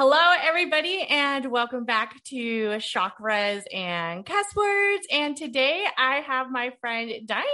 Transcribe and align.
Hello, 0.00 0.32
everybody, 0.46 1.04
and 1.10 1.50
welcome 1.50 1.84
back 1.84 2.22
to 2.26 2.68
Chakras 2.78 3.64
and 3.74 4.24
Cuss 4.24 4.46
Words. 4.54 5.08
And 5.10 5.36
today 5.36 5.84
I 5.98 6.20
have 6.20 6.52
my 6.52 6.70
friend 6.80 7.10
Diane. 7.26 7.44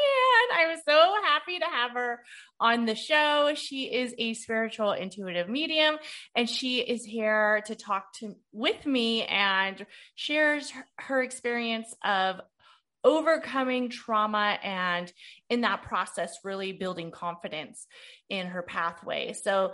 I'm 0.55 0.77
so 0.87 1.15
happy 1.25 1.59
to 1.59 1.65
have 1.65 1.93
her 1.93 2.23
on 2.61 2.85
the 2.85 2.95
show. 2.95 3.53
She 3.55 3.85
is 3.85 4.15
a 4.19 4.35
spiritual 4.35 4.93
intuitive 4.93 5.49
medium, 5.49 5.97
and 6.37 6.47
she 6.47 6.81
is 6.81 7.03
here 7.03 7.63
to 7.65 7.75
talk 7.75 8.13
to 8.19 8.37
with 8.53 8.85
me 8.85 9.25
and 9.25 9.87
shares 10.15 10.71
her 10.99 11.23
experience 11.23 11.95
of 12.05 12.43
overcoming 13.05 13.91
trauma 13.91 14.59
and 14.63 15.13
in 15.51 15.61
that 15.61 15.83
process 15.83 16.39
really 16.43 16.73
building 16.73 17.11
confidence 17.11 17.87
in 18.31 18.47
her 18.47 18.63
pathway. 18.63 19.35
So 19.35 19.73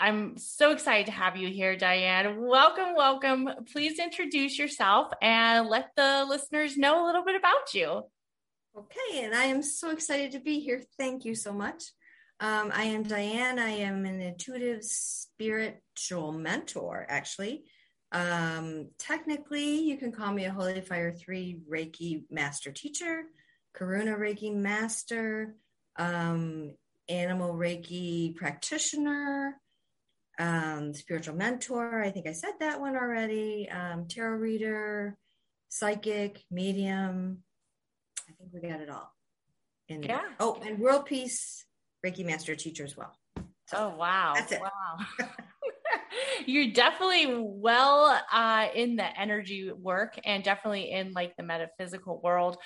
i'm 0.00 0.36
so 0.36 0.72
excited 0.72 1.06
to 1.06 1.12
have 1.12 1.36
you 1.36 1.48
here 1.48 1.76
diane. 1.76 2.40
Welcome 2.40 2.94
welcome. 2.96 3.48
Please 3.72 3.98
introduce 3.98 4.58
yourself 4.58 5.12
and 5.22 5.68
let 5.68 5.90
the 5.96 6.26
listeners 6.28 6.76
know 6.76 7.04
a 7.04 7.06
little 7.06 7.24
bit 7.24 7.36
about 7.36 7.72
you. 7.72 8.02
Okay 8.76 9.24
and 9.24 9.34
i 9.34 9.44
am 9.44 9.62
so 9.62 9.90
excited 9.90 10.32
to 10.32 10.40
be 10.40 10.60
here. 10.60 10.82
Thank 10.98 11.24
you 11.24 11.34
so 11.34 11.52
much. 11.52 11.84
Um, 12.40 12.72
i 12.74 12.84
am 12.84 13.04
diane. 13.04 13.60
I 13.60 13.70
am 13.70 14.04
an 14.04 14.20
intuitive 14.20 14.82
spiritual 14.82 16.32
mentor 16.32 17.06
actually 17.08 17.64
um, 18.12 18.88
technically, 18.98 19.80
you 19.80 19.96
can 19.96 20.12
call 20.12 20.32
me 20.32 20.44
a 20.44 20.52
Holy 20.52 20.80
Fire 20.82 21.12
3 21.12 21.60
Reiki 21.68 22.24
Master 22.30 22.70
Teacher, 22.70 23.24
Karuna 23.74 24.18
Reiki 24.18 24.54
Master, 24.54 25.54
um, 25.96 26.74
Animal 27.08 27.54
Reiki 27.54 28.36
Practitioner, 28.36 29.56
um, 30.38 30.92
Spiritual 30.92 31.36
Mentor. 31.36 32.02
I 32.02 32.10
think 32.10 32.26
I 32.26 32.32
said 32.32 32.52
that 32.60 32.80
one 32.80 32.96
already. 32.96 33.68
Um, 33.70 34.06
tarot 34.08 34.36
Reader, 34.36 35.16
Psychic, 35.70 36.44
Medium. 36.50 37.38
I 38.28 38.32
think 38.32 38.50
we 38.52 38.68
got 38.68 38.80
it 38.80 38.90
all. 38.90 39.10
And, 39.88 40.04
yeah. 40.04 40.22
Oh, 40.38 40.60
and 40.64 40.78
World 40.78 41.06
Peace 41.06 41.64
Reiki 42.04 42.26
Master 42.26 42.54
Teacher 42.54 42.84
as 42.84 42.96
well. 42.96 43.16
So 43.68 43.92
oh, 43.94 43.96
wow. 43.96 44.32
That's 44.34 44.52
it. 44.52 44.60
Wow. 44.60 45.28
you're 46.46 46.72
definitely 46.72 47.26
well 47.38 48.20
uh, 48.32 48.68
in 48.74 48.96
the 48.96 49.20
energy 49.20 49.70
work 49.72 50.18
and 50.24 50.42
definitely 50.42 50.90
in 50.90 51.12
like 51.12 51.36
the 51.36 51.42
metaphysical 51.42 52.20
world 52.22 52.56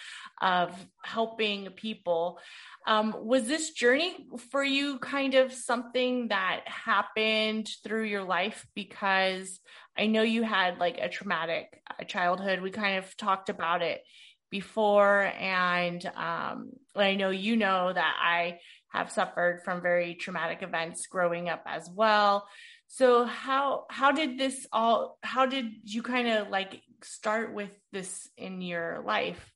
of 0.40 0.74
helping 1.04 1.70
people. 1.70 2.38
Um, 2.86 3.14
was 3.18 3.46
this 3.46 3.70
journey 3.70 4.26
for 4.50 4.62
you 4.62 4.98
kind 4.98 5.34
of 5.34 5.52
something 5.52 6.28
that 6.28 6.62
happened 6.66 7.68
through 7.82 8.04
your 8.04 8.24
life? 8.24 8.66
Because 8.74 9.60
I 9.96 10.06
know 10.06 10.22
you 10.22 10.42
had 10.42 10.78
like 10.78 10.98
a 11.00 11.08
traumatic 11.08 11.80
uh, 11.90 12.04
childhood. 12.04 12.60
We 12.60 12.70
kind 12.70 12.98
of 12.98 13.16
talked 13.16 13.48
about 13.48 13.82
it 13.82 14.02
before, 14.50 15.22
and 15.22 16.04
um, 16.14 16.70
I 16.94 17.16
know 17.16 17.30
you 17.30 17.56
know 17.56 17.92
that 17.92 18.14
I 18.22 18.58
have 18.90 19.10
suffered 19.10 19.62
from 19.64 19.82
very 19.82 20.14
traumatic 20.14 20.62
events 20.62 21.06
growing 21.08 21.48
up 21.48 21.62
as 21.66 21.90
well 21.92 22.46
so 22.88 23.24
how 23.24 23.84
how 23.90 24.12
did 24.12 24.38
this 24.38 24.66
all 24.72 25.18
how 25.22 25.46
did 25.46 25.66
you 25.84 26.02
kind 26.02 26.28
of 26.28 26.48
like 26.48 26.82
start 27.02 27.52
with 27.52 27.70
this 27.92 28.28
in 28.36 28.60
your 28.60 29.02
life 29.04 29.52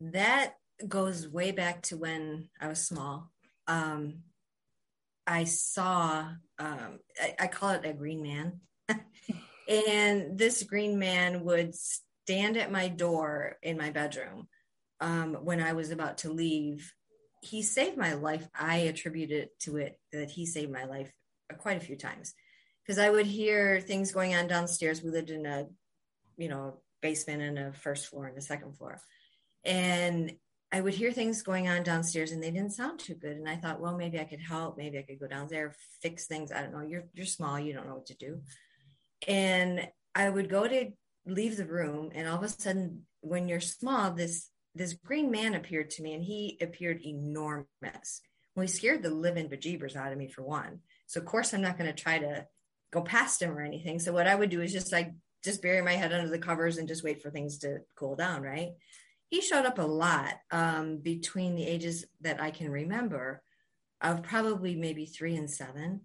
that 0.00 0.54
goes 0.86 1.28
way 1.28 1.52
back 1.52 1.82
to 1.82 1.96
when 1.96 2.48
i 2.60 2.68
was 2.68 2.86
small 2.86 3.30
um 3.66 4.20
i 5.26 5.44
saw 5.44 6.28
um 6.58 6.98
I, 7.20 7.34
I 7.40 7.46
call 7.46 7.70
it 7.70 7.84
a 7.84 7.92
green 7.92 8.22
man 8.22 8.60
and 9.68 10.36
this 10.38 10.62
green 10.62 10.98
man 10.98 11.44
would 11.44 11.74
stand 11.74 12.56
at 12.56 12.72
my 12.72 12.88
door 12.88 13.56
in 13.62 13.76
my 13.76 13.90
bedroom 13.90 14.48
um, 15.00 15.34
when 15.34 15.60
I 15.60 15.72
was 15.72 15.90
about 15.90 16.18
to 16.18 16.32
leave. 16.32 16.92
He 17.42 17.62
saved 17.62 17.96
my 17.96 18.14
life. 18.14 18.46
I 18.54 18.78
attribute 18.78 19.30
it 19.30 19.58
to 19.60 19.78
it 19.78 19.98
that 20.12 20.30
he 20.30 20.46
saved 20.46 20.70
my 20.70 20.84
life 20.84 21.10
quite 21.58 21.76
a 21.76 21.84
few 21.84 21.96
times 21.96 22.34
because 22.84 22.98
I 22.98 23.10
would 23.10 23.26
hear 23.26 23.80
things 23.80 24.12
going 24.12 24.34
on 24.34 24.48
downstairs. 24.48 25.02
We 25.02 25.10
lived 25.10 25.30
in 25.30 25.46
a, 25.46 25.66
you 26.36 26.48
know, 26.48 26.80
basement 27.00 27.42
and 27.42 27.58
a 27.58 27.72
first 27.72 28.06
floor 28.06 28.26
and 28.26 28.36
a 28.36 28.42
second 28.42 28.76
floor. 28.76 29.00
And 29.64 30.32
I 30.72 30.80
would 30.80 30.94
hear 30.94 31.12
things 31.12 31.42
going 31.42 31.68
on 31.68 31.82
downstairs 31.82 32.32
and 32.32 32.42
they 32.42 32.50
didn't 32.50 32.72
sound 32.72 33.00
too 33.00 33.14
good. 33.14 33.36
And 33.36 33.48
I 33.48 33.56
thought, 33.56 33.80
well, 33.80 33.96
maybe 33.96 34.20
I 34.20 34.24
could 34.24 34.40
help. 34.40 34.78
Maybe 34.78 34.98
I 34.98 35.02
could 35.02 35.18
go 35.18 35.26
down 35.26 35.48
there, 35.48 35.74
fix 36.00 36.26
things. 36.26 36.52
I 36.52 36.62
don't 36.62 36.72
know. 36.72 36.82
You're, 36.82 37.04
you're 37.12 37.26
small. 37.26 37.58
You 37.58 37.72
don't 37.72 37.88
know 37.88 37.94
what 37.94 38.06
to 38.06 38.14
do. 38.14 38.40
And 39.26 39.88
I 40.14 40.28
would 40.28 40.48
go 40.48 40.66
to 40.66 40.90
leave 41.26 41.56
the 41.56 41.66
room. 41.66 42.10
And 42.14 42.28
all 42.28 42.38
of 42.38 42.44
a 42.44 42.48
sudden, 42.48 43.02
when 43.20 43.48
you're 43.48 43.60
small, 43.60 44.12
this, 44.12 44.48
this 44.74 44.94
green 44.94 45.30
man 45.30 45.54
appeared 45.54 45.90
to 45.90 46.02
me 46.02 46.14
and 46.14 46.22
he 46.22 46.56
appeared 46.60 47.02
enormous. 47.04 48.20
Well, 48.54 48.62
he 48.62 48.68
scared 48.68 49.02
the 49.02 49.10
living 49.10 49.48
bejeebers 49.48 49.96
out 49.96 50.12
of 50.12 50.18
me 50.18 50.28
for 50.28 50.42
one. 50.42 50.80
So 51.10 51.18
of 51.18 51.26
course 51.26 51.52
I'm 51.52 51.60
not 51.60 51.76
going 51.76 51.92
to 51.92 52.02
try 52.02 52.20
to 52.20 52.46
go 52.92 53.02
past 53.02 53.42
him 53.42 53.50
or 53.50 53.62
anything. 53.62 53.98
So 53.98 54.12
what 54.12 54.28
I 54.28 54.34
would 54.36 54.48
do 54.48 54.62
is 54.62 54.72
just 54.72 54.92
like 54.92 55.10
just 55.42 55.60
bury 55.60 55.82
my 55.82 55.94
head 55.94 56.12
under 56.12 56.30
the 56.30 56.38
covers 56.38 56.78
and 56.78 56.86
just 56.86 57.02
wait 57.02 57.20
for 57.20 57.30
things 57.30 57.58
to 57.58 57.78
cool 57.96 58.14
down, 58.14 58.42
right? 58.42 58.68
He 59.28 59.40
showed 59.40 59.66
up 59.66 59.80
a 59.80 59.82
lot 59.82 60.34
um, 60.52 60.98
between 60.98 61.56
the 61.56 61.66
ages 61.66 62.04
that 62.20 62.40
I 62.40 62.52
can 62.52 62.70
remember 62.70 63.42
of 64.00 64.22
probably 64.22 64.76
maybe 64.76 65.04
three 65.04 65.34
and 65.34 65.50
seven. 65.50 66.02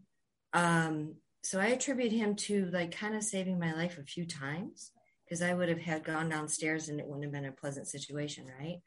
Um, 0.53 1.17
so 1.43 1.59
I 1.59 1.67
attribute 1.67 2.11
him 2.11 2.35
to 2.47 2.71
like 2.73 2.97
kind 2.97 3.15
of 3.15 3.23
saving 3.23 3.59
my 3.59 3.73
life 3.73 3.99
a 3.99 4.03
few 4.03 4.25
times 4.25 4.91
because 5.23 5.43
I 5.43 5.53
would 5.53 5.69
have 5.69 5.81
had 5.81 6.03
gone 6.03 6.29
downstairs 6.29 6.89
and 6.89 6.99
it 6.99 7.05
wouldn't 7.05 7.25
have 7.25 7.31
been 7.31 7.45
a 7.45 7.51
pleasant 7.51 7.87
situation, 7.87 8.47
right? 8.59 8.79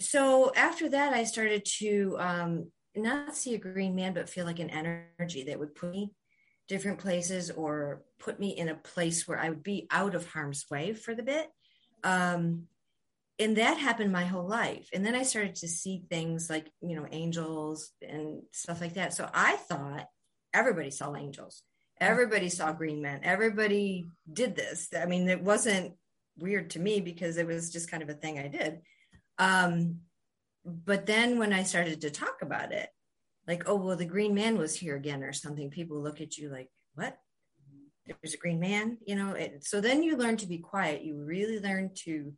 So 0.00 0.54
after 0.54 0.88
that, 0.88 1.12
I 1.12 1.24
started 1.24 1.66
to 1.80 2.16
um, 2.18 2.72
not 2.96 3.36
see 3.36 3.54
a 3.54 3.58
green 3.58 3.94
man, 3.94 4.14
but 4.14 4.28
feel 4.28 4.44
like 4.44 4.58
an 4.58 4.70
energy 4.70 5.44
that 5.44 5.58
would 5.58 5.74
put 5.74 5.92
me 5.92 6.12
different 6.68 6.98
places 6.98 7.50
or 7.50 8.02
put 8.18 8.38
me 8.38 8.50
in 8.50 8.68
a 8.68 8.74
place 8.74 9.26
where 9.26 9.38
I 9.38 9.48
would 9.48 9.62
be 9.62 9.86
out 9.90 10.14
of 10.14 10.26
harm's 10.26 10.66
way 10.70 10.92
for 10.92 11.14
the 11.14 11.22
bit. 11.22 11.48
Um, 12.04 12.64
and 13.38 13.56
that 13.56 13.78
happened 13.78 14.12
my 14.12 14.24
whole 14.24 14.46
life. 14.46 14.88
And 14.92 15.06
then 15.06 15.14
I 15.14 15.22
started 15.22 15.54
to 15.56 15.68
see 15.68 16.02
things 16.10 16.50
like, 16.50 16.70
you 16.80 16.96
know, 16.96 17.06
angels 17.10 17.92
and 18.06 18.42
stuff 18.52 18.80
like 18.80 18.94
that. 18.94 19.14
So 19.14 19.28
I 19.32 19.56
thought 19.56 20.06
everybody 20.52 20.90
saw 20.90 21.14
angels, 21.14 21.62
everybody 22.00 22.48
saw 22.48 22.72
green 22.72 23.00
men, 23.00 23.20
everybody 23.22 24.08
did 24.30 24.56
this. 24.56 24.88
I 24.98 25.06
mean, 25.06 25.28
it 25.28 25.42
wasn't 25.42 25.94
weird 26.36 26.70
to 26.70 26.80
me 26.80 27.00
because 27.00 27.36
it 27.36 27.46
was 27.46 27.70
just 27.70 27.90
kind 27.90 28.02
of 28.02 28.08
a 28.08 28.14
thing 28.14 28.38
I 28.38 28.48
did. 28.48 28.80
Um, 29.38 30.00
but 30.84 31.06
then 31.06 31.38
when 31.38 31.52
I 31.52 31.62
started 31.62 32.00
to 32.02 32.10
talk 32.10 32.42
about 32.42 32.72
it, 32.72 32.88
like, 33.46 33.68
oh, 33.68 33.76
well, 33.76 33.96
the 33.96 34.04
green 34.04 34.34
man 34.34 34.58
was 34.58 34.74
here 34.74 34.96
again 34.96 35.22
or 35.22 35.32
something, 35.32 35.70
people 35.70 36.02
look 36.02 36.20
at 36.20 36.36
you 36.36 36.50
like, 36.50 36.68
what? 36.94 37.16
There's 38.06 38.34
a 38.34 38.38
green 38.38 38.60
man, 38.60 38.98
you 39.06 39.16
know? 39.16 39.32
It, 39.32 39.64
so 39.64 39.80
then 39.80 40.02
you 40.02 40.16
learn 40.16 40.36
to 40.38 40.46
be 40.46 40.58
quiet. 40.58 41.02
You 41.02 41.22
really 41.22 41.60
learn 41.60 41.90
to 42.04 42.34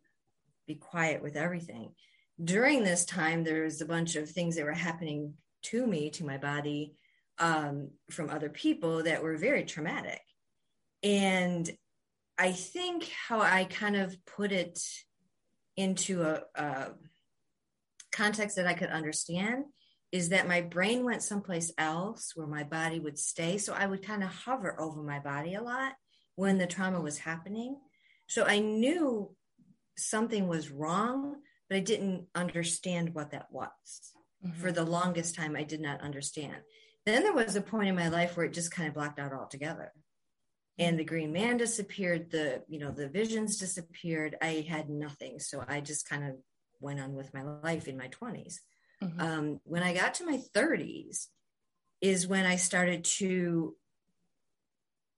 be 0.67 0.77
quiet 0.77 1.23
with 1.23 1.37
everything. 1.37 1.95
During 2.43 2.85
this 2.85 3.05
time, 3.05 3.45
there 3.45 3.65
was 3.65 3.81
a 3.81 3.87
bunch 3.87 4.17
of 4.17 4.31
things 4.31 4.57
that 4.57 4.65
were 4.65 4.73
happening 4.73 5.35
to 5.65 5.87
me, 5.87 6.11
to 6.11 6.25
my 6.25 6.39
body, 6.39 6.95
um, 7.39 7.91
from 8.11 8.31
other 8.31 8.49
people 8.49 9.03
that 9.03 9.23
were 9.23 9.37
very 9.37 9.65
traumatic. 9.65 10.21
And 11.03 11.71
I 12.39 12.53
think 12.53 13.11
how 13.29 13.41
I 13.41 13.65
kind 13.65 13.97
of 13.97 14.17
put 14.25 14.53
it 14.53 14.79
into 15.77 16.23
a, 16.23 16.43
a 16.55 16.91
context 18.13 18.57
that 18.57 18.67
I 18.67 18.75
could 18.75 18.91
understand 18.91 19.65
is 20.13 20.31
that 20.31 20.49
my 20.49 20.61
brain 20.61 21.05
went 21.05 21.23
someplace 21.23 21.73
else 21.79 22.33
where 22.35 22.47
my 22.47 22.65
body 22.65 22.99
would 22.99 23.19
stay. 23.19 23.59
So 23.59 23.73
I 23.73 23.87
would 23.87 24.05
kind 24.05 24.25
of 24.25 24.31
hover 24.31 24.81
over 24.81 25.03
my 25.03 25.21
body 25.21 25.55
a 25.55 25.63
lot 25.63 25.93
when 26.35 26.59
the 26.59 26.67
trauma 26.67 27.01
was 27.01 27.19
happening. 27.19 27.77
So 28.29 28.45
I 28.45 28.59
knew 28.59 29.35
something 29.97 30.49
was 30.49 30.71
wrong, 30.71 31.37
but 31.69 31.77
I 31.77 31.81
didn't 31.81 32.27
understand 32.35 33.15
what 33.15 33.31
that 33.33 33.47
was. 33.51 33.69
Mm-hmm. 34.45 34.61
For 34.61 34.73
the 34.73 34.85
longest 34.85 35.35
time, 35.35 35.55
I 35.55 35.63
did 35.63 35.81
not 35.81 36.01
understand. 36.01 36.57
Then 37.07 37.23
there 37.23 37.33
was 37.33 37.57
a 37.57 37.61
point 37.61 37.89
in 37.89 37.95
my 37.95 38.09
life 38.09 38.37
where 38.37 38.47
it 38.47 38.53
just 38.53 38.73
kind 38.73 38.89
of 38.89 38.95
blacked 38.95 39.19
out 39.19 39.33
altogether. 39.33 39.93
And 40.79 40.99
the 40.99 41.05
green 41.05 41.33
man 41.33 41.59
disappeared, 41.59 42.31
the 42.31 42.63
you 42.69 42.79
know, 42.79 42.91
the 42.91 43.09
visions 43.09 43.59
disappeared. 43.59 44.37
I 44.41 44.65
had 44.67 44.89
nothing. 44.89 45.39
So 45.39 45.63
I 45.69 45.81
just 45.81 46.09
kind 46.09 46.25
of 46.25 46.37
went 46.81 47.01
on 47.01 47.15
with 47.15 47.33
my 47.35 47.43
life 47.43 47.89
in 47.89 47.97
my 47.97 48.09
20s. 48.09 48.57
Mm-hmm. 49.03 49.21
Um, 49.21 49.61
when 49.65 49.83
I 49.83 49.95
got 49.95 50.15
to 50.15 50.27
my 50.27 50.41
30s, 50.55 51.27
is 52.01 52.27
when 52.27 52.47
I 52.47 52.57
started 52.57 53.05
to 53.05 53.77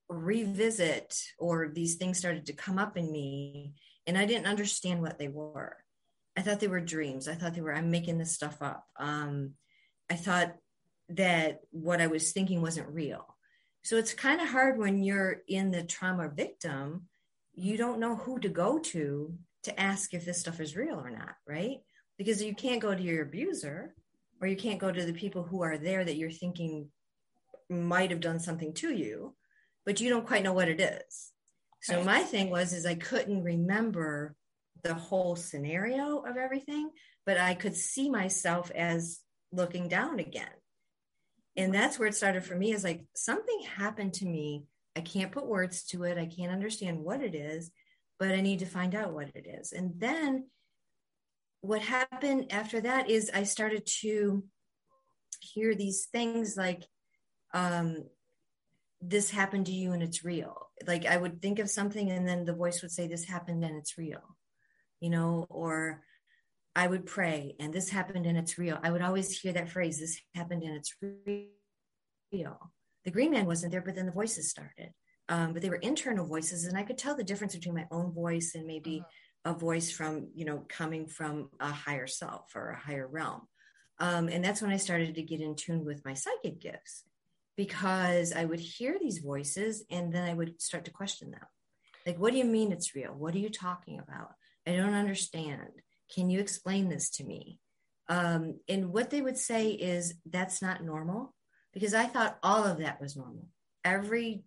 revisit, 0.09 1.17
or 1.39 1.69
these 1.69 1.95
things 1.95 2.17
started 2.17 2.47
to 2.47 2.53
come 2.53 2.77
up 2.77 2.97
in 2.97 3.11
me, 3.11 3.73
and 4.05 4.17
I 4.17 4.25
didn't 4.25 4.47
understand 4.47 5.01
what 5.01 5.17
they 5.17 5.29
were. 5.29 5.77
I 6.35 6.41
thought 6.41 6.59
they 6.59 6.67
were 6.67 6.81
dreams. 6.81 7.27
I 7.27 7.35
thought 7.35 7.53
they 7.53 7.61
were, 7.61 7.73
I'm 7.73 7.91
making 7.91 8.17
this 8.17 8.33
stuff 8.33 8.61
up. 8.61 8.85
Um, 8.99 9.51
I 10.09 10.15
thought 10.15 10.55
that 11.09 11.61
what 11.71 12.01
I 12.01 12.07
was 12.07 12.31
thinking 12.31 12.61
wasn't 12.61 12.89
real. 12.89 13.25
So 13.83 13.97
it's 13.97 14.13
kind 14.13 14.41
of 14.41 14.47
hard 14.47 14.77
when 14.77 15.03
you're 15.03 15.41
in 15.47 15.71
the 15.71 15.83
trauma 15.83 16.29
victim, 16.29 17.07
you 17.53 17.77
don't 17.77 17.99
know 17.99 18.15
who 18.15 18.39
to 18.39 18.49
go 18.49 18.79
to 18.79 19.37
to 19.63 19.79
ask 19.79 20.13
if 20.13 20.25
this 20.25 20.39
stuff 20.39 20.59
is 20.59 20.75
real 20.75 20.99
or 20.99 21.09
not, 21.09 21.35
right? 21.47 21.77
Because 22.17 22.41
you 22.41 22.55
can't 22.55 22.81
go 22.81 22.93
to 22.93 23.01
your 23.01 23.23
abuser 23.23 23.95
or 24.41 24.47
you 24.47 24.55
can't 24.55 24.79
go 24.79 24.91
to 24.91 25.05
the 25.05 25.13
people 25.13 25.43
who 25.43 25.63
are 25.63 25.77
there 25.77 26.03
that 26.03 26.15
you're 26.15 26.31
thinking 26.31 26.89
might 27.69 28.11
have 28.11 28.19
done 28.19 28.39
something 28.39 28.73
to 28.73 28.93
you, 28.93 29.35
but 29.85 29.99
you 30.01 30.09
don't 30.09 30.27
quite 30.27 30.43
know 30.43 30.53
what 30.53 30.69
it 30.69 30.81
is. 30.81 31.31
So 31.81 31.97
right. 31.97 32.05
my 32.05 32.19
thing 32.21 32.49
was 32.49 32.73
is 32.73 32.85
I 32.85 32.95
couldn't 32.95 33.43
remember 33.43 34.35
the 34.83 34.93
whole 34.93 35.35
scenario 35.35 36.19
of 36.19 36.37
everything, 36.37 36.91
but 37.25 37.37
I 37.37 37.53
could 37.53 37.75
see 37.75 38.09
myself 38.09 38.71
as 38.71 39.19
looking 39.51 39.87
down 39.87 40.19
again. 40.19 40.47
And 41.55 41.73
that's 41.73 41.99
where 41.99 42.07
it 42.07 42.15
started 42.15 42.43
for 42.43 42.55
me 42.55 42.73
is 42.73 42.83
like 42.83 43.05
something 43.15 43.61
happened 43.75 44.13
to 44.15 44.25
me. 44.25 44.63
I 44.95 45.01
can't 45.01 45.31
put 45.31 45.45
words 45.45 45.83
to 45.85 46.03
it. 46.03 46.17
I 46.17 46.25
can't 46.25 46.51
understand 46.51 46.99
what 46.99 47.21
it 47.21 47.35
is, 47.35 47.71
but 48.23 48.31
I 48.31 48.39
need 48.39 48.59
to 48.59 48.65
find 48.65 48.95
out 48.95 49.11
what 49.11 49.35
it 49.35 49.45
is. 49.45 49.73
And 49.73 49.99
then 49.99 50.45
what 51.59 51.81
happened 51.81 52.53
after 52.53 52.79
that 52.79 53.09
is 53.09 53.29
I 53.33 53.43
started 53.43 53.85
to 53.99 54.45
hear 55.41 55.75
these 55.75 56.05
things 56.05 56.55
like, 56.55 56.87
um, 57.53 58.05
this 59.01 59.29
happened 59.29 59.65
to 59.65 59.73
you 59.73 59.91
and 59.91 60.01
it's 60.01 60.23
real. 60.23 60.69
Like 60.87 61.05
I 61.05 61.17
would 61.17 61.41
think 61.41 61.59
of 61.59 61.69
something 61.69 62.11
and 62.11 62.25
then 62.25 62.45
the 62.45 62.53
voice 62.53 62.81
would 62.81 62.91
say, 62.91 63.07
This 63.07 63.25
happened 63.25 63.65
and 63.65 63.75
it's 63.75 63.97
real, 63.97 64.37
you 65.01 65.09
know, 65.09 65.45
or 65.49 66.01
I 66.77 66.87
would 66.87 67.05
pray 67.05 67.57
and 67.59 67.73
this 67.73 67.89
happened 67.89 68.25
and 68.25 68.37
it's 68.37 68.57
real. 68.57 68.79
I 68.81 68.89
would 68.89 69.01
always 69.01 69.37
hear 69.37 69.51
that 69.51 69.67
phrase, 69.67 69.99
This 69.99 70.17
happened 70.33 70.63
and 70.63 70.77
it's 70.77 70.95
real. 71.01 72.71
The 73.03 73.11
green 73.11 73.31
man 73.31 73.47
wasn't 73.47 73.73
there, 73.73 73.81
but 73.81 73.95
then 73.95 74.05
the 74.05 74.13
voices 74.13 74.49
started. 74.49 74.93
Um, 75.29 75.53
but 75.53 75.61
they 75.61 75.69
were 75.69 75.75
internal 75.77 76.25
voices, 76.25 76.65
and 76.65 76.77
I 76.77 76.83
could 76.83 76.97
tell 76.97 77.15
the 77.15 77.23
difference 77.23 77.55
between 77.55 77.75
my 77.75 77.87
own 77.91 78.11
voice 78.11 78.55
and 78.55 78.67
maybe 78.67 79.03
uh-huh. 79.45 79.55
a 79.55 79.59
voice 79.59 79.91
from, 79.91 80.29
you 80.35 80.45
know, 80.45 80.65
coming 80.67 81.07
from 81.07 81.49
a 81.59 81.71
higher 81.71 82.07
self 82.07 82.55
or 82.55 82.71
a 82.71 82.79
higher 82.79 83.07
realm. 83.07 83.41
Um, 83.99 84.27
and 84.27 84.43
that's 84.43 84.61
when 84.61 84.71
I 84.71 84.77
started 84.77 85.15
to 85.15 85.21
get 85.21 85.39
in 85.39 85.55
tune 85.55 85.85
with 85.85 86.03
my 86.03 86.13
psychic 86.13 86.59
gifts 86.59 87.03
because 87.55 88.33
I 88.33 88.45
would 88.45 88.59
hear 88.59 88.97
these 88.99 89.19
voices 89.19 89.85
and 89.89 90.11
then 90.11 90.27
I 90.27 90.33
would 90.33 90.61
start 90.61 90.85
to 90.85 90.91
question 90.91 91.31
them. 91.31 91.45
Like, 92.05 92.19
what 92.19 92.31
do 92.31 92.39
you 92.39 92.45
mean 92.45 92.71
it's 92.71 92.95
real? 92.95 93.13
What 93.13 93.35
are 93.35 93.39
you 93.39 93.49
talking 93.49 93.99
about? 93.99 94.31
I 94.67 94.75
don't 94.75 94.93
understand. 94.93 95.69
Can 96.13 96.29
you 96.29 96.39
explain 96.39 96.89
this 96.89 97.09
to 97.11 97.23
me? 97.23 97.59
Um, 98.09 98.59
and 98.67 98.91
what 98.91 99.09
they 99.09 99.21
would 99.21 99.37
say 99.37 99.69
is 99.69 100.15
that's 100.29 100.61
not 100.61 100.83
normal 100.83 101.33
because 101.73 101.93
I 101.93 102.05
thought 102.05 102.37
all 102.43 102.65
of 102.65 102.79
that 102.79 102.99
was 102.99 103.15
normal. 103.15 103.47
Every 103.85 104.43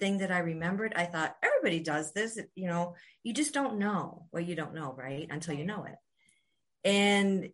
thing 0.00 0.18
that 0.18 0.32
I 0.32 0.38
remembered, 0.38 0.94
I 0.96 1.04
thought 1.04 1.36
everybody 1.42 1.80
does 1.80 2.12
this. 2.12 2.38
You 2.54 2.68
know, 2.68 2.94
you 3.22 3.32
just 3.32 3.54
don't 3.54 3.78
know 3.78 4.26
what 4.30 4.46
you 4.46 4.56
don't 4.56 4.74
know, 4.74 4.94
right? 4.96 5.28
Until 5.30 5.54
you 5.54 5.64
know 5.64 5.84
it. 5.84 5.96
And 6.82 7.50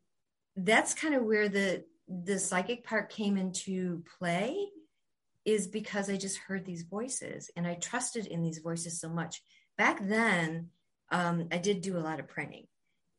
that's 0.57 0.95
kind 0.95 1.15
of 1.15 1.25
where 1.25 1.49
the 1.49 1.85
the 2.09 2.39
psychic 2.39 2.85
part 2.85 3.11
came 3.11 3.37
into 3.37 4.05
play 4.19 4.57
is 5.45 5.67
because 5.67 6.09
I 6.09 6.17
just 6.17 6.39
heard 6.39 6.65
these 6.65 6.83
voices 6.83 7.51
and 7.57 7.67
I 7.67 7.75
trusted 7.75 8.27
in 8.27 8.43
these 8.43 8.59
voices 8.59 9.01
so 9.01 9.09
much. 9.09 9.43
Back 9.77 10.07
then, 10.07 10.69
um, 11.11 11.49
I 11.51 11.59
did 11.59 11.83
do 11.83 11.97
a 11.97 11.99
lot 11.99 12.21
of 12.21 12.29
praying. 12.29 12.67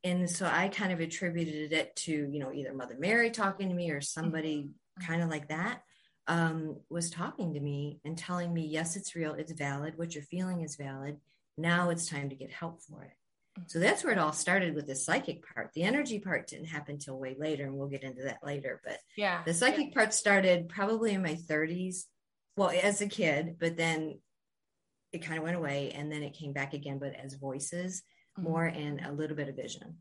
And 0.04 0.30
so 0.30 0.46
I 0.46 0.70
kind 0.70 0.94
of 0.94 1.02
attributed 1.02 1.74
it 1.74 1.96
to, 1.98 2.12
you 2.12 2.40
know, 2.40 2.54
either 2.54 2.74
Mother 2.74 2.96
Mary 2.98 3.30
talking 3.30 3.70
to 3.70 3.76
me 3.76 3.92
or 3.92 4.00
somebody 4.00 4.70
mm-hmm. 4.70 5.06
kind 5.06 5.22
of 5.22 5.30
like 5.30 5.50
that 5.50 5.82
um, 6.28 6.78
was 6.90 7.10
talking 7.10 7.54
to 7.54 7.60
me 7.60 8.00
and 8.04 8.18
telling 8.18 8.54
me, 8.54 8.66
yes, 8.66 8.96
it's 8.96 9.16
real, 9.16 9.34
it's 9.34 9.52
valid, 9.52 9.98
what 9.98 10.14
you're 10.14 10.24
feeling 10.24 10.62
is 10.62 10.76
valid. 10.76 11.18
Now 11.58 11.90
it's 11.90 12.08
time 12.08 12.30
to 12.30 12.36
get 12.36 12.52
help 12.52 12.82
for 12.84 13.04
it. 13.04 13.12
So 13.66 13.80
that's 13.80 14.04
where 14.04 14.14
it 14.14 14.20
all 14.20 14.34
started 14.34 14.76
with 14.76 14.86
the 14.86 14.96
psychic 14.96 15.44
part. 15.54 15.72
The 15.74 15.84
energy 15.84 16.20
part 16.20 16.48
didn't 16.48 16.68
happen 16.68 17.00
till 17.00 17.20
way 17.20 17.36
later, 17.40 17.66
and 17.66 17.76
we'll 17.76 17.88
get 17.88 18.04
into 18.04 18.24
that 18.24 18.44
later. 18.44 18.80
But 18.84 19.00
yeah, 19.16 19.42
the 19.46 19.54
psychic 19.54 19.94
part 19.94 20.14
started 20.14 20.70
probably 20.70 21.14
in 21.14 21.24
my 21.24 21.34
30s, 21.34 22.04
well, 22.56 22.70
as 22.70 23.02
a 23.02 23.08
kid, 23.08 23.58
but 23.60 23.76
then 23.76 24.20
it 25.12 25.24
kind 25.24 25.38
of 25.38 25.44
went 25.44 25.58
away, 25.58 25.92
and 25.96 26.12
then 26.12 26.22
it 26.22 26.34
came 26.34 26.54
back 26.54 26.74
again, 26.74 27.00
but 27.00 27.16
as 27.16 27.34
voices 27.34 28.04
mm-hmm. 28.38 28.48
more 28.48 28.66
and 28.66 29.02
a 29.04 29.12
little 29.12 29.36
bit 29.36 29.50
of 29.50 29.56
vision. 29.56 29.98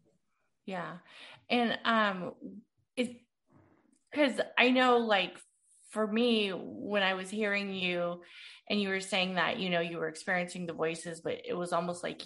Yeah, 0.67 0.99
and 1.49 1.79
um, 1.85 2.33
it's 2.97 3.15
because 4.11 4.41
I 4.59 4.71
know, 4.71 4.99
like 4.99 5.39
for 5.97 6.07
me, 6.07 6.51
when 6.51 7.03
I 7.03 7.15
was 7.15 7.31
hearing 7.31 7.73
you, 7.73 8.21
and 8.69 8.79
you 8.79 8.91
were 8.91 9.01
saying 9.01 9.37
that 9.37 9.59
you 9.59 9.71
know 9.71 9.81
you 9.81 9.97
were 9.97 10.09
experiencing 10.09 10.67
the 10.67 10.75
voices, 10.75 11.23
but 11.23 11.39
it 11.49 11.55
was 11.55 11.73
almost 11.73 12.03
like 12.03 12.21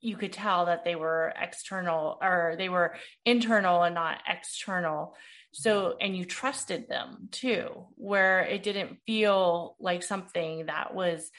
you 0.00 0.16
could 0.16 0.32
tell 0.32 0.66
that 0.66 0.84
they 0.84 0.96
were 0.96 1.32
external 1.40 2.18
or 2.20 2.56
they 2.58 2.68
were 2.68 2.96
internal 3.24 3.84
and 3.84 3.94
not 3.94 4.18
external. 4.28 5.14
So, 5.52 5.96
and 6.00 6.16
you 6.16 6.24
trusted 6.24 6.88
them 6.88 7.28
too, 7.30 7.86
where 7.94 8.40
it 8.40 8.64
didn't 8.64 8.98
feel 9.06 9.76
like 9.78 10.02
something 10.02 10.66
that 10.66 10.92
was 10.92 11.30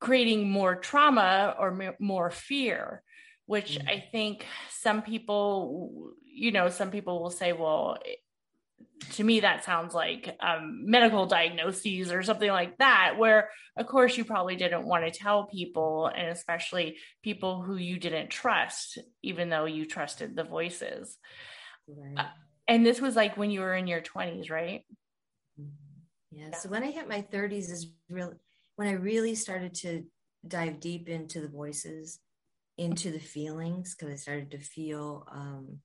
creating 0.00 0.48
more 0.48 0.76
trauma 0.76 1.56
or 1.58 1.96
more 1.98 2.30
fear, 2.30 3.02
which 3.46 3.72
mm-hmm. 3.72 3.88
I 3.88 4.04
think 4.12 4.46
some 4.70 5.02
people, 5.02 6.12
you 6.24 6.52
know, 6.52 6.68
some 6.68 6.92
people 6.92 7.20
will 7.20 7.30
say, 7.30 7.52
well, 7.52 7.98
to 9.10 9.24
me 9.24 9.40
that 9.40 9.64
sounds 9.64 9.94
like 9.94 10.36
um, 10.40 10.84
medical 10.86 11.26
diagnoses 11.26 12.12
or 12.12 12.22
something 12.22 12.50
like 12.50 12.76
that 12.78 13.14
where 13.18 13.50
of 13.76 13.86
course 13.86 14.16
you 14.16 14.24
probably 14.24 14.56
didn't 14.56 14.86
want 14.86 15.04
to 15.04 15.10
tell 15.10 15.46
people 15.46 16.06
and 16.06 16.28
especially 16.28 16.96
people 17.22 17.62
who 17.62 17.76
you 17.76 17.98
didn't 17.98 18.30
trust 18.30 18.98
even 19.22 19.48
though 19.48 19.64
you 19.64 19.84
trusted 19.84 20.36
the 20.36 20.44
voices 20.44 21.18
right. 21.88 22.24
uh, 22.24 22.28
and 22.68 22.86
this 22.86 23.00
was 23.00 23.16
like 23.16 23.36
when 23.36 23.50
you 23.50 23.60
were 23.60 23.74
in 23.74 23.86
your 23.86 24.00
20s 24.00 24.50
right 24.50 24.84
mm-hmm. 25.60 25.68
yeah. 26.30 26.48
yeah 26.50 26.56
so 26.56 26.68
when 26.68 26.82
i 26.82 26.90
hit 26.90 27.08
my 27.08 27.22
30s 27.22 27.70
is 27.70 27.92
really 28.08 28.34
when 28.76 28.88
i 28.88 28.92
really 28.92 29.34
started 29.34 29.74
to 29.74 30.04
dive 30.46 30.80
deep 30.80 31.08
into 31.08 31.40
the 31.40 31.48
voices 31.48 32.18
into 32.78 33.10
the 33.10 33.20
feelings 33.20 33.94
because 33.94 34.12
i 34.12 34.16
started 34.16 34.50
to 34.50 34.58
feel 34.58 35.26
um, 35.30 35.78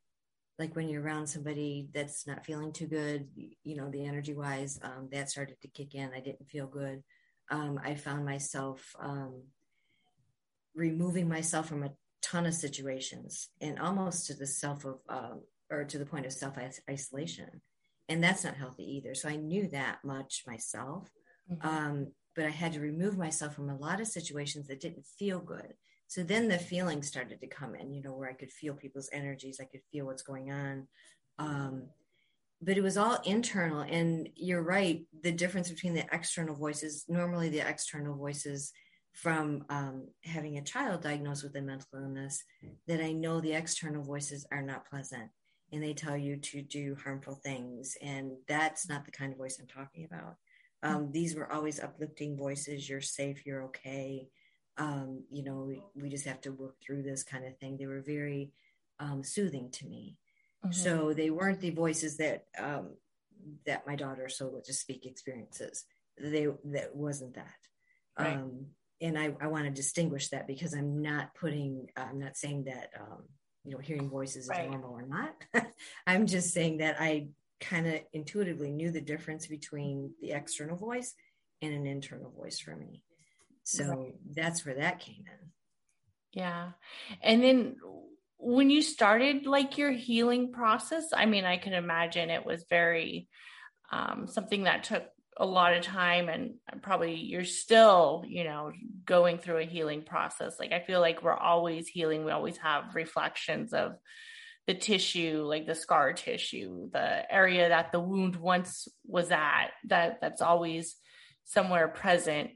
like 0.59 0.75
when 0.75 0.89
you're 0.89 1.03
around 1.03 1.27
somebody 1.27 1.87
that's 1.93 2.25
not 2.25 2.45
feeling 2.45 2.71
too 2.71 2.87
good, 2.87 3.27
you 3.63 3.75
know, 3.75 3.89
the 3.89 4.05
energy 4.05 4.33
wise, 4.33 4.79
um, 4.81 5.09
that 5.11 5.29
started 5.29 5.59
to 5.61 5.67
kick 5.67 5.93
in. 5.93 6.11
I 6.15 6.19
didn't 6.19 6.49
feel 6.49 6.67
good. 6.67 7.03
Um, 7.49 7.79
I 7.83 7.95
found 7.95 8.25
myself 8.25 8.95
um, 8.99 9.43
removing 10.75 11.29
myself 11.29 11.67
from 11.67 11.83
a 11.83 11.93
ton 12.21 12.45
of 12.45 12.53
situations 12.53 13.49
and 13.61 13.79
almost 13.79 14.27
to 14.27 14.33
the 14.33 14.47
self 14.47 14.83
of, 14.85 14.99
uh, 15.07 15.35
or 15.69 15.83
to 15.85 15.97
the 15.97 16.05
point 16.05 16.25
of 16.25 16.33
self 16.33 16.57
isolation. 16.89 17.61
And 18.09 18.23
that's 18.23 18.43
not 18.43 18.55
healthy 18.55 18.97
either. 18.97 19.13
So 19.15 19.29
I 19.29 19.35
knew 19.35 19.67
that 19.69 19.99
much 20.03 20.43
myself. 20.47 21.09
Mm-hmm. 21.51 21.67
Um, 21.67 22.07
but 22.35 22.45
I 22.45 22.49
had 22.49 22.73
to 22.73 22.79
remove 22.79 23.17
myself 23.17 23.55
from 23.55 23.69
a 23.69 23.75
lot 23.75 23.99
of 23.99 24.07
situations 24.07 24.67
that 24.67 24.79
didn't 24.79 25.05
feel 25.17 25.39
good. 25.39 25.73
So 26.07 26.23
then 26.23 26.47
the 26.47 26.57
feelings 26.57 27.07
started 27.07 27.41
to 27.41 27.47
come 27.47 27.75
in, 27.75 27.93
you 27.93 28.01
know, 28.01 28.13
where 28.13 28.29
I 28.29 28.33
could 28.33 28.51
feel 28.51 28.73
people's 28.73 29.09
energies, 29.11 29.59
I 29.61 29.65
could 29.65 29.81
feel 29.91 30.05
what's 30.05 30.21
going 30.21 30.51
on. 30.51 30.87
Um, 31.37 31.83
but 32.61 32.77
it 32.77 32.81
was 32.81 32.97
all 32.97 33.19
internal. 33.23 33.81
And 33.81 34.29
you're 34.35 34.63
right. 34.63 35.05
The 35.21 35.31
difference 35.31 35.69
between 35.69 35.93
the 35.93 36.05
external 36.11 36.55
voices, 36.55 37.05
normally 37.07 37.49
the 37.49 37.67
external 37.67 38.15
voices 38.15 38.71
from 39.13 39.65
um, 39.69 40.07
having 40.23 40.57
a 40.57 40.63
child 40.63 41.01
diagnosed 41.01 41.43
with 41.43 41.55
a 41.55 41.61
mental 41.61 41.87
illness, 41.93 42.43
that 42.87 43.01
I 43.01 43.11
know 43.11 43.39
the 43.39 43.53
external 43.53 44.03
voices 44.03 44.45
are 44.51 44.61
not 44.61 44.89
pleasant 44.89 45.29
and 45.71 45.83
they 45.83 45.93
tell 45.93 46.15
you 46.15 46.37
to 46.37 46.61
do 46.61 46.95
harmful 47.03 47.35
things. 47.43 47.97
And 48.01 48.31
that's 48.47 48.87
not 48.87 49.05
the 49.05 49.11
kind 49.11 49.33
of 49.33 49.37
voice 49.37 49.59
I'm 49.59 49.67
talking 49.67 50.05
about. 50.05 50.35
Um, 50.83 51.11
these 51.11 51.35
were 51.35 51.51
always 51.51 51.79
uplifting 51.79 52.37
voices. 52.37 52.87
You're 52.87 53.01
safe. 53.01 53.45
You're 53.45 53.63
okay. 53.65 54.29
Um, 54.77 55.23
you 55.31 55.43
know, 55.43 55.65
we, 55.67 55.81
we, 55.95 56.09
just 56.09 56.25
have 56.25 56.41
to 56.41 56.51
work 56.51 56.75
through 56.81 57.01
this 57.01 57.23
kind 57.23 57.45
of 57.45 57.57
thing. 57.57 57.77
They 57.77 57.87
were 57.87 58.01
very 58.01 58.51
um, 58.99 59.23
soothing 59.23 59.71
to 59.71 59.87
me. 59.87 60.17
Mm-hmm. 60.63 60.71
So 60.71 61.13
they 61.13 61.29
weren't 61.29 61.61
the 61.61 61.71
voices 61.71 62.17
that 62.17 62.45
um, 62.59 62.91
that 63.65 63.87
my 63.87 63.95
daughter, 63.95 64.29
so 64.29 64.61
to 64.63 64.73
speak, 64.73 65.05
experiences. 65.05 65.85
They 66.19 66.47
that 66.65 66.95
wasn't 66.95 67.35
that. 67.35 67.55
Right. 68.19 68.35
Um, 68.35 68.67
and 69.01 69.17
I, 69.17 69.35
I 69.39 69.47
want 69.47 69.65
to 69.65 69.71
distinguish 69.71 70.29
that 70.29 70.47
because 70.47 70.73
I'm 70.73 71.01
not 71.01 71.35
putting, 71.35 71.87
I'm 71.95 72.19
not 72.19 72.35
saying 72.35 72.63
that 72.63 72.89
um, 72.99 73.23
you 73.63 73.71
know 73.71 73.77
hearing 73.77 74.09
voices 74.09 74.47
right. 74.47 74.65
is 74.65 74.71
normal 74.71 74.91
or 74.91 75.05
not. 75.05 75.67
I'm 76.07 76.25
just 76.25 76.53
saying 76.53 76.77
that 76.77 76.97
I 76.99 77.27
kind 77.59 77.87
of 77.87 78.01
intuitively 78.13 78.71
knew 78.71 78.91
the 78.91 79.01
difference 79.01 79.47
between 79.47 80.11
the 80.21 80.31
external 80.31 80.77
voice 80.77 81.13
and 81.61 81.73
an 81.73 81.85
internal 81.85 82.31
voice 82.31 82.59
for 82.59 82.75
me. 82.75 83.03
So 83.69 84.13
that's 84.33 84.65
where 84.65 84.75
that 84.75 85.01
came 85.01 85.25
in. 85.27 85.49
Yeah. 86.31 86.69
And 87.21 87.43
then 87.43 87.75
when 88.37 88.69
you 88.69 88.81
started 88.81 89.45
like 89.45 89.77
your 89.77 89.91
healing 89.91 90.53
process, 90.53 91.09
I 91.13 91.25
mean, 91.25 91.43
I 91.43 91.57
can 91.57 91.73
imagine 91.73 92.29
it 92.29 92.45
was 92.45 92.63
very 92.69 93.27
um, 93.91 94.25
something 94.27 94.63
that 94.63 94.85
took 94.85 95.03
a 95.35 95.45
lot 95.45 95.73
of 95.73 95.83
time 95.83 96.29
and 96.29 96.53
probably 96.81 97.15
you're 97.15 97.43
still, 97.43 98.23
you 98.25 98.45
know, 98.45 98.71
going 99.03 99.37
through 99.37 99.57
a 99.57 99.65
healing 99.65 100.03
process. 100.03 100.55
Like 100.57 100.71
I 100.71 100.79
feel 100.79 101.01
like 101.01 101.21
we're 101.21 101.33
always 101.33 101.89
healing. 101.89 102.23
We 102.23 102.31
always 102.31 102.57
have 102.59 102.95
reflections 102.95 103.73
of 103.73 103.97
the 104.65 104.75
tissue, 104.75 105.43
like 105.45 105.67
the 105.67 105.75
scar 105.75 106.13
tissue, 106.13 106.89
the 106.93 107.29
area 107.29 107.67
that 107.67 107.91
the 107.91 107.99
wound 107.99 108.37
once 108.37 108.87
was 109.05 109.29
at, 109.29 109.71
that 109.89 110.19
that's 110.21 110.41
always 110.41 110.95
somewhere 111.43 111.89
present 111.89 112.51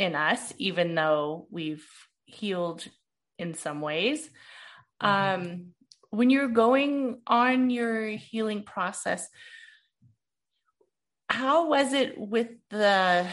in 0.00 0.14
us, 0.14 0.52
even 0.56 0.94
though 0.94 1.46
we've 1.50 1.86
healed 2.24 2.82
in 3.38 3.52
some 3.52 3.82
ways. 3.82 4.28
Mm-hmm. 5.02 5.42
Um, 5.42 5.66
when 6.08 6.30
you're 6.30 6.48
going 6.48 7.20
on 7.26 7.68
your 7.68 8.08
healing 8.08 8.62
process, 8.62 9.28
how 11.28 11.68
was 11.68 11.92
it 11.92 12.18
with 12.18 12.48
the 12.70 13.26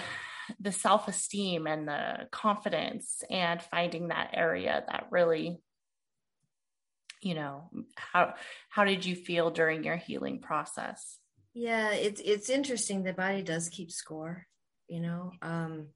the 0.59 0.71
self-esteem 0.71 1.67
and 1.67 1.87
the 1.87 2.27
confidence 2.31 3.23
and 3.29 3.61
finding 3.61 4.09
that 4.09 4.29
area 4.33 4.83
that 4.87 5.07
really 5.09 5.59
you 7.21 7.33
know 7.33 7.69
how 7.95 8.33
how 8.69 8.85
did 8.85 9.05
you 9.05 9.13
feel 9.13 9.51
during 9.51 9.83
your 9.83 9.97
healing 9.97 10.39
process 10.39 11.17
yeah 11.53 11.91
it's 11.91 12.21
it's 12.23 12.49
interesting 12.49 13.03
the 13.03 13.11
body 13.11 13.41
does 13.41 13.67
keep 13.67 13.91
score 13.91 14.45
you 14.87 15.01
know 15.01 15.31
um 15.41 15.87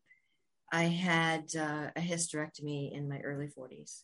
i 0.72 0.84
had 0.84 1.44
uh, 1.58 1.88
a 1.96 2.02
hysterectomy 2.02 2.92
in 2.92 3.10
my 3.10 3.20
early 3.20 3.48
40s 3.48 4.02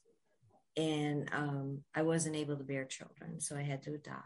and 0.76 1.30
um 1.34 1.80
i 1.96 2.02
wasn't 2.02 2.36
able 2.36 2.58
to 2.58 2.64
bear 2.64 2.86
children 2.86 3.40
so 3.40 3.56
i 3.56 3.64
had 3.64 3.82
to 3.84 3.94
adopt 3.94 4.24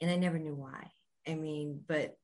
and 0.00 0.10
i 0.10 0.16
never 0.16 0.38
knew 0.38 0.54
why 0.54 0.90
i 1.28 1.34
mean 1.34 1.80
but 1.88 2.16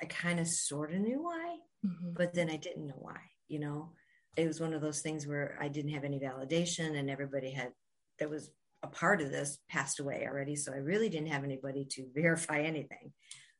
i 0.00 0.04
kind 0.06 0.40
of 0.40 0.48
sort 0.48 0.92
of 0.92 1.00
knew 1.00 1.22
why 1.22 1.56
mm-hmm. 1.86 2.12
but 2.14 2.34
then 2.34 2.50
i 2.50 2.56
didn't 2.56 2.86
know 2.86 2.98
why 2.98 3.20
you 3.48 3.58
know 3.58 3.92
it 4.36 4.46
was 4.46 4.60
one 4.60 4.74
of 4.74 4.80
those 4.80 5.00
things 5.00 5.26
where 5.26 5.56
i 5.60 5.68
didn't 5.68 5.92
have 5.92 6.04
any 6.04 6.18
validation 6.18 6.98
and 6.98 7.08
everybody 7.08 7.50
had 7.50 7.70
that 8.18 8.30
was 8.30 8.50
a 8.84 8.86
part 8.86 9.22
of 9.22 9.30
this 9.30 9.58
passed 9.68 9.98
away 9.98 10.26
already. 10.28 10.54
So 10.54 10.72
I 10.72 10.76
really 10.76 11.08
didn't 11.08 11.32
have 11.32 11.42
anybody 11.42 11.86
to 11.92 12.06
verify 12.14 12.60
anything. 12.60 13.12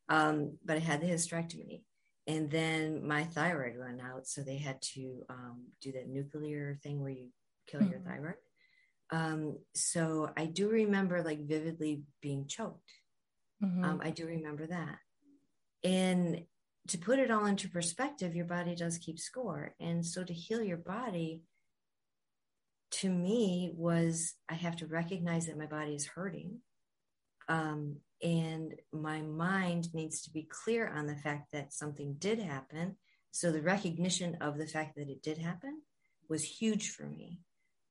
Um, 0.08 0.58
but 0.64 0.76
I 0.76 0.80
had 0.80 1.00
the 1.00 1.06
hysterectomy. 1.06 1.82
And 2.26 2.50
then 2.50 3.06
my 3.06 3.24
thyroid 3.24 3.76
ran 3.76 4.00
out. 4.00 4.26
So 4.26 4.42
they 4.42 4.56
had 4.56 4.80
to 4.94 5.24
um, 5.28 5.64
do 5.82 5.92
that 5.92 6.08
nuclear 6.08 6.78
thing 6.82 7.02
where 7.02 7.10
you 7.10 7.28
kill 7.66 7.80
mm-hmm. 7.80 7.90
your 7.90 8.00
thyroid. 8.00 8.34
Um, 9.10 9.58
so 9.74 10.30
I 10.36 10.46
do 10.46 10.68
remember 10.68 11.22
like 11.22 11.46
vividly 11.46 12.02
being 12.22 12.46
choked. 12.46 12.90
Mm-hmm. 13.62 13.84
Um, 13.84 14.00
I 14.02 14.10
do 14.10 14.26
remember 14.26 14.66
that. 14.66 14.98
And 15.84 16.44
to 16.88 16.98
put 16.98 17.18
it 17.18 17.30
all 17.30 17.46
into 17.46 17.68
perspective, 17.68 18.34
your 18.34 18.46
body 18.46 18.74
does 18.74 18.98
keep 18.98 19.18
score. 19.18 19.74
And 19.78 20.04
so 20.04 20.24
to 20.24 20.32
heal 20.32 20.62
your 20.62 20.78
body, 20.78 21.42
to 22.92 23.08
me 23.08 23.72
was 23.74 24.34
I 24.48 24.54
have 24.54 24.76
to 24.76 24.86
recognize 24.86 25.46
that 25.46 25.58
my 25.58 25.66
body 25.66 25.94
is 25.94 26.06
hurting. 26.06 26.60
Um, 27.48 27.96
and 28.24 28.74
my 28.92 29.20
mind 29.20 29.94
needs 29.94 30.22
to 30.22 30.30
be 30.30 30.48
clear 30.50 30.88
on 30.88 31.06
the 31.06 31.16
fact 31.16 31.52
that 31.52 31.72
something 31.72 32.16
did 32.18 32.38
happen. 32.38 32.96
So 33.30 33.52
the 33.52 33.62
recognition 33.62 34.38
of 34.40 34.58
the 34.58 34.66
fact 34.66 34.96
that 34.96 35.08
it 35.08 35.22
did 35.22 35.38
happen 35.38 35.82
was 36.28 36.42
huge 36.42 36.90
for 36.90 37.04
me. 37.04 37.40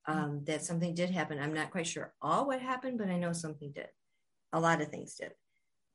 Um, 0.05 0.41
that 0.45 0.65
something 0.65 0.93
did 0.93 1.11
happen. 1.11 1.39
I'm 1.39 1.53
not 1.53 1.71
quite 1.71 1.87
sure 1.87 2.13
all 2.21 2.47
what 2.47 2.59
happened, 2.59 2.97
but 2.97 3.09
I 3.09 3.17
know 3.17 3.31
something 3.31 3.71
did. 3.71 3.87
A 4.51 4.59
lot 4.59 4.81
of 4.81 4.89
things 4.89 5.15
did. 5.15 5.31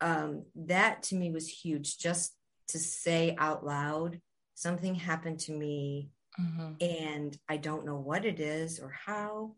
Um, 0.01 0.45
that 0.55 1.03
to 1.05 1.17
me 1.17 1.31
was 1.31 1.49
huge. 1.49 1.99
Just 1.99 2.35
to 2.69 2.79
say 2.79 3.37
out 3.39 3.67
loud, 3.67 4.21
something 4.55 4.95
happened 4.95 5.41
to 5.41 5.53
me 5.53 6.11
Mm-hmm. 6.41 6.73
And 6.81 7.37
I 7.49 7.57
don't 7.57 7.85
know 7.85 7.97
what 7.97 8.25
it 8.25 8.41
is 8.41 8.79
or 8.79 8.95
how, 9.07 9.55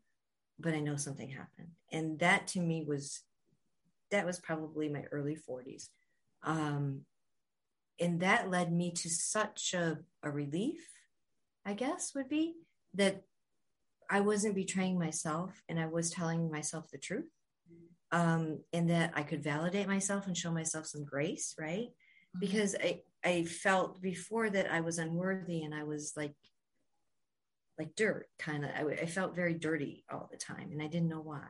but 0.58 0.74
I 0.74 0.80
know 0.80 0.96
something 0.96 1.28
happened. 1.28 1.68
And 1.92 2.18
that 2.20 2.46
to 2.48 2.60
me 2.60 2.84
was, 2.86 3.20
that 4.10 4.26
was 4.26 4.40
probably 4.40 4.88
my 4.88 5.04
early 5.12 5.36
40s. 5.36 5.88
Um, 6.42 7.02
and 8.00 8.20
that 8.20 8.50
led 8.50 8.72
me 8.72 8.92
to 8.92 9.10
such 9.10 9.74
a, 9.74 9.98
a 10.22 10.30
relief, 10.30 10.88
I 11.66 11.74
guess, 11.74 12.12
would 12.14 12.28
be 12.28 12.54
that 12.94 13.22
I 14.08 14.20
wasn't 14.20 14.54
betraying 14.54 14.98
myself 14.98 15.62
and 15.68 15.78
I 15.78 15.86
was 15.86 16.10
telling 16.10 16.50
myself 16.50 16.90
the 16.90 16.98
truth. 16.98 17.30
Um, 18.12 18.64
and 18.72 18.90
that 18.90 19.12
I 19.14 19.22
could 19.22 19.44
validate 19.44 19.86
myself 19.86 20.26
and 20.26 20.36
show 20.36 20.50
myself 20.50 20.86
some 20.86 21.04
grace, 21.04 21.54
right? 21.56 21.90
Mm-hmm. 21.90 22.40
Because 22.40 22.74
I, 22.82 23.02
I 23.24 23.44
felt 23.44 24.02
before 24.02 24.50
that 24.50 24.72
I 24.72 24.80
was 24.80 24.98
unworthy 24.98 25.62
and 25.62 25.72
I 25.72 25.84
was 25.84 26.14
like 26.16 26.34
like 27.80 27.96
dirt 27.96 28.26
kind 28.38 28.64
of 28.64 28.70
I, 28.76 28.82
I, 29.02 29.06
felt 29.06 29.34
very 29.34 29.54
dirty 29.54 30.04
all 30.12 30.28
the 30.30 30.36
time 30.36 30.68
and 30.70 30.82
i 30.82 30.86
didn't 30.86 31.08
know 31.08 31.22
why 31.22 31.46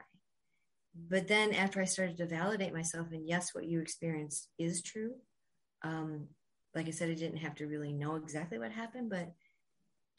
but 0.94 1.28
then 1.28 1.52
after 1.54 1.80
i 1.80 1.84
started 1.84 2.16
to 2.16 2.26
validate 2.26 2.72
myself 2.72 3.08
and 3.12 3.28
yes 3.28 3.54
what 3.54 3.66
you 3.66 3.80
experienced 3.80 4.48
is 4.58 4.82
true 4.82 5.12
um, 5.82 6.26
like 6.74 6.88
i 6.88 6.90
said 6.90 7.10
i 7.10 7.14
didn't 7.14 7.38
have 7.38 7.54
to 7.54 7.66
really 7.66 7.92
know 7.92 8.16
exactly 8.16 8.58
what 8.58 8.72
happened 8.72 9.10
but 9.10 9.32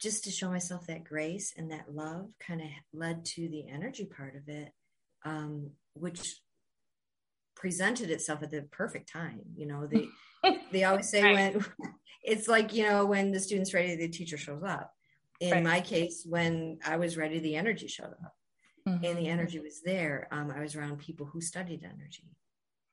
just 0.00 0.24
to 0.24 0.30
show 0.30 0.50
myself 0.50 0.86
that 0.86 1.04
grace 1.04 1.54
and 1.56 1.70
that 1.70 1.94
love 1.94 2.26
kind 2.44 2.60
of 2.60 2.66
led 2.92 3.24
to 3.24 3.48
the 3.48 3.68
energy 3.68 4.04
part 4.04 4.34
of 4.34 4.48
it 4.48 4.72
um, 5.24 5.70
which 5.94 6.40
presented 7.54 8.10
itself 8.10 8.42
at 8.42 8.50
the 8.50 8.62
perfect 8.72 9.10
time 9.10 9.40
you 9.54 9.66
know 9.66 9.86
they 9.86 10.08
they 10.72 10.84
always 10.84 11.08
say 11.08 11.22
right. 11.22 11.54
when 11.54 11.64
it's 12.22 12.48
like 12.48 12.72
you 12.72 12.84
know 12.84 13.06
when 13.06 13.30
the 13.30 13.40
student's 13.40 13.74
ready 13.74 13.94
the 13.94 14.08
teacher 14.08 14.36
shows 14.36 14.62
up 14.64 14.92
in 15.40 15.52
right. 15.52 15.62
my 15.62 15.80
case 15.80 16.24
when 16.28 16.78
i 16.84 16.96
was 16.96 17.16
ready 17.16 17.38
the 17.38 17.56
energy 17.56 17.86
showed 17.86 18.06
up 18.06 18.34
mm-hmm. 18.88 19.04
and 19.04 19.18
the 19.18 19.28
energy 19.28 19.58
was 19.58 19.80
there 19.82 20.28
um, 20.30 20.50
i 20.50 20.60
was 20.60 20.76
around 20.76 20.98
people 20.98 21.26
who 21.26 21.40
studied 21.40 21.84
energy. 21.84 22.36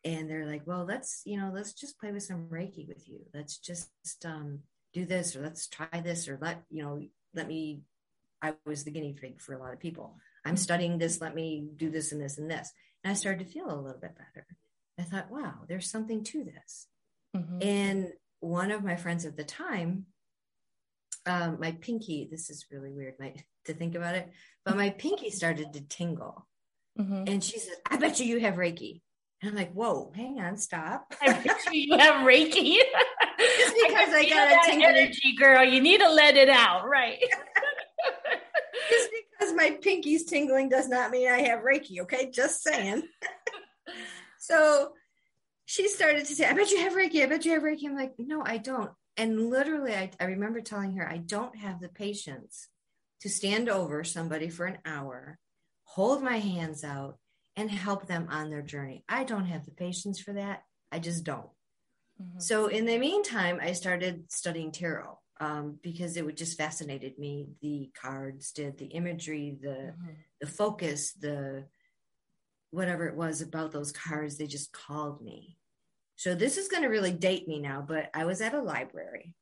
And 0.06 0.30
they're 0.30 0.46
like 0.46 0.62
well 0.66 0.86
let's 0.86 1.24
you 1.26 1.38
know 1.38 1.52
let's 1.54 1.74
just 1.74 2.00
play 2.00 2.14
with 2.14 2.24
some 2.24 2.48
reiki 2.48 2.88
with 2.88 3.10
you. 3.10 3.20
Let's 3.34 3.58
just 3.58 3.90
um, 4.24 4.60
do 4.94 5.06
this 5.06 5.36
or 5.36 5.42
let's 5.42 5.68
try 5.68 6.00
this 6.02 6.30
or 6.30 6.38
let 6.42 6.64
you 6.70 6.84
know 6.84 7.02
let 7.34 7.50
me 7.50 7.82
i 8.42 8.54
was 8.66 8.86
the 8.86 8.92
guinea 8.92 9.14
pig 9.14 9.42
for 9.42 9.54
a 9.54 9.60
lot 9.60 9.74
of 9.74 9.80
people. 9.80 10.16
I'm 10.46 10.54
mm-hmm. 10.54 10.62
studying 10.62 10.98
this. 10.98 11.20
Let 11.20 11.36
me 11.36 11.68
do 11.76 11.90
this 11.90 12.14
and 12.14 12.22
this 12.22 12.38
and 12.38 12.50
this. 12.50 12.72
And 13.04 13.12
i 13.12 13.14
started 13.14 13.46
to 13.46 13.52
feel 13.52 13.66
a 13.66 13.76
little 13.76 14.00
bit 14.00 14.16
better. 14.16 14.48
I 14.98 15.04
thought 15.04 15.30
wow 15.30 15.66
there's 15.68 15.92
something 15.92 16.24
to 16.24 16.46
this. 16.46 16.88
Mm-hmm. 17.36 17.62
and 17.62 18.14
one 18.40 18.72
of 18.72 18.84
my 18.84 18.96
friends 18.96 19.26
at 19.26 19.38
the 19.38 19.44
time 19.44 20.08
um, 21.26 21.58
my 21.60 21.74
pinky, 21.74 22.28
this 22.30 22.50
is 22.50 22.66
really 22.72 22.92
weird. 22.92 23.16
My, 23.20 23.34
to 23.70 23.76
think 23.76 23.96
about 23.96 24.16
it, 24.16 24.30
but 24.66 24.76
my 24.76 24.90
pinky 24.90 25.30
started 25.30 25.74
to 25.74 25.82
tingle. 25.82 26.46
Mm-hmm. 27.00 27.24
And 27.28 27.44
she 27.44 27.60
said, 27.60 27.76
I 27.90 27.98
bet 27.98 28.20
you 28.20 28.26
you 28.26 28.40
have 28.42 28.56
Reiki. 28.56 29.02
And 29.42 29.52
I'm 29.52 29.56
like, 29.56 29.72
whoa, 29.72 30.12
hang 30.16 30.40
on, 30.42 30.58
stop. 30.58 31.14
I 31.22 31.34
bet 31.34 31.58
you 31.72 31.82
you 31.82 31.98
have 31.98 32.26
Reiki. 32.26 32.76
Just 33.40 33.76
because 33.76 34.10
I, 34.10 34.26
I 34.26 34.30
got 34.30 34.52
a 34.52 34.72
tingle. 34.72 34.90
energy, 34.90 35.36
girl. 35.38 35.64
You 35.64 35.82
need 35.82 36.02
to 36.02 36.10
let 36.10 36.36
it 36.36 36.50
out, 36.50 36.88
right? 36.88 37.20
Just 38.90 39.10
because 39.12 39.54
my 39.56 39.78
pinky's 39.82 40.26
tingling 40.26 40.68
does 40.68 40.90
not 40.90 41.12
mean 41.12 41.30
I 41.30 41.42
have 41.44 41.62
Reiki, 41.62 42.02
okay? 42.02 42.30
Just 42.32 42.64
saying. 42.64 43.04
so 44.40 44.92
she 45.66 45.88
started 45.88 46.26
to 46.26 46.36
say, 46.36 46.46
I 46.46 46.54
bet 46.54 46.72
you 46.72 46.80
have 46.82 46.94
Reiki. 46.94 47.24
I 47.24 47.28
bet 47.28 47.46
you 47.46 47.54
have 47.54 47.64
Reiki. 47.64 47.86
I'm 47.86 47.96
like, 47.96 48.16
no, 48.18 48.44
I 48.46 48.58
don't. 48.58 48.92
And 49.16 49.50
literally, 49.50 49.94
I, 49.94 50.12
I 50.20 50.26
remember 50.26 50.60
telling 50.60 50.96
her, 50.98 51.08
I 51.08 51.18
don't 51.18 51.56
have 51.56 51.80
the 51.80 51.90
patience 51.90 52.68
to 53.22 53.30
stand 53.30 53.70
over 53.70 54.04
somebody 54.04 54.50
for 54.50 54.66
an 54.66 54.78
hour, 54.86 55.38
hold 55.84 56.24
my 56.24 56.38
hands 56.40 56.84
out, 56.84 57.18
and 57.56 57.70
help 57.70 58.08
them 58.08 58.28
on 58.30 58.50
their 58.50 58.62
journey. 58.62 59.04
I 59.10 59.24
don't 59.24 59.46
have 59.46 59.66
the 59.66 59.72
patience 59.72 60.20
for 60.20 60.34
that. 60.34 60.64
I 60.92 61.00
just 61.00 61.24
don't. 61.24 61.50
Mm-hmm. 62.22 62.40
So, 62.40 62.68
in 62.68 62.86
the 62.86 62.98
meantime, 62.98 63.60
I 63.62 63.74
started 63.74 64.32
studying 64.32 64.72
tarot 64.72 65.20
um, 65.40 65.78
because 65.82 66.18
it 66.18 66.26
would 66.26 66.38
just 66.38 66.58
fascinated 66.58 67.18
me. 67.18 67.50
The 67.62 67.92
cards 68.00 68.52
did 68.52 68.78
the 68.78 68.88
imagery, 68.88 69.58
the 69.62 69.68
mm-hmm. 69.68 70.12
the 70.42 70.48
focus, 70.48 71.14
the 71.14 71.66
whatever 72.72 73.08
it 73.08 73.16
was 73.16 73.42
about 73.42 73.72
those 73.72 73.92
cards. 73.92 74.38
They 74.38 74.48
just 74.48 74.72
called 74.72 75.22
me. 75.22 75.58
So 76.16 76.36
this 76.36 76.58
is 76.58 76.68
going 76.68 76.84
to 76.84 76.90
really 76.90 77.14
date 77.14 77.48
me 77.48 77.60
now, 77.60 77.84
but 77.86 78.10
I 78.14 78.26
was 78.26 78.42
at 78.42 78.54
a 78.54 78.62
library 78.62 79.36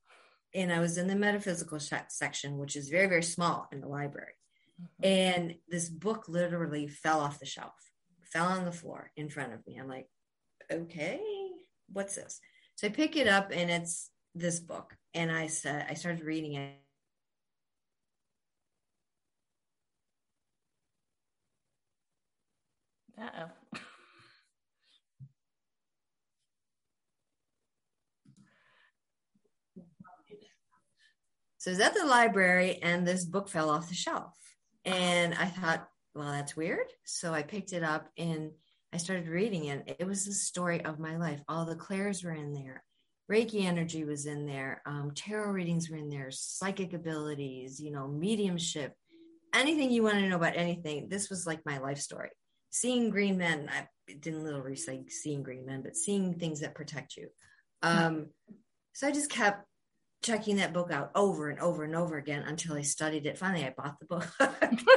and 0.54 0.72
I 0.72 0.80
was 0.80 0.98
in 0.98 1.08
the 1.08 1.16
metaphysical 1.16 1.80
section, 1.80 2.58
which 2.58 2.76
is 2.76 2.90
very, 2.90 3.08
very 3.08 3.24
small 3.24 3.68
in 3.72 3.82
the 3.82 3.88
library. 3.88 4.34
Mm-hmm. 4.82 5.06
And 5.06 5.56
this 5.68 5.90
book 5.90 6.26
literally 6.28 6.88
fell 6.88 7.20
off 7.20 7.40
the 7.40 7.46
shelf, 7.46 7.74
fell 8.32 8.48
on 8.48 8.66
the 8.66 8.72
floor 8.72 9.12
in 9.16 9.30
front 9.30 9.54
of 9.54 9.66
me. 9.66 9.78
I'm 9.78 9.88
like, 9.88 10.08
okay, 10.72 11.20
what's 11.92 12.16
this? 12.16 12.40
So 12.76 12.88
I 12.88 12.92
pick 12.92 13.16
it 13.16 13.28
up 13.28 13.52
and 13.54 13.70
it's 13.70 14.12
this 14.36 14.60
book. 14.60 14.96
And 15.14 15.32
I 15.32 15.48
said, 15.48 15.86
I 15.90 15.96
started 15.96 16.24
reading 16.24 16.54
it. 16.54 16.76
Uh 23.20 23.30
oh. 23.40 23.57
So 31.58 31.72
I 31.72 31.74
was 31.74 31.80
at 31.80 31.94
the 31.96 32.06
library 32.06 32.80
and 32.82 33.06
this 33.06 33.26
book 33.26 33.50
fell 33.50 33.70
off 33.70 33.90
the 33.90 33.96
shelf. 33.96 34.34
And 34.86 35.34
I 35.34 35.46
thought, 35.46 35.88
well, 36.14 36.32
that's 36.32 36.56
weird. 36.56 36.88
So 37.04 37.34
I 37.34 37.44
picked 37.44 37.74
it 37.74 37.84
up 37.84 38.10
and 38.18 38.52
I 38.94 38.98
started 38.98 39.28
reading 39.28 39.66
it. 39.66 39.98
It 40.00 40.08
was 40.08 40.26
the 40.26 40.34
story 40.34 40.84
of 40.84 41.00
my 41.00 41.18
life. 41.18 41.42
All 41.48 41.66
the 41.66 41.76
clairs 41.76 42.24
were 42.24 42.32
in 42.32 42.54
there. 42.54 42.84
Reiki 43.30 43.66
energy 43.66 44.06
was 44.06 44.26
in 44.26 44.46
there. 44.46 44.82
Um, 44.86 45.12
tarot 45.14 45.52
readings 45.52 45.90
were 45.90 45.98
in 45.98 46.10
there. 46.10 46.32
Psychic 46.32 46.94
abilities, 46.94 47.80
you 47.80 47.92
know, 47.92 48.08
mediumship, 48.08 48.94
anything 49.54 49.92
you 49.92 50.04
want 50.04 50.16
to 50.16 50.30
know 50.30 50.38
about 50.38 50.56
anything. 50.56 51.10
This 51.10 51.30
was 51.30 51.46
like 51.46 51.66
my 51.66 51.80
life 51.80 52.00
story. 52.00 52.30
Seeing 52.70 53.10
green 53.10 53.38
men. 53.38 53.70
I 53.72 53.88
didn't 54.14 54.44
literally 54.44 54.78
say 54.78 55.04
seeing 55.10 55.44
green 55.44 55.66
men, 55.66 55.82
but 55.82 55.98
seeing 55.98 56.36
things 56.36 56.62
that 56.62 56.76
protect 56.76 57.18
you. 57.18 57.28
Um, 57.84 58.28
so 58.94 59.08
I 59.08 59.12
just 59.12 59.30
kept 59.30 59.67
checking 60.28 60.58
that 60.58 60.74
book 60.74 60.92
out 60.92 61.10
over 61.16 61.50
and 61.50 61.60
over 61.60 61.86
and 61.86 61.96
over 61.96 62.18
again 62.18 62.44
until 62.46 62.76
I 62.76 62.82
studied 62.82 63.26
it. 63.26 63.38
Finally, 63.38 63.66
I 63.66 63.74
bought 63.76 63.98
the 64.00 64.06
book. 64.06 64.28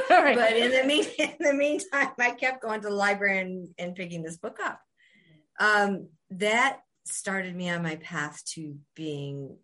right. 0.09 0.35
But 0.35 0.57
in 0.57 0.71
the, 0.71 0.83
mean, 0.83 1.05
in 1.17 1.35
the 1.39 1.53
meantime, 1.53 2.09
I 2.19 2.31
kept 2.31 2.61
going 2.61 2.81
to 2.81 2.89
the 2.89 2.93
library 2.93 3.39
and, 3.39 3.69
and 3.79 3.95
picking 3.95 4.23
this 4.23 4.37
book 4.37 4.57
up. 4.61 4.81
Um, 5.57 6.09
that 6.31 6.79
started 7.05 7.55
me 7.55 7.69
on 7.69 7.81
my 7.81 7.95
path 7.95 8.43
to 8.53 8.77
being 8.95 9.57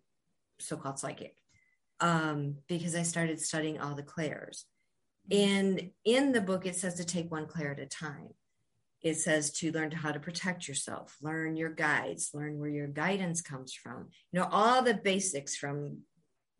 so-called 0.58 0.98
psychic 0.98 1.36
um, 2.00 2.56
because 2.66 2.94
I 2.94 3.02
started 3.02 3.38
studying 3.38 3.78
all 3.78 3.94
the 3.94 4.02
clairs. 4.02 4.64
And 5.30 5.90
in 6.06 6.32
the 6.32 6.40
book, 6.40 6.64
it 6.64 6.76
says 6.76 6.94
to 6.94 7.04
take 7.04 7.30
one 7.30 7.46
clair 7.46 7.72
at 7.72 7.78
a 7.78 7.86
time 7.86 8.30
it 9.02 9.14
says 9.14 9.52
to 9.52 9.70
learn 9.72 9.90
how 9.90 10.10
to 10.10 10.20
protect 10.20 10.66
yourself 10.66 11.16
learn 11.22 11.56
your 11.56 11.70
guides 11.70 12.30
learn 12.34 12.58
where 12.58 12.70
your 12.70 12.88
guidance 12.88 13.40
comes 13.40 13.72
from. 13.72 14.08
You 14.32 14.40
know 14.40 14.48
all 14.50 14.82
the 14.82 14.94
basics 14.94 15.56
from 15.56 15.98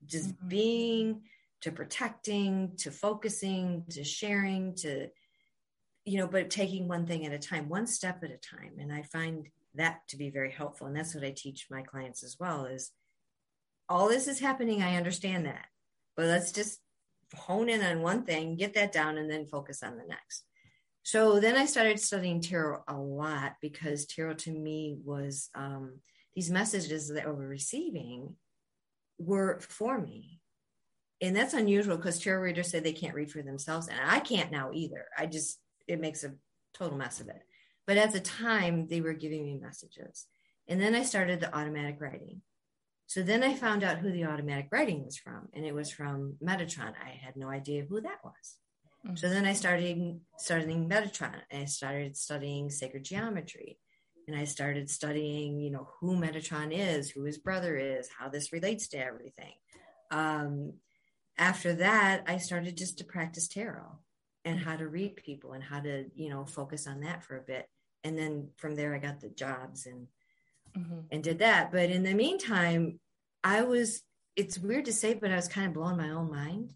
just 0.06 0.30
mm-hmm. 0.30 0.48
being 0.48 1.22
to 1.62 1.72
protecting 1.72 2.72
to 2.78 2.90
focusing 2.90 3.84
to 3.90 4.04
sharing 4.04 4.74
to 4.76 5.08
you 6.04 6.18
know 6.18 6.28
but 6.28 6.50
taking 6.50 6.86
one 6.86 7.06
thing 7.06 7.26
at 7.26 7.32
a 7.32 7.38
time 7.38 7.68
one 7.68 7.86
step 7.86 8.22
at 8.22 8.30
a 8.30 8.36
time. 8.36 8.74
And 8.78 8.92
i 8.92 9.02
find 9.02 9.48
that 9.74 10.00
to 10.08 10.16
be 10.16 10.30
very 10.30 10.50
helpful. 10.50 10.86
And 10.86 10.96
that's 10.96 11.14
what 11.14 11.24
i 11.24 11.32
teach 11.36 11.66
my 11.70 11.82
clients 11.82 12.22
as 12.22 12.36
well 12.38 12.66
is 12.66 12.92
all 13.88 14.08
this 14.08 14.28
is 14.28 14.38
happening. 14.38 14.82
I 14.82 14.96
understand 14.96 15.46
that. 15.46 15.66
But 16.16 16.26
let's 16.26 16.52
just 16.52 16.80
hone 17.34 17.68
in 17.68 17.82
on 17.82 18.02
one 18.02 18.22
thing 18.24 18.56
get 18.56 18.74
that 18.74 18.92
down 18.92 19.18
and 19.18 19.30
then 19.30 19.46
focus 19.46 19.82
on 19.82 19.96
the 19.96 20.04
next 20.04 20.44
so 21.08 21.40
then 21.40 21.56
I 21.56 21.64
started 21.64 21.98
studying 21.98 22.42
tarot 22.42 22.82
a 22.86 22.94
lot 22.94 23.54
because 23.62 24.04
tarot 24.04 24.34
to 24.34 24.50
me 24.50 24.98
was 25.02 25.48
um, 25.54 26.00
these 26.34 26.50
messages 26.50 27.08
that 27.08 27.24
I 27.24 27.30
was 27.30 27.46
receiving 27.46 28.36
were 29.18 29.58
for 29.58 29.98
me. 29.98 30.42
And 31.22 31.34
that's 31.34 31.54
unusual 31.54 31.96
because 31.96 32.18
tarot 32.18 32.42
readers 32.42 32.70
say 32.70 32.80
they 32.80 32.92
can't 32.92 33.14
read 33.14 33.32
for 33.32 33.40
themselves. 33.40 33.88
And 33.88 33.98
I 34.04 34.20
can't 34.20 34.52
now 34.52 34.68
either. 34.74 35.06
I 35.16 35.24
just, 35.24 35.58
it 35.86 35.98
makes 35.98 36.24
a 36.24 36.34
total 36.74 36.98
mess 36.98 37.22
of 37.22 37.28
it. 37.28 37.40
But 37.86 37.96
at 37.96 38.12
the 38.12 38.20
time, 38.20 38.86
they 38.86 39.00
were 39.00 39.14
giving 39.14 39.46
me 39.46 39.54
messages. 39.54 40.26
And 40.68 40.78
then 40.78 40.94
I 40.94 41.04
started 41.04 41.40
the 41.40 41.56
automatic 41.56 42.02
writing. 42.02 42.42
So 43.06 43.22
then 43.22 43.42
I 43.42 43.54
found 43.54 43.82
out 43.82 43.96
who 43.96 44.12
the 44.12 44.26
automatic 44.26 44.68
writing 44.70 45.06
was 45.06 45.16
from, 45.16 45.48
and 45.54 45.64
it 45.64 45.74
was 45.74 45.90
from 45.90 46.34
Metatron. 46.44 46.92
I 47.02 47.18
had 47.18 47.34
no 47.34 47.48
idea 47.48 47.86
who 47.88 48.02
that 48.02 48.18
was. 48.22 48.58
Mm-hmm. 49.08 49.16
So 49.16 49.28
then 49.28 49.46
I 49.46 49.54
started 49.54 50.20
studying 50.36 50.88
Metatron. 50.88 51.40
I 51.52 51.64
started 51.64 52.16
studying 52.16 52.70
sacred 52.70 53.04
geometry. 53.04 53.78
And 54.26 54.36
I 54.36 54.44
started 54.44 54.90
studying, 54.90 55.58
you 55.58 55.70
know, 55.70 55.88
who 56.00 56.14
Metatron 56.14 56.70
is, 56.70 57.08
who 57.10 57.24
his 57.24 57.38
brother 57.38 57.76
is, 57.78 58.10
how 58.18 58.28
this 58.28 58.52
relates 58.52 58.88
to 58.88 58.98
everything. 58.98 59.54
Um, 60.10 60.74
after 61.38 61.72
that, 61.76 62.24
I 62.26 62.36
started 62.36 62.76
just 62.76 62.98
to 62.98 63.04
practice 63.04 63.48
tarot 63.48 63.98
and 64.44 64.60
how 64.60 64.76
to 64.76 64.86
read 64.86 65.16
people 65.16 65.52
and 65.52 65.64
how 65.64 65.80
to, 65.80 66.04
you 66.14 66.28
know, 66.28 66.44
focus 66.44 66.86
on 66.86 67.00
that 67.00 67.24
for 67.24 67.38
a 67.38 67.42
bit. 67.42 67.70
And 68.04 68.18
then 68.18 68.50
from 68.58 68.74
there, 68.74 68.94
I 68.94 68.98
got 68.98 69.20
the 69.20 69.30
jobs 69.30 69.86
and 69.86 70.08
mm-hmm. 70.76 71.00
and 71.10 71.24
did 71.24 71.38
that. 71.38 71.72
But 71.72 71.88
in 71.90 72.02
the 72.02 72.14
meantime, 72.14 73.00
I 73.42 73.62
was. 73.62 74.02
It's 74.36 74.58
weird 74.58 74.84
to 74.84 74.92
say, 74.92 75.14
but 75.14 75.32
I 75.32 75.36
was 75.36 75.48
kind 75.48 75.66
of 75.66 75.72
blowing 75.72 75.96
my 75.96 76.10
own 76.10 76.30
mind 76.30 76.74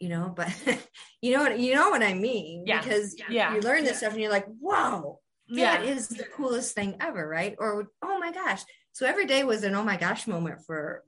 you 0.00 0.08
know, 0.08 0.32
but 0.34 0.50
you 1.22 1.32
know 1.36 1.42
what 1.42 1.58
you 1.58 1.74
know 1.74 1.90
what 1.90 2.02
I 2.02 2.14
mean? 2.14 2.64
Yeah. 2.66 2.80
Because 2.80 3.14
yeah. 3.28 3.54
you 3.54 3.60
learn 3.60 3.82
this 3.82 3.92
yeah. 3.92 3.98
stuff 3.98 4.12
and 4.12 4.22
you're 4.22 4.30
like, 4.30 4.46
whoa, 4.60 5.20
that 5.50 5.84
yeah. 5.84 5.90
is 5.90 6.08
the 6.08 6.24
coolest 6.24 6.74
thing 6.74 6.96
ever, 7.00 7.26
right? 7.26 7.54
Or 7.58 7.88
oh 8.02 8.18
my 8.18 8.32
gosh. 8.32 8.62
So 8.92 9.06
every 9.06 9.26
day 9.26 9.44
was 9.44 9.62
an 9.62 9.74
oh 9.74 9.84
my 9.84 9.96
gosh 9.96 10.26
moment 10.26 10.64
for 10.66 11.02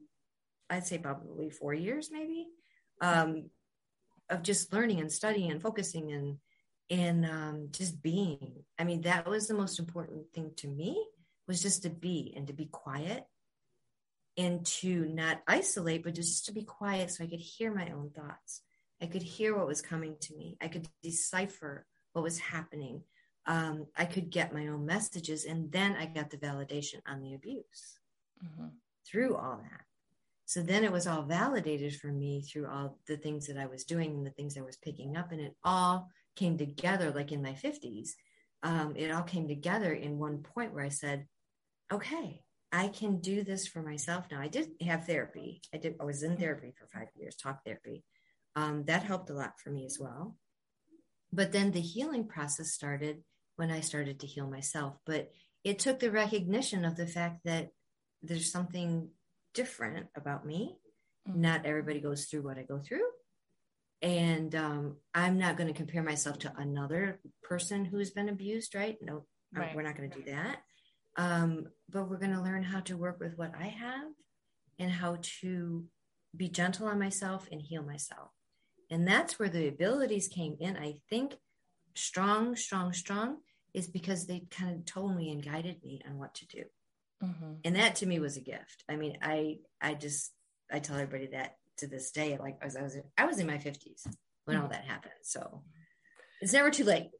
I'd 0.69 0.87
say 0.87 0.99
probably 0.99 1.51
four 1.51 1.75
years, 1.75 2.11
maybe. 2.11 2.47
Um, 3.01 3.51
of 4.31 4.43
just 4.43 4.73
learning 4.73 5.01
and 5.01 5.13
studying 5.13 5.51
and 5.51 5.61
focusing 5.61 6.13
and 6.13 6.39
and 6.91 7.25
um, 7.25 7.69
just 7.71 8.03
being. 8.03 8.65
I 8.79 8.85
mean, 8.85 9.03
that 9.03 9.27
was 9.27 9.49
the 9.49 9.55
most 9.55 9.79
important 9.79 10.33
thing 10.35 10.53
to 10.57 10.69
me 10.69 11.03
was 11.49 11.63
just 11.63 11.83
to 11.85 11.91
be 11.91 12.35
and 12.37 12.47
to 12.47 12.53
be 12.53 12.67
quiet 12.67 13.25
and 14.37 14.65
to 14.65 15.07
not 15.07 15.43
isolate, 15.47 16.05
but 16.05 16.15
just 16.15 16.47
to 16.47 16.53
be 16.53 16.65
quiet 16.65 17.11
so 17.11 17.25
I 17.25 17.29
could 17.29 17.41
hear 17.41 17.73
my 17.75 17.91
own 17.91 18.11
thoughts 18.11 18.63
I 19.03 19.07
could 19.07 19.23
hear 19.23 19.57
what 19.57 19.67
was 19.67 19.83
coming 19.83 20.17
to 20.21 20.37
me. 20.37 20.57
I 20.61 20.69
could 20.69 20.87
decipher 21.03 21.87
what 22.13 22.23
was 22.23 22.39
happening. 22.39 23.03
Um, 23.47 23.87
I 23.97 24.05
could 24.05 24.31
get 24.31 24.55
my 24.55 24.69
own 24.69 24.87
messages. 24.87 25.45
And 25.45 25.73
then 25.73 25.97
I 25.97 26.07
got 26.07 26.31
the 26.31 26.37
validation 26.37 27.01
on 27.07 27.21
the 27.21 27.35
abuse 27.35 27.99
mm-hmm. 28.43 28.69
through 29.07 29.37
all 29.37 29.61
that. 29.63 29.81
So 30.45 30.63
then 30.63 30.85
it 30.85 30.93
was 30.93 31.07
all 31.07 31.23
validated 31.23 31.97
for 31.97 32.09
me 32.09 32.43
through 32.43 32.69
all 32.69 32.99
the 33.09 33.17
things 33.17 33.47
that 33.47 33.59
I 33.59 33.67
was 33.67 33.85
doing 33.85 34.11
and 34.11 34.27
the 34.27 34.31
things 34.31 34.57
I 34.57 34.63
was 34.63 34.77
picking 34.77 35.17
up. 35.17 35.33
And 35.33 35.41
it 35.41 35.57
all 35.65 36.09
came 36.37 36.57
together, 36.57 37.11
like 37.11 37.33
in 37.33 37.43
my 37.43 37.53
50s. 37.55 38.11
Um, 38.63 38.95
it 38.97 39.11
all 39.11 39.23
came 39.23 39.49
together 39.49 39.93
in 39.93 40.19
one 40.19 40.39
point 40.39 40.73
where 40.73 40.85
I 40.85 40.91
said, 40.91 41.27
okay, 41.93 42.43
I 42.71 42.89
can 42.89 43.19
do 43.19 43.43
this 43.43 43.67
for 43.67 43.83
myself 43.83 44.27
now. 44.31 44.41
I 44.41 44.49
did 44.49 44.69
have 44.81 45.07
therapy. 45.07 45.61
I 45.75 45.79
did. 45.79 45.97
I 46.01 46.05
was 46.05 46.23
in 46.23 46.37
therapy 46.37 46.73
for 46.79 46.87
five 46.87 47.09
years, 47.15 47.35
talk 47.35 47.65
therapy. 47.65 48.05
Um, 48.55 48.85
that 48.85 49.03
helped 49.03 49.31
a 49.31 49.35
lot 49.35 49.59
for 49.59 49.71
me 49.71 49.87
as 49.87 49.99
well. 49.99 50.37
But 51.33 51.53
then 51.53 51.73
the 51.73 51.81
healing 51.81 52.27
process 52.27 52.73
started 52.73 53.23
when 53.57 53.71
I 53.71 53.81
started 53.81 54.21
to 54.21 54.27
heal 54.27 54.49
myself. 54.49 54.97
But 55.07 55.31
it 55.65 55.79
took 55.79 56.01
the 56.01 56.11
recognition 56.11 56.85
of 56.85 56.97
the 56.97 57.07
fact 57.07 57.41
that 57.45 57.71
there's 58.23 58.51
something 58.51 59.09
different 59.55 60.07
about 60.17 60.47
me. 60.47 60.77
Mm-hmm. 61.29 61.41
Not 61.41 61.67
everybody 61.67 62.01
goes 62.01 62.27
through 62.27 62.43
what 62.43 62.59
I 62.59 62.63
go 62.63 62.79
through. 62.79 63.07
And 64.03 64.55
um, 64.55 64.97
I'm 65.15 65.39
not 65.39 65.57
going 65.57 65.69
to 65.69 65.77
compare 65.77 66.03
myself 66.03 66.41
to 66.41 66.53
another 66.57 67.21
person 67.45 67.85
who's 67.85 68.11
been 68.11 68.29
abused, 68.29 68.75
right? 68.75 68.97
No, 69.01 69.27
right. 69.55 69.75
we're 69.77 69.83
not 69.83 69.97
going 69.97 70.11
to 70.11 70.19
do 70.19 70.33
that. 70.33 70.59
Um, 71.17 71.67
but 71.89 72.11
we're 72.11 72.19
going 72.19 72.35
to 72.35 72.43
learn 72.43 72.65
how 72.65 72.81
to 72.81 72.97
work 72.97 73.21
with 73.21 73.39
what 73.39 73.53
I 73.59 73.67
have 73.67 74.09
and 74.79 74.91
how 74.91 75.19
to 75.41 75.85
be 76.37 76.49
gentle 76.49 76.89
on 76.89 76.99
myself 76.99 77.47
and 77.53 77.61
heal 77.61 77.83
myself. 77.83 78.31
And 78.93 79.09
that's 79.09 79.39
where 79.39 79.49
the 79.49 79.69
abilities 79.69 80.29
came 80.29 80.57
in. 80.61 80.77
I 80.77 80.97
think 81.09 81.35
strong, 81.95 82.55
strong, 82.57 82.93
strong 82.93 83.39
is 83.73 83.89
because 83.89 84.27
they 84.27 84.45
kind 84.51 84.77
of 84.77 84.85
told 84.85 85.17
me 85.17 85.31
and 85.31 85.43
guided 85.43 85.83
me 85.83 86.03
on 86.07 86.19
what 86.19 86.35
to 86.37 86.47
do. 86.47 86.65
Mm-hmm. 87.25 87.53
And 87.65 87.77
that 87.77 87.97
to 87.97 88.07
me 88.07 88.19
was 88.19 88.37
a 88.37 88.43
gift. 88.43 88.85
I 88.89 88.97
mean, 88.97 89.17
I 89.23 89.59
I 89.81 89.95
just 89.95 90.33
I 90.71 90.79
tell 90.81 90.97
everybody 90.97 91.29
that 91.33 91.57
to 91.79 91.87
this 91.87 92.11
day. 92.11 92.37
Like 92.39 92.59
I 92.61 92.67
was 92.67 92.77
I 92.77 92.83
was, 92.83 92.97
I 93.17 93.25
was 93.25 93.39
in 93.39 93.47
my 93.47 93.59
fifties 93.59 94.07
when 94.45 94.57
mm-hmm. 94.57 94.65
all 94.65 94.71
that 94.71 94.85
happened. 94.85 95.15
So 95.23 95.63
it's 96.43 96.53
never 96.53 96.71
too 96.71 96.85
late. 96.85 97.11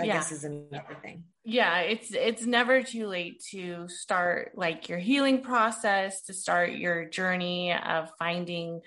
I 0.00 0.04
yeah. 0.04 0.14
guess 0.14 0.32
is 0.32 0.44
another 0.44 0.96
thing. 1.02 1.24
Yeah, 1.44 1.78
it's 1.80 2.12
it's 2.12 2.44
never 2.44 2.82
too 2.82 3.06
late 3.06 3.42
to 3.52 3.88
start 3.88 4.52
like 4.54 4.88
your 4.88 4.98
healing 4.98 5.42
process, 5.42 6.22
to 6.22 6.34
start 6.34 6.72
your 6.72 7.04
journey 7.04 7.72
of 7.72 8.10
finding 8.18 8.80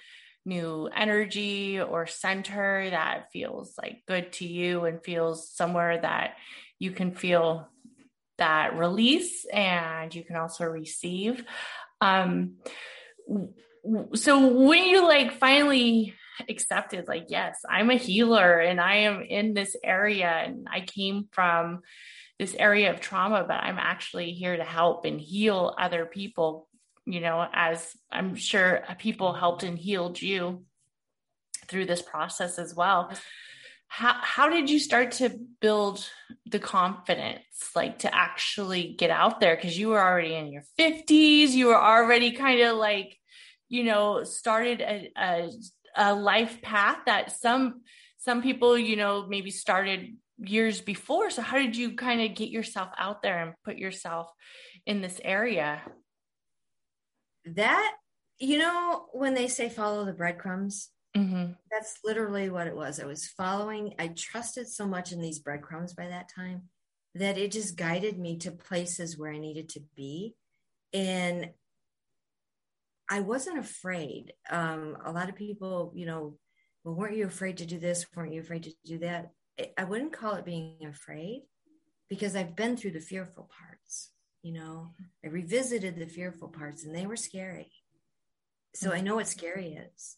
new 0.46 0.90
energy 0.96 1.80
or 1.80 2.08
center 2.08 2.90
that 2.90 3.32
feels 3.32 3.74
like 3.82 4.04
good 4.08 4.32
to 4.34 4.48
you 4.48 4.86
and 4.86 5.04
feels 5.04 5.50
somewhere 5.50 6.00
that 6.00 6.36
you 6.80 6.92
can 6.92 7.14
feel 7.14 7.68
that 8.38 8.78
release 8.78 9.46
and 9.46 10.14
you 10.14 10.24
can 10.24 10.36
also 10.36 10.66
receive. 10.66 11.44
Um, 12.02 12.56
so 14.14 14.48
when 14.48 14.86
you 14.86 15.08
like 15.08 15.40
finally 15.40 16.14
accepted, 16.50 17.08
like, 17.08 17.28
yes, 17.30 17.60
I'm 17.70 17.90
a 17.90 17.96
healer 17.96 18.60
and 18.60 18.80
I 18.82 18.96
am 18.98 19.22
in 19.22 19.54
this 19.54 19.76
area 19.84 20.30
and 20.30 20.68
I 20.70 20.82
came 20.82 21.28
from 21.32 21.82
this 22.38 22.56
area 22.60 22.92
of 22.92 23.00
trauma, 23.00 23.46
but 23.48 23.64
I'm 23.64 23.78
actually 23.80 24.32
here 24.32 24.58
to 24.58 24.64
help 24.64 25.06
and 25.06 25.20
heal 25.20 25.74
other 25.78 26.06
people, 26.06 26.68
you 27.06 27.20
know, 27.20 27.48
as 27.54 27.96
I'm 28.12 28.36
sure 28.36 28.84
people 28.98 29.34
helped 29.34 29.64
and 29.64 29.78
healed 29.78 30.22
you 30.22 30.66
through 31.68 31.86
this 31.86 32.02
process 32.02 32.60
as 32.60 32.76
well. 32.76 33.12
How 33.88 34.16
how 34.20 34.50
did 34.50 34.70
you 34.70 34.80
start 34.80 35.12
to 35.14 35.38
build 35.62 36.10
the 36.46 36.60
confidence 36.60 37.44
like 37.76 38.00
to 38.00 38.14
actually 38.14 38.96
get 38.98 39.12
out 39.12 39.40
there? 39.40 39.56
Because 39.56 39.78
you 39.78 39.90
were 39.90 40.02
already 40.02 40.34
in 40.34 40.52
your 40.52 40.64
50s 40.80 41.50
you 41.50 41.68
were 41.68 41.82
already 41.82 42.32
kind 42.32 42.60
of 42.62 42.78
like 42.78 43.18
you 43.70 43.84
know 43.84 44.24
started 44.24 44.82
a, 44.82 45.12
a, 45.18 45.50
a 45.96 46.16
life 46.16 46.62
path 46.62 46.98
that 47.06 47.32
some 47.32 47.82
some 48.18 48.42
people 48.42 48.78
you 48.78 48.96
know 48.96 49.28
maybe 49.28 49.52
started 49.52 50.18
years 50.40 50.82
before. 50.82 51.30
So 51.30 51.42
how 51.42 51.58
did 51.58 51.78
you 51.78 51.96
kind 51.96 52.22
of 52.22 52.36
get 52.36 52.50
yourself 52.50 52.90
out 52.98 53.22
there 53.22 53.42
and 53.42 53.54
put 53.64 53.78
yourself 53.78 54.30
in 54.86 55.02
this 55.02 55.22
area 55.24 55.82
that 57.46 57.94
you 58.40 58.58
know 58.58 59.06
when 59.14 59.34
they 59.34 59.48
say 59.48 59.70
follow 59.70 60.06
the 60.06 60.14
breadcrumbs 60.14 60.90
Mm-hmm. 61.16 61.54
That's 61.72 62.00
literally 62.04 62.50
what 62.50 62.68
it 62.68 62.76
was. 62.76 63.00
I 63.00 63.06
was 63.06 63.28
following, 63.28 63.94
I 63.98 64.10
trusted 64.10 64.68
so 64.68 64.86
much 64.86 65.12
in 65.14 65.22
these 65.22 65.40
breadcrumbs 65.40 65.94
by 65.94 66.08
that 66.08 66.30
time 66.34 66.64
that 67.16 67.38
it 67.38 67.52
just 67.52 67.78
guided 67.78 68.20
me 68.20 68.38
to 68.40 68.52
places 68.52 69.18
where 69.18 69.32
I 69.32 69.38
needed 69.38 69.70
to 69.70 69.82
be. 69.96 70.36
And 70.94 71.52
I 73.10 73.22
wasn't 73.22 73.60
afraid. 73.60 74.34
Um, 74.50 74.98
a 75.06 75.12
lot 75.12 75.30
of 75.30 75.36
people, 75.36 75.94
you 75.96 76.06
know, 76.06 76.38
well, 76.84 76.96
weren't 76.96 77.16
you 77.16 77.26
afraid 77.26 77.58
to 77.58 77.66
do 77.66 77.80
this? 77.80 78.06
Weren't 78.14 78.34
you 78.34 78.42
afraid 78.42 78.64
to 78.64 78.74
do 78.86 78.98
that? 79.00 79.32
I 79.78 79.86
wouldn't 79.86 80.12
call 80.12 80.36
it 80.36 80.44
being 80.44 80.86
afraid 80.86 81.44
because 82.10 82.36
I've 82.36 82.58
been 82.58 82.76
through 82.76 82.92
the 82.92 83.00
fearful 83.00 83.50
parts. 83.58 84.12
You 84.46 84.54
know, 84.54 84.94
I 85.24 85.30
revisited 85.30 85.96
the 85.98 86.06
fearful 86.06 86.50
parts 86.50 86.86
and 86.86 86.96
they 86.96 87.08
were 87.08 87.16
scary. 87.16 87.72
So 88.76 88.92
I 88.92 89.02
know 89.02 89.16
what 89.16 89.28
scary 89.28 89.74
is 89.74 90.18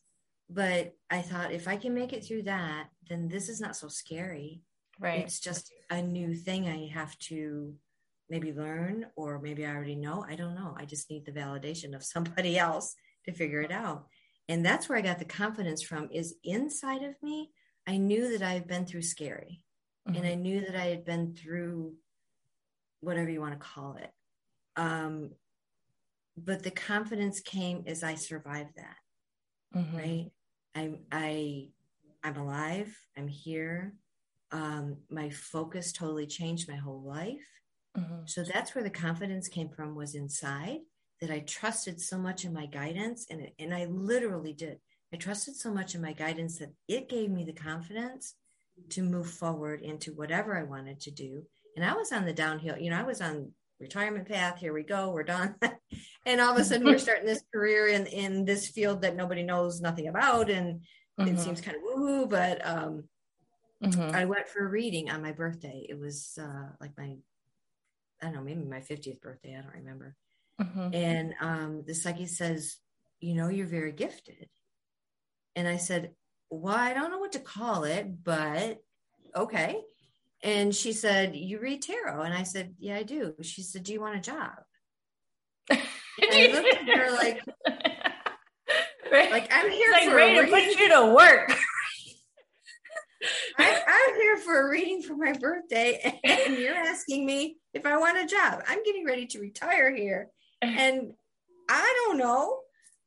but 0.49 0.93
I 1.09 1.21
thought 1.21 1.51
if 1.51 1.67
I 1.67 1.75
can 1.75 1.93
make 1.93 2.13
it 2.13 2.23
through 2.23 2.43
that, 2.43 2.87
then 3.09 3.27
this 3.27 3.49
is 3.49 3.59
not 3.59 3.75
so 3.75 3.87
scary. 3.87 4.61
Right. 4.99 5.19
It's 5.19 5.39
just 5.39 5.71
a 5.89 6.01
new 6.01 6.33
thing 6.33 6.67
I 6.67 6.87
have 6.93 7.17
to 7.19 7.75
maybe 8.29 8.53
learn, 8.53 9.05
or 9.15 9.39
maybe 9.39 9.65
I 9.65 9.73
already 9.73 9.95
know. 9.95 10.25
I 10.27 10.35
don't 10.35 10.55
know. 10.55 10.75
I 10.77 10.85
just 10.85 11.09
need 11.09 11.25
the 11.25 11.31
validation 11.31 11.95
of 11.95 12.03
somebody 12.03 12.57
else 12.57 12.95
to 13.25 13.31
figure 13.31 13.61
it 13.61 13.71
out. 13.71 14.07
And 14.49 14.65
that's 14.65 14.87
where 14.87 14.97
I 14.97 15.01
got 15.01 15.19
the 15.19 15.25
confidence 15.25 15.81
from 15.81 16.09
is 16.11 16.35
inside 16.43 17.03
of 17.03 17.15
me. 17.21 17.51
I 17.85 17.97
knew 17.97 18.31
that 18.31 18.41
I 18.41 18.53
had 18.53 18.67
been 18.67 18.85
through 18.85 19.01
scary 19.01 19.63
mm-hmm. 20.07 20.17
and 20.17 20.25
I 20.25 20.35
knew 20.35 20.61
that 20.61 20.75
I 20.75 20.85
had 20.85 21.05
been 21.05 21.35
through 21.35 21.93
whatever 23.01 23.29
you 23.29 23.41
want 23.41 23.53
to 23.53 23.65
call 23.65 23.95
it. 23.95 24.11
Um, 24.77 25.31
but 26.37 26.63
the 26.63 26.71
confidence 26.71 27.39
came 27.39 27.83
as 27.87 28.03
I 28.03 28.15
survived 28.15 28.75
that. 28.77 29.77
Mm-hmm. 29.77 29.97
Right. 29.97 30.31
I'm 30.75 30.99
I 31.11 31.69
I'm 32.23 32.37
alive. 32.37 32.95
I'm 33.17 33.27
here. 33.27 33.93
Um, 34.51 34.97
my 35.09 35.29
focus 35.29 35.91
totally 35.91 36.27
changed 36.27 36.69
my 36.69 36.75
whole 36.75 37.01
life. 37.01 37.47
Mm-hmm. 37.97 38.21
So 38.25 38.43
that's 38.43 38.75
where 38.75 38.83
the 38.83 38.89
confidence 38.89 39.49
came 39.49 39.69
from 39.69 39.95
was 39.95 40.15
inside 40.15 40.79
that 41.19 41.31
I 41.31 41.39
trusted 41.39 41.99
so 41.99 42.17
much 42.17 42.45
in 42.45 42.53
my 42.53 42.67
guidance 42.67 43.25
and 43.29 43.49
and 43.59 43.73
I 43.73 43.85
literally 43.85 44.53
did. 44.53 44.79
I 45.13 45.17
trusted 45.17 45.55
so 45.55 45.73
much 45.73 45.95
in 45.95 46.01
my 46.01 46.13
guidance 46.13 46.59
that 46.59 46.73
it 46.87 47.09
gave 47.09 47.31
me 47.31 47.43
the 47.45 47.53
confidence 47.53 48.35
to 48.89 49.01
move 49.01 49.29
forward 49.29 49.81
into 49.81 50.13
whatever 50.13 50.57
I 50.57 50.63
wanted 50.63 50.99
to 51.01 51.11
do. 51.11 51.43
And 51.75 51.85
I 51.85 51.93
was 51.93 52.11
on 52.11 52.25
the 52.25 52.33
downhill, 52.33 52.77
you 52.77 52.89
know, 52.89 52.99
I 52.99 53.03
was 53.03 53.21
on 53.21 53.51
retirement 53.79 54.27
path. 54.27 54.59
Here 54.59 54.73
we 54.73 54.83
go. 54.83 55.11
We're 55.11 55.23
done. 55.23 55.55
and 56.25 56.41
all 56.41 56.53
of 56.53 56.57
a 56.57 56.63
sudden 56.63 56.85
we're 56.85 56.97
starting 56.97 57.25
this 57.25 57.43
career 57.53 57.87
in, 57.87 58.05
in 58.07 58.45
this 58.45 58.69
field 58.69 59.01
that 59.01 59.15
nobody 59.15 59.43
knows 59.43 59.81
nothing 59.81 60.07
about. 60.07 60.49
And 60.49 60.81
mm-hmm. 61.19 61.27
it 61.27 61.39
seems 61.39 61.61
kind 61.61 61.77
of 61.77 61.83
woo 61.83 62.25
but, 62.25 62.65
um, 62.65 63.03
mm-hmm. 63.83 64.15
I 64.15 64.25
went 64.25 64.47
for 64.47 64.65
a 64.65 64.69
reading 64.69 65.09
on 65.09 65.21
my 65.21 65.31
birthday. 65.31 65.85
It 65.87 65.99
was, 65.99 66.37
uh, 66.41 66.69
like 66.81 66.91
my, 66.97 67.15
I 68.21 68.25
don't 68.25 68.33
know, 68.33 68.41
maybe 68.41 68.63
my 68.63 68.79
50th 68.79 69.21
birthday. 69.21 69.55
I 69.57 69.61
don't 69.61 69.75
remember. 69.75 70.15
Mm-hmm. 70.61 70.93
And, 70.93 71.33
um, 71.39 71.83
the 71.85 71.93
psyche 71.93 72.25
says, 72.25 72.77
you 73.19 73.35
know, 73.35 73.49
you're 73.49 73.67
very 73.67 73.91
gifted. 73.91 74.49
And 75.55 75.67
I 75.67 75.77
said, 75.77 76.11
well, 76.49 76.75
I 76.75 76.93
don't 76.93 77.11
know 77.11 77.17
what 77.17 77.33
to 77.33 77.39
call 77.39 77.83
it, 77.83 78.23
but 78.23 78.77
okay. 79.35 79.81
And 80.43 80.75
she 80.75 80.93
said, 80.93 81.35
You 81.35 81.59
read 81.59 81.81
tarot? 81.81 82.21
And 82.21 82.33
I 82.33 82.43
said, 82.43 82.75
Yeah, 82.79 82.97
I 82.97 83.03
do. 83.03 83.33
She 83.41 83.63
said, 83.63 83.83
Do 83.83 83.93
you 83.93 84.01
want 84.01 84.17
a 84.17 84.21
job? 84.21 84.53
I 85.71 86.49
looked 86.53 86.73
at 86.73 86.97
her 86.97 87.11
like, 87.11 87.43
right. 89.11 89.31
like 89.31 89.51
I'm 89.51 89.69
here 89.69 89.91
like 89.91 90.09
for 90.09 90.15
ready 90.15 90.35
to 90.35 90.51
put 90.51 90.79
you 90.79 90.89
to 90.89 91.13
work. 91.13 91.53
I, 93.57 93.81
I'm 93.87 94.15
here 94.15 94.37
for 94.37 94.61
a 94.61 94.69
reading 94.69 95.01
for 95.01 95.15
my 95.15 95.33
birthday, 95.33 96.19
and 96.23 96.55
you're 96.55 96.75
asking 96.75 97.25
me 97.25 97.57
if 97.73 97.85
I 97.85 97.97
want 97.97 98.19
a 98.19 98.27
job. 98.27 98.61
I'm 98.67 98.83
getting 98.83 99.05
ready 99.05 99.25
to 99.27 99.39
retire 99.39 99.93
here, 99.93 100.29
and 100.61 101.13
I 101.67 102.03
don't 102.05 102.19
know. 102.19 102.59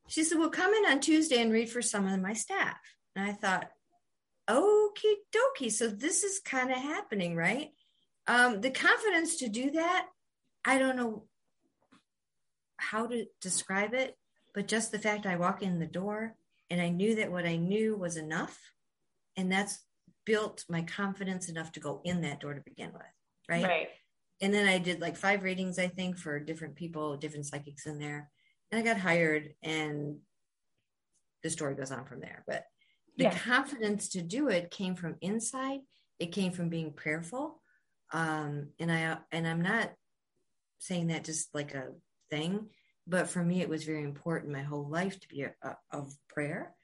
She 0.09 0.25
said, 0.25 0.38
"Well, 0.38 0.51
come 0.51 0.75
in 0.75 0.90
on 0.90 1.01
Tuesday 1.01 1.40
and 1.40 1.53
read 1.53 1.71
for 1.71 1.81
some 1.81 2.09
of 2.09 2.21
my 2.21 2.33
staff." 2.33 2.77
And 3.14 3.25
I 3.25 3.33
thought, 3.33 3.71
okie 4.51 5.15
dokie. 5.33 5.73
So 5.73 5.89
this 5.89 6.25
is 6.25 6.41
kind 6.41 6.71
of 6.71 6.77
happening, 6.77 7.37
right? 7.37 7.71
Um, 8.27 8.61
the 8.61 8.71
confidence 8.71 9.37
to 9.39 9.49
do 9.49 9.73
that, 9.73 10.07
I 10.65 10.79
don't 10.79 10.97
know 10.97 11.25
how 12.77 13.07
to 13.07 13.27
describe 13.41 13.95
it, 13.95 14.17
but 14.55 14.69
just 14.69 14.93
the 14.93 14.99
fact 14.99 15.27
I 15.27 15.37
walk 15.37 15.63
in 15.63 15.79
the 15.79 15.87
door 15.87 16.35
and 16.71 16.81
I 16.81 16.89
knew 16.89 17.17
that 17.17 17.31
what 17.31 17.47
I 17.47 17.57
knew 17.57 17.97
was 17.97 18.17
enough. 18.17 18.59
And 19.37 19.51
that's 19.51 19.81
built 20.25 20.65
my 20.69 20.83
confidence 20.83 21.49
enough 21.49 21.73
to 21.73 21.81
go 21.81 22.01
in 22.05 22.23
that 22.23 22.41
door 22.41 22.55
to 22.55 22.61
begin 22.61 22.93
with. 22.93 23.03
Right. 23.49 23.65
Right. 23.65 23.89
And 24.41 24.55
then 24.55 24.69
I 24.69 24.79
did 24.79 25.01
like 25.01 25.17
five 25.17 25.43
readings, 25.43 25.79
I 25.79 25.89
think, 25.89 26.17
for 26.17 26.39
different 26.41 26.77
people, 26.77 27.17
different 27.17 27.47
psychics 27.47 27.87
in 27.87 27.99
there. 27.99 28.31
And 28.71 28.79
I 28.79 28.83
got 28.83 29.01
hired 29.01 29.51
and 29.63 30.19
the 31.43 31.51
story 31.51 31.75
goes 31.75 31.91
on 31.91 32.05
from 32.05 32.21
there. 32.21 32.45
But 32.47 32.65
the 33.21 33.31
confidence 33.31 34.09
to 34.11 34.23
do 34.23 34.49
it 34.49 34.71
came 34.71 34.95
from 34.95 35.17
inside. 35.21 35.81
It 36.19 36.33
came 36.33 36.53
from 36.53 36.69
being 36.69 36.93
prayerful. 36.93 37.61
Um 38.13 38.71
and 38.81 38.91
i 38.91 39.19
and 39.31 39.47
i'm 39.47 39.63
not 39.63 39.93
saying 40.79 41.09
that 41.09 41.25
just 41.25 41.55
like 41.55 41.75
a 41.75 41.89
thing 42.31 42.67
but 43.07 43.29
for 43.29 43.43
me 43.43 43.61
it 43.61 43.69
was 43.69 43.85
very 43.85 44.03
important 44.03 44.53
my 44.53 44.63
whole 44.63 44.89
life 44.89 45.19
to 45.21 45.29
be 45.29 45.43
a, 45.43 45.53
a, 45.63 45.77
of 45.93 46.13
prayer. 46.29 46.75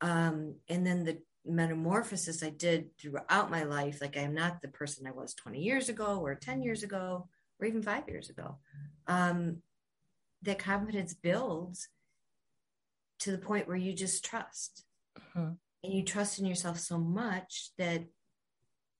Um 0.00 0.56
and 0.68 0.86
then 0.86 1.04
the 1.04 1.18
metamorphosis 1.46 2.42
i 2.42 2.50
did 2.50 2.96
throughout 2.98 3.50
my 3.50 3.64
life 3.64 4.00
like 4.00 4.16
i'm 4.16 4.32
not 4.32 4.62
the 4.62 4.68
person 4.68 5.06
i 5.06 5.10
was 5.10 5.34
20 5.34 5.60
years 5.60 5.90
ago 5.90 6.18
or 6.22 6.34
10 6.34 6.62
years 6.62 6.82
ago 6.82 7.28
or 7.60 7.66
even 7.66 7.82
5 7.82 8.08
years 8.08 8.30
ago. 8.30 8.58
Um 9.06 9.62
that 10.42 10.58
confidence 10.58 11.14
builds 11.14 11.88
to 13.20 13.30
the 13.30 13.38
point 13.38 13.66
where 13.66 13.76
you 13.76 13.94
just 13.94 14.22
trust. 14.22 14.84
Mm-hmm 15.18 15.52
and 15.84 15.92
you 15.92 16.02
trust 16.02 16.38
in 16.38 16.46
yourself 16.46 16.78
so 16.80 16.98
much 16.98 17.70
that 17.76 18.02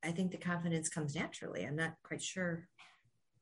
I 0.04 0.12
think 0.12 0.30
the 0.30 0.36
confidence 0.36 0.90
comes 0.90 1.14
naturally. 1.14 1.64
I'm 1.64 1.76
not 1.76 1.94
quite 2.02 2.22
sure 2.22 2.68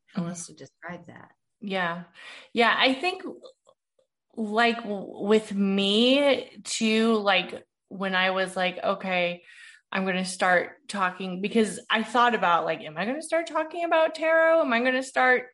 how 0.07 0.22
mm-hmm. 0.22 0.31
else 0.31 0.46
to 0.46 0.55
describe 0.55 1.09
that. 1.09 1.31
Yeah. 1.61 2.05
Yeah. 2.52 2.74
I 2.76 2.94
think 2.94 3.22
like 4.37 4.78
with 4.85 5.52
me 5.52 6.50
too, 6.62 7.16
like 7.16 7.64
when 7.88 8.14
I 8.14 8.31
was 8.31 8.57
like, 8.57 8.78
okay, 8.83 9.42
I'm 9.90 10.05
going 10.05 10.16
to 10.16 10.24
start 10.24 10.70
talking 10.88 11.42
because 11.42 11.81
I 11.90 12.05
thought 12.05 12.35
about 12.35 12.64
like, 12.64 12.81
am 12.83 12.96
I 12.96 13.05
going 13.05 13.20
to 13.20 13.26
start 13.26 13.48
talking 13.48 13.85
about 13.85 14.14
tarot? 14.14 14.61
Am 14.61 14.72
I 14.72 14.81
going 14.81 14.94
to 14.94 15.02
start 15.02 15.46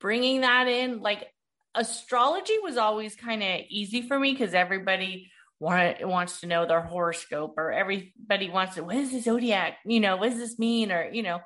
bringing 0.00 0.42
that 0.42 0.68
in? 0.68 1.00
Like, 1.00 1.26
astrology 1.74 2.54
was 2.62 2.76
always 2.76 3.16
kind 3.16 3.42
of 3.42 3.60
easy 3.68 4.02
for 4.02 4.18
me 4.18 4.32
because 4.32 4.54
everybody 4.54 5.32
want, 5.60 6.06
wants 6.06 6.40
to 6.40 6.46
know 6.46 6.66
their 6.66 6.82
horoscope 6.82 7.54
or 7.56 7.72
everybody 7.72 8.50
wants 8.50 8.74
to, 8.74 8.84
what 8.84 8.96
is 8.96 9.12
the 9.12 9.20
zodiac? 9.20 9.78
You 9.84 10.00
know, 10.00 10.16
what 10.16 10.30
does 10.30 10.38
this 10.38 10.58
mean? 10.58 10.92
Or, 10.92 11.08
you 11.10 11.22
know, 11.22 11.40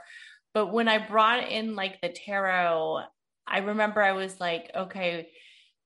but 0.54 0.72
when 0.72 0.88
I 0.88 1.06
brought 1.06 1.48
in 1.48 1.76
like 1.76 2.00
the 2.00 2.08
tarot, 2.08 3.02
I 3.46 3.58
remember 3.58 4.02
I 4.02 4.12
was 4.12 4.40
like, 4.40 4.70
okay, 4.74 5.28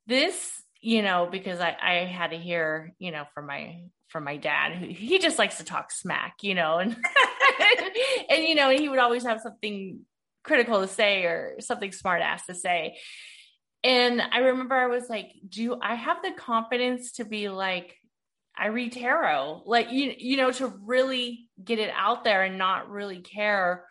this, 0.06 0.62
you 0.80 1.02
know, 1.02 1.28
because 1.30 1.61
I, 1.61 1.76
I 1.80 1.92
had 2.06 2.30
to 2.30 2.38
hear, 2.38 2.94
you 2.98 3.11
know, 3.11 3.24
from 3.35 3.46
my 3.46 3.82
from 4.12 4.24
my 4.24 4.37
dad 4.37 4.74
who 4.74 4.87
he 4.87 5.18
just 5.18 5.38
likes 5.38 5.56
to 5.56 5.64
talk 5.64 5.90
smack 5.90 6.35
you 6.42 6.54
know 6.54 6.76
and 6.78 6.94
and 8.30 8.44
you 8.44 8.54
know 8.54 8.68
he 8.68 8.88
would 8.88 8.98
always 8.98 9.24
have 9.24 9.40
something 9.40 10.00
critical 10.44 10.82
to 10.82 10.87
say 10.87 11.24
or 11.24 11.56
something 11.61 11.90
smart 11.90 12.20
ass 12.20 12.44
to 12.44 12.54
say 12.54 12.98
and 13.82 14.20
i 14.20 14.38
remember 14.38 14.74
i 14.74 14.87
was 14.87 15.08
like 15.08 15.32
do 15.48 15.78
i 15.80 15.94
have 15.94 16.18
the 16.22 16.32
confidence 16.37 17.12
to 17.12 17.24
be 17.24 17.48
like 17.48 17.96
i 18.56 18.66
read 18.66 18.92
tarot 18.92 19.62
like 19.66 19.90
you 19.90 20.14
you 20.18 20.36
know 20.36 20.50
to 20.50 20.66
really 20.84 21.48
get 21.62 21.78
it 21.78 21.92
out 21.96 22.24
there 22.24 22.42
and 22.42 22.58
not 22.58 22.90
really 22.90 23.20
care 23.20 23.84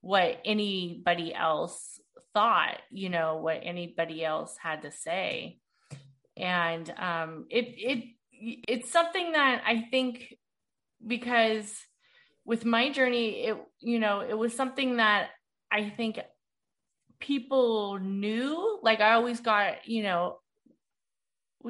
what 0.00 0.40
anybody 0.44 1.34
else 1.34 2.00
thought 2.32 2.78
you 2.90 3.08
know 3.08 3.36
what 3.36 3.60
anybody 3.62 4.24
else 4.24 4.56
had 4.60 4.82
to 4.82 4.90
say 4.90 5.58
and 6.36 6.92
um 6.98 7.46
it 7.50 7.66
it 7.76 8.04
it's 8.36 8.90
something 8.90 9.32
that 9.32 9.62
I 9.66 9.86
think 9.90 10.34
because 11.06 11.72
with 12.44 12.64
my 12.64 12.90
journey, 12.90 13.46
it, 13.46 13.56
you 13.80 13.98
know, 13.98 14.20
it 14.20 14.36
was 14.36 14.54
something 14.54 14.96
that 14.96 15.30
I 15.70 15.90
think 15.90 16.18
people 17.20 17.98
knew. 17.98 18.78
Like 18.82 19.00
I 19.00 19.12
always 19.12 19.40
got, 19.40 19.86
you 19.86 20.02
know, 20.02 20.38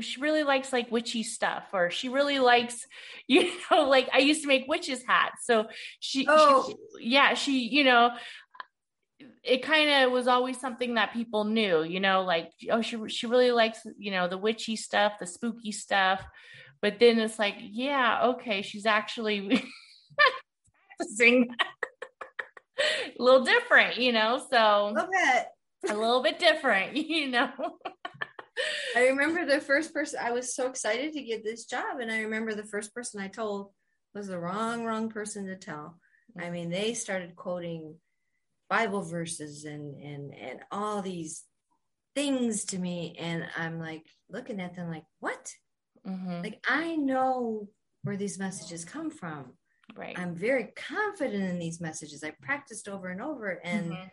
she 0.01 0.21
really 0.21 0.43
likes 0.43 0.73
like 0.73 0.91
witchy 0.91 1.23
stuff, 1.23 1.65
or 1.73 1.91
she 1.91 2.09
really 2.09 2.39
likes, 2.39 2.87
you 3.29 3.53
know, 3.71 3.89
like 3.89 4.09
I 4.13 4.19
used 4.19 4.43
to 4.43 4.49
make 4.49 4.67
witches 4.69 5.03
hats. 5.07 5.47
So 5.47 5.67
she, 6.01 6.27
oh. 6.29 6.67
she 6.69 7.09
yeah, 7.11 7.35
she, 7.35 7.69
you 7.69 7.85
know, 7.85 8.11
it 9.43 9.63
kind 9.63 9.91
of 9.91 10.13
was 10.13 10.27
always 10.27 10.59
something 10.59 10.95
that 10.95 11.13
people 11.13 11.45
knew, 11.45 11.83
you 11.83 12.01
know, 12.01 12.23
like, 12.23 12.51
oh, 12.71 12.81
she, 12.81 12.99
she 13.09 13.27
really 13.27 13.51
likes, 13.51 13.81
you 13.99 14.11
know, 14.11 14.27
the 14.27 14.39
witchy 14.39 14.77
stuff, 14.77 15.15
the 15.21 15.27
spooky 15.27 15.71
stuff. 15.71 16.25
But 16.81 16.99
then 16.99 17.19
it's 17.19 17.39
like, 17.39 17.57
yeah, 17.59 18.25
okay, 18.25 18.63
she's 18.63 18.87
actually 18.87 19.41
practicing 20.99 21.49
a 23.19 23.23
little 23.23 23.45
different, 23.45 23.99
you 23.99 24.13
know? 24.13 24.43
So 24.51 24.89
a 24.89 24.93
little 24.93 25.11
bit, 25.11 25.47
a 25.91 25.95
little 25.95 26.23
bit 26.23 26.39
different, 26.39 26.97
you 26.97 27.29
know? 27.29 27.51
I 28.97 29.09
remember 29.09 29.45
the 29.45 29.61
first 29.61 29.93
person, 29.93 30.21
I 30.23 30.33
was 30.33 30.55
so 30.55 30.69
excited 30.69 31.13
to 31.13 31.23
get 31.23 31.45
this 31.45 31.65
job. 31.65 32.01
And 32.01 32.11
I 32.11 32.21
remember 32.21 32.55
the 32.55 32.65
first 32.65 32.95
person 32.95 33.21
I 33.21 33.29
told 33.29 33.71
was 34.15 34.29
the 34.29 34.39
wrong, 34.39 34.85
wrong 34.85 35.09
person 35.09 35.47
to 35.47 35.57
tell. 35.57 35.99
I 36.41 36.51
mean, 36.51 36.71
they 36.71 36.95
started 36.95 37.37
quoting 37.37 37.97
Bible 38.69 39.03
verses 39.03 39.65
and 39.65 39.95
and 40.03 40.35
and 40.35 40.61
all 40.71 41.03
these 41.03 41.45
things 42.15 42.65
to 42.67 42.79
me, 42.79 43.15
and 43.19 43.47
I'm 43.57 43.79
like 43.79 44.07
looking 44.29 44.61
at 44.61 44.75
them 44.75 44.91
like, 44.91 45.05
what? 45.21 45.53
Mm-hmm. 46.07 46.43
Like 46.43 46.65
I 46.69 46.97
know 46.97 47.69
where 48.03 48.17
these 48.17 48.39
messages 48.39 48.85
come 48.85 49.11
from. 49.11 49.53
Right. 49.97 50.19
I'm 50.19 50.35
very 50.35 50.73
confident 50.77 51.45
in 51.45 51.59
these 51.59 51.81
messages. 51.81 52.25
I 52.25 52.33
practiced 52.43 52.89
over 52.89 53.09
and 53.09 53.21
over 53.21 53.61
and 53.63 53.93
mm-hmm. 53.93 54.09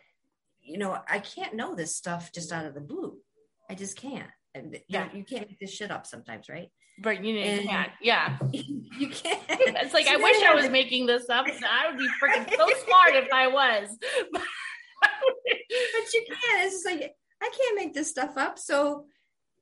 you 0.60 0.78
know, 0.78 0.98
I 1.08 1.18
can't 1.18 1.54
know 1.54 1.74
this 1.74 1.96
stuff 1.96 2.30
just 2.32 2.52
out 2.52 2.66
of 2.66 2.74
the 2.74 2.80
blue. 2.80 3.16
I 3.72 3.74
just 3.74 3.96
can't. 3.96 4.28
Yeah. 4.86 5.08
You, 5.14 5.24
can't 5.24 5.48
make 5.48 5.58
this 5.58 5.72
shit 5.72 5.90
up 5.90 6.06
sometimes, 6.06 6.50
right? 6.50 6.68
But 7.02 7.24
you, 7.24 7.42
can't. 7.42 7.90
Yeah. 8.02 8.36
You 8.98 9.08
can't. 9.08 9.40
It's 9.48 9.94
like, 9.94 10.06
I 10.06 10.16
wish 10.18 10.42
I 10.42 10.54
was 10.54 10.68
making 10.68 11.06
this 11.06 11.30
up. 11.30 11.46
I 11.70 11.88
would 11.88 11.98
be 11.98 12.06
freaking 12.22 12.50
so 12.50 12.68
smart 12.84 13.14
if 13.14 13.32
I 13.32 13.46
was. 13.46 13.96
but 14.32 14.42
you 15.00 16.24
can't. 16.28 16.66
It's 16.66 16.74
just 16.74 16.86
like, 16.86 17.14
I 17.42 17.50
can't 17.58 17.76
make 17.76 17.94
this 17.94 18.10
stuff 18.10 18.36
up. 18.36 18.58
So 18.58 19.06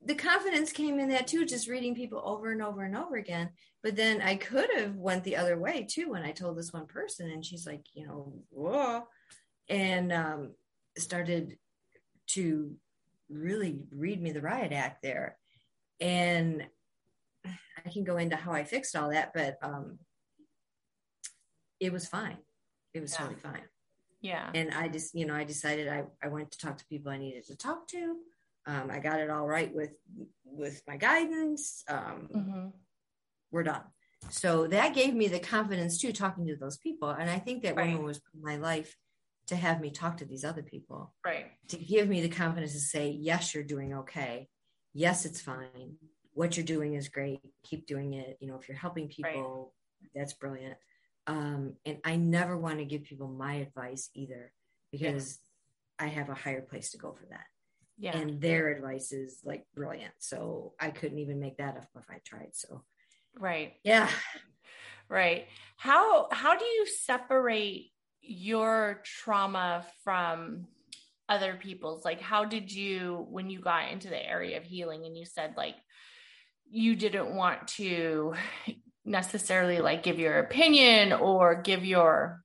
the 0.04 0.16
confidence 0.16 0.72
came 0.72 0.98
in 0.98 1.10
that 1.10 1.28
too 1.28 1.46
just 1.46 1.68
reading 1.68 1.94
people 1.94 2.20
over 2.24 2.50
and 2.50 2.60
over 2.62 2.82
and 2.82 2.96
over 2.96 3.16
again 3.16 3.50
but 3.82 3.96
then 3.96 4.22
i 4.22 4.34
could 4.34 4.70
have 4.74 4.96
went 4.96 5.22
the 5.24 5.36
other 5.36 5.58
way 5.58 5.86
too 5.86 6.10
when 6.10 6.22
i 6.22 6.32
told 6.32 6.56
this 6.56 6.72
one 6.72 6.86
person 6.86 7.30
and 7.30 7.44
she's 7.44 7.66
like 7.66 7.84
you 7.92 8.06
know 8.06 8.32
whoa 8.48 9.02
and 9.68 10.10
um, 10.10 10.54
started 10.96 11.58
to 12.28 12.74
really 13.30 13.80
read 13.90 14.20
me 14.20 14.32
the 14.32 14.40
riot 14.40 14.72
act 14.72 15.02
there 15.02 15.36
and 16.00 16.66
i 17.44 17.90
can 17.90 18.04
go 18.04 18.16
into 18.16 18.36
how 18.36 18.52
i 18.52 18.64
fixed 18.64 18.96
all 18.96 19.10
that 19.10 19.32
but 19.32 19.56
um, 19.62 19.98
it 21.78 21.92
was 21.92 22.06
fine 22.06 22.38
it 22.92 23.00
was 23.00 23.12
yeah. 23.12 23.18
totally 23.18 23.40
fine 23.40 23.62
yeah 24.20 24.50
and 24.54 24.72
i 24.74 24.88
just 24.88 25.14
you 25.14 25.26
know 25.26 25.34
i 25.34 25.44
decided 25.44 25.88
i, 25.88 26.04
I 26.22 26.28
went 26.28 26.50
to 26.50 26.58
talk 26.58 26.76
to 26.78 26.86
people 26.86 27.10
i 27.10 27.18
needed 27.18 27.46
to 27.46 27.56
talk 27.56 27.86
to 27.88 28.16
um, 28.66 28.90
I 28.90 28.98
got 28.98 29.20
it 29.20 29.30
all 29.30 29.46
right 29.46 29.74
with 29.74 29.92
with 30.44 30.82
my 30.86 30.96
guidance. 30.96 31.84
Um, 31.88 32.28
mm-hmm. 32.34 32.66
We're 33.50 33.62
done. 33.62 33.82
So 34.28 34.66
that 34.66 34.94
gave 34.94 35.14
me 35.14 35.28
the 35.28 35.38
confidence 35.38 35.98
too, 35.98 36.12
talking 36.12 36.46
to 36.46 36.56
those 36.56 36.76
people. 36.76 37.08
And 37.08 37.30
I 37.30 37.38
think 37.38 37.62
that 37.62 37.76
right. 37.76 37.88
woman 37.88 38.04
was 38.04 38.20
my 38.38 38.56
life 38.56 38.94
to 39.50 39.56
have 39.56 39.80
me 39.80 39.90
talk 39.90 40.16
to 40.16 40.24
these 40.24 40.44
other 40.44 40.62
people. 40.62 41.14
Right. 41.24 41.46
To 41.68 41.76
give 41.76 42.08
me 42.08 42.22
the 42.22 42.28
confidence 42.28 42.72
to 42.72 42.80
say, 42.80 43.10
yes, 43.10 43.54
you're 43.54 43.62
doing 43.62 43.94
okay. 43.94 44.48
Yes, 44.92 45.24
it's 45.24 45.40
fine. 45.40 45.96
What 46.32 46.56
you're 46.56 46.66
doing 46.66 46.94
is 46.94 47.08
great. 47.08 47.40
Keep 47.64 47.86
doing 47.86 48.14
it. 48.14 48.38
You 48.40 48.48
know, 48.48 48.56
if 48.56 48.68
you're 48.68 48.78
helping 48.78 49.08
people, 49.08 49.74
right. 50.02 50.10
that's 50.14 50.32
brilliant. 50.32 50.76
Um, 51.26 51.74
and 51.84 51.98
I 52.04 52.16
never 52.16 52.56
want 52.56 52.78
to 52.78 52.84
give 52.84 53.04
people 53.04 53.28
my 53.28 53.54
advice 53.54 54.10
either 54.14 54.52
because 54.90 55.38
yeah. 56.00 56.06
I 56.06 56.08
have 56.08 56.28
a 56.28 56.34
higher 56.34 56.62
place 56.62 56.90
to 56.92 56.98
go 56.98 57.12
for 57.12 57.26
that 57.30 57.44
yeah. 58.00 58.16
and 58.16 58.40
their 58.40 58.68
advice 58.68 59.12
is 59.12 59.38
like 59.44 59.64
brilliant 59.74 60.14
so 60.18 60.72
i 60.80 60.90
couldn't 60.90 61.18
even 61.18 61.38
make 61.38 61.58
that 61.58 61.76
up 61.76 61.86
if 61.96 62.04
i 62.10 62.18
tried 62.24 62.48
so 62.52 62.82
right 63.38 63.74
yeah 63.84 64.08
right 65.08 65.46
how 65.76 66.26
how 66.32 66.56
do 66.56 66.64
you 66.64 66.86
separate 66.86 67.92
your 68.30 69.02
trauma 69.04 69.84
from 70.04 70.68
other 71.28 71.58
people's? 71.60 72.04
Like 72.04 72.20
how 72.20 72.44
did 72.44 72.72
you 72.72 73.26
when 73.28 73.50
you 73.50 73.60
got 73.60 73.90
into 73.90 74.08
the 74.08 74.24
area 74.24 74.56
of 74.56 74.62
healing 74.62 75.04
and 75.04 75.16
you 75.16 75.24
said 75.24 75.54
like 75.56 75.74
you 76.70 76.94
didn't 76.94 77.34
want 77.34 77.66
to 77.68 78.34
necessarily 79.04 79.80
like 79.80 80.04
give 80.04 80.20
your 80.20 80.38
opinion 80.38 81.12
or 81.12 81.60
give 81.60 81.84
your 81.84 82.44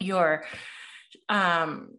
your 0.00 0.44
um 1.28 1.90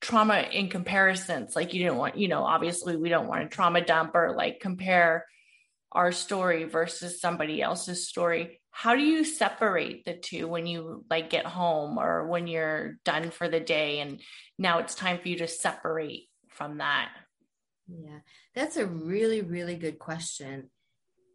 trauma 0.00 0.40
in 0.40 0.68
comparisons? 0.68 1.54
Like 1.54 1.74
you 1.74 1.84
didn't 1.84 1.98
want 1.98 2.18
you 2.18 2.26
know 2.26 2.42
obviously 2.42 2.96
we 2.96 3.08
don't 3.08 3.28
want 3.28 3.48
to 3.48 3.54
trauma 3.54 3.84
dump 3.84 4.16
or 4.16 4.34
like 4.36 4.58
compare 4.58 5.26
our 5.92 6.10
story 6.10 6.64
versus 6.64 7.20
somebody 7.20 7.62
else's 7.62 8.08
story 8.08 8.60
how 8.76 8.94
do 8.94 9.02
you 9.02 9.24
separate 9.24 10.04
the 10.04 10.14
two 10.14 10.46
when 10.46 10.66
you 10.66 11.04
like 11.08 11.30
get 11.30 11.46
home 11.46 11.98
or 11.98 12.26
when 12.26 12.46
you're 12.46 12.98
done 13.04 13.30
for 13.30 13.48
the 13.48 13.60
day 13.60 14.00
and 14.00 14.20
now 14.58 14.78
it's 14.78 14.94
time 14.94 15.18
for 15.18 15.28
you 15.28 15.36
to 15.36 15.48
separate 15.48 16.28
from 16.48 16.78
that 16.78 17.10
yeah 17.88 18.18
that's 18.54 18.76
a 18.76 18.86
really 18.86 19.40
really 19.40 19.76
good 19.76 19.98
question 19.98 20.68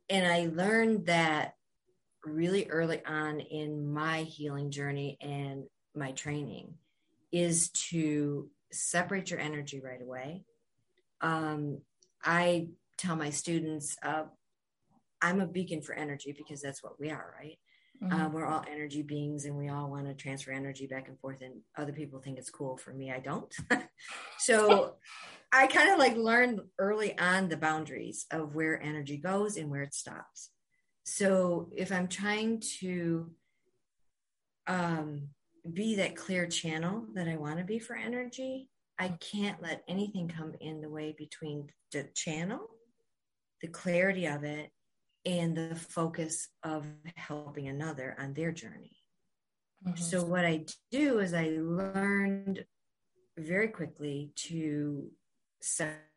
and 0.10 0.28
i 0.32 0.50
learned 0.54 1.08
that 1.08 1.54
really 2.26 2.68
early 2.70 3.04
on 3.06 3.40
in 3.40 3.92
my 3.92 4.22
healing 4.24 4.70
journey 4.70 5.18
and 5.22 5.64
my 5.96 6.12
training 6.12 6.74
is 7.32 7.70
to 7.70 8.50
separate 8.72 9.32
your 9.32 9.40
energy 9.40 9.82
right 9.82 10.02
away. 10.02 10.44
Um, 11.22 11.80
I 12.24 12.70
tell 12.98 13.16
my 13.16 13.30
students, 13.30 13.96
uh, 14.04 14.24
I'm 15.22 15.42
a 15.42 15.48
beacon 15.48 15.82
for 15.82 15.94
energy 15.94 16.34
because 16.38 16.62
that's 16.62 16.84
what 16.84 17.00
we 17.00 17.10
are, 17.10 17.34
right? 17.40 17.58
Mm-hmm. 18.04 18.20
Uh, 18.20 18.30
we're 18.30 18.46
all 18.46 18.64
energy 18.72 19.04
beings 19.04 19.46
and 19.46 19.56
we 19.56 19.70
all 19.70 19.90
want 19.90 20.08
to 20.08 20.16
transfer 20.16 20.52
energy 20.52 20.88
back 20.88 21.08
and 21.08 21.20
forth, 21.20 21.42
and 21.42 21.62
other 21.78 21.94
people 21.94 22.20
think 22.20 22.40
it's 22.40 22.50
cool. 22.50 22.78
For 22.78 22.94
me, 22.94 23.12
I 23.12 23.20
don't. 23.20 23.54
so 24.40 24.96
I 25.52 25.68
kind 25.68 25.92
of 25.92 26.00
like 26.00 26.16
learned 26.16 26.62
early 26.80 27.18
on 27.20 27.50
the 27.50 27.58
boundaries 27.58 28.26
of 28.32 28.56
where 28.56 28.82
energy 28.82 29.18
goes 29.18 29.58
and 29.58 29.70
where 29.70 29.84
it 29.84 29.94
stops. 29.94 30.50
So 31.04 31.70
if 31.76 31.92
I'm 31.92 32.08
trying 32.08 32.62
to 32.80 33.32
um, 34.66 35.30
be 35.72 35.96
that 35.96 36.16
clear 36.16 36.48
channel 36.48 37.06
that 37.14 37.28
I 37.28 37.36
want 37.36 37.60
to 37.60 37.66
be 37.66 37.80
for 37.80 37.96
energy, 37.96 38.70
I 38.98 39.10
can't 39.20 39.62
let 39.62 39.84
anything 39.88 40.28
come 40.28 40.54
in 40.60 40.82
the 40.82 40.90
way 40.90 41.14
between 41.18 41.68
the 41.92 42.08
channel, 42.16 42.62
the 43.62 43.68
clarity 43.68 44.26
of 44.26 44.44
it, 44.44 44.72
and 45.26 45.56
the 45.56 45.76
focus 45.76 46.48
of 46.64 46.88
helping 47.16 47.68
another 47.68 48.16
on 48.20 48.34
their 48.34 48.52
journey. 48.52 48.98
Mm-hmm. 49.86 50.02
So 50.02 50.24
what 50.24 50.46
I 50.46 50.66
do 50.92 51.20
is 51.20 51.34
I 51.34 51.58
learned 51.60 52.66
very 53.38 53.70
quickly 53.70 54.32
to 54.48 55.10
set 55.62 56.08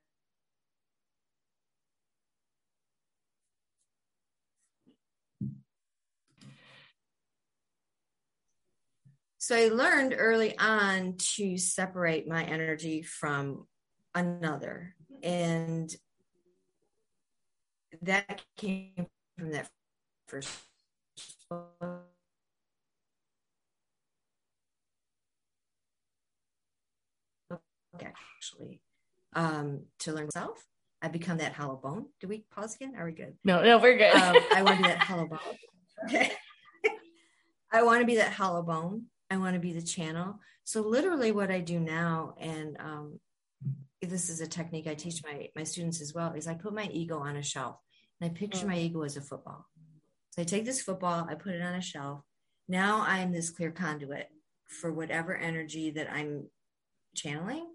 So 9.44 9.54
I 9.54 9.68
learned 9.68 10.14
early 10.16 10.58
on 10.58 11.16
to 11.34 11.58
separate 11.58 12.26
my 12.26 12.44
energy 12.44 13.02
from 13.02 13.66
another. 14.14 14.94
And 15.22 15.94
that 18.02 18.42
came 18.56 19.06
from 19.36 19.50
that 19.52 19.68
first 20.26 20.50
book. 21.50 22.04
actually 28.00 28.80
um, 29.34 29.82
to 30.00 30.12
learn 30.12 30.28
myself. 30.34 30.64
I 31.02 31.08
become 31.08 31.38
that 31.38 31.52
hollow 31.52 31.76
bone. 31.76 32.06
Do 32.20 32.28
we 32.28 32.44
pause 32.54 32.76
again? 32.76 32.94
Are 32.96 33.04
we 33.04 33.12
good? 33.12 33.34
No, 33.44 33.62
no, 33.62 33.78
we're 33.78 33.98
good. 33.98 34.14
um, 34.14 34.36
I 34.54 34.62
want 34.62 34.76
to 34.78 34.82
be 34.82 34.88
that 34.88 34.98
hollow 35.02 35.26
bone. 35.26 35.38
Okay. 36.06 36.32
I 37.72 37.82
want 37.82 38.00
to 38.00 38.06
be 38.06 38.16
that 38.16 38.32
hollow 38.32 38.62
bone. 38.62 39.06
I 39.30 39.36
want 39.36 39.54
to 39.54 39.60
be 39.60 39.72
the 39.72 39.82
channel. 39.82 40.38
So 40.64 40.80
literally, 40.80 41.32
what 41.32 41.50
I 41.50 41.60
do 41.60 41.78
now, 41.78 42.34
and 42.38 42.76
um, 42.80 43.20
this 44.00 44.30
is 44.30 44.40
a 44.40 44.46
technique 44.46 44.86
I 44.86 44.94
teach 44.94 45.22
my 45.22 45.48
my 45.54 45.64
students 45.64 46.00
as 46.00 46.14
well, 46.14 46.32
is 46.32 46.46
I 46.46 46.54
put 46.54 46.74
my 46.74 46.88
ego 46.90 47.18
on 47.18 47.36
a 47.36 47.42
shelf 47.42 47.76
and 48.20 48.30
I 48.30 48.34
picture 48.34 48.66
my 48.66 48.78
ego 48.78 49.02
as 49.02 49.16
a 49.16 49.20
football. 49.20 49.66
So 50.30 50.42
I 50.42 50.44
take 50.44 50.64
this 50.64 50.82
football, 50.82 51.26
I 51.28 51.34
put 51.34 51.54
it 51.54 51.62
on 51.62 51.74
a 51.74 51.80
shelf. 51.80 52.22
Now 52.68 53.04
I'm 53.06 53.32
this 53.32 53.50
clear 53.50 53.70
conduit 53.70 54.28
for 54.66 54.92
whatever 54.92 55.36
energy 55.36 55.90
that 55.90 56.10
I'm 56.10 56.48
channeling 57.14 57.66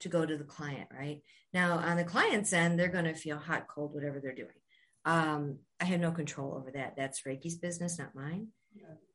to 0.00 0.08
go 0.08 0.26
to 0.26 0.36
the 0.36 0.44
client, 0.44 0.88
right? 0.92 1.22
Now, 1.52 1.78
on 1.78 1.96
the 1.96 2.04
client's 2.04 2.52
end, 2.52 2.78
they're 2.78 2.88
going 2.88 3.04
to 3.04 3.14
feel 3.14 3.38
hot, 3.38 3.66
cold, 3.68 3.94
whatever 3.94 4.20
they're 4.20 4.34
doing. 4.34 4.48
Um, 5.04 5.58
I 5.80 5.84
have 5.84 6.00
no 6.00 6.12
control 6.12 6.54
over 6.54 6.70
that. 6.72 6.94
That's 6.96 7.22
Reiki's 7.22 7.56
business, 7.56 7.98
not 7.98 8.14
mine. 8.14 8.48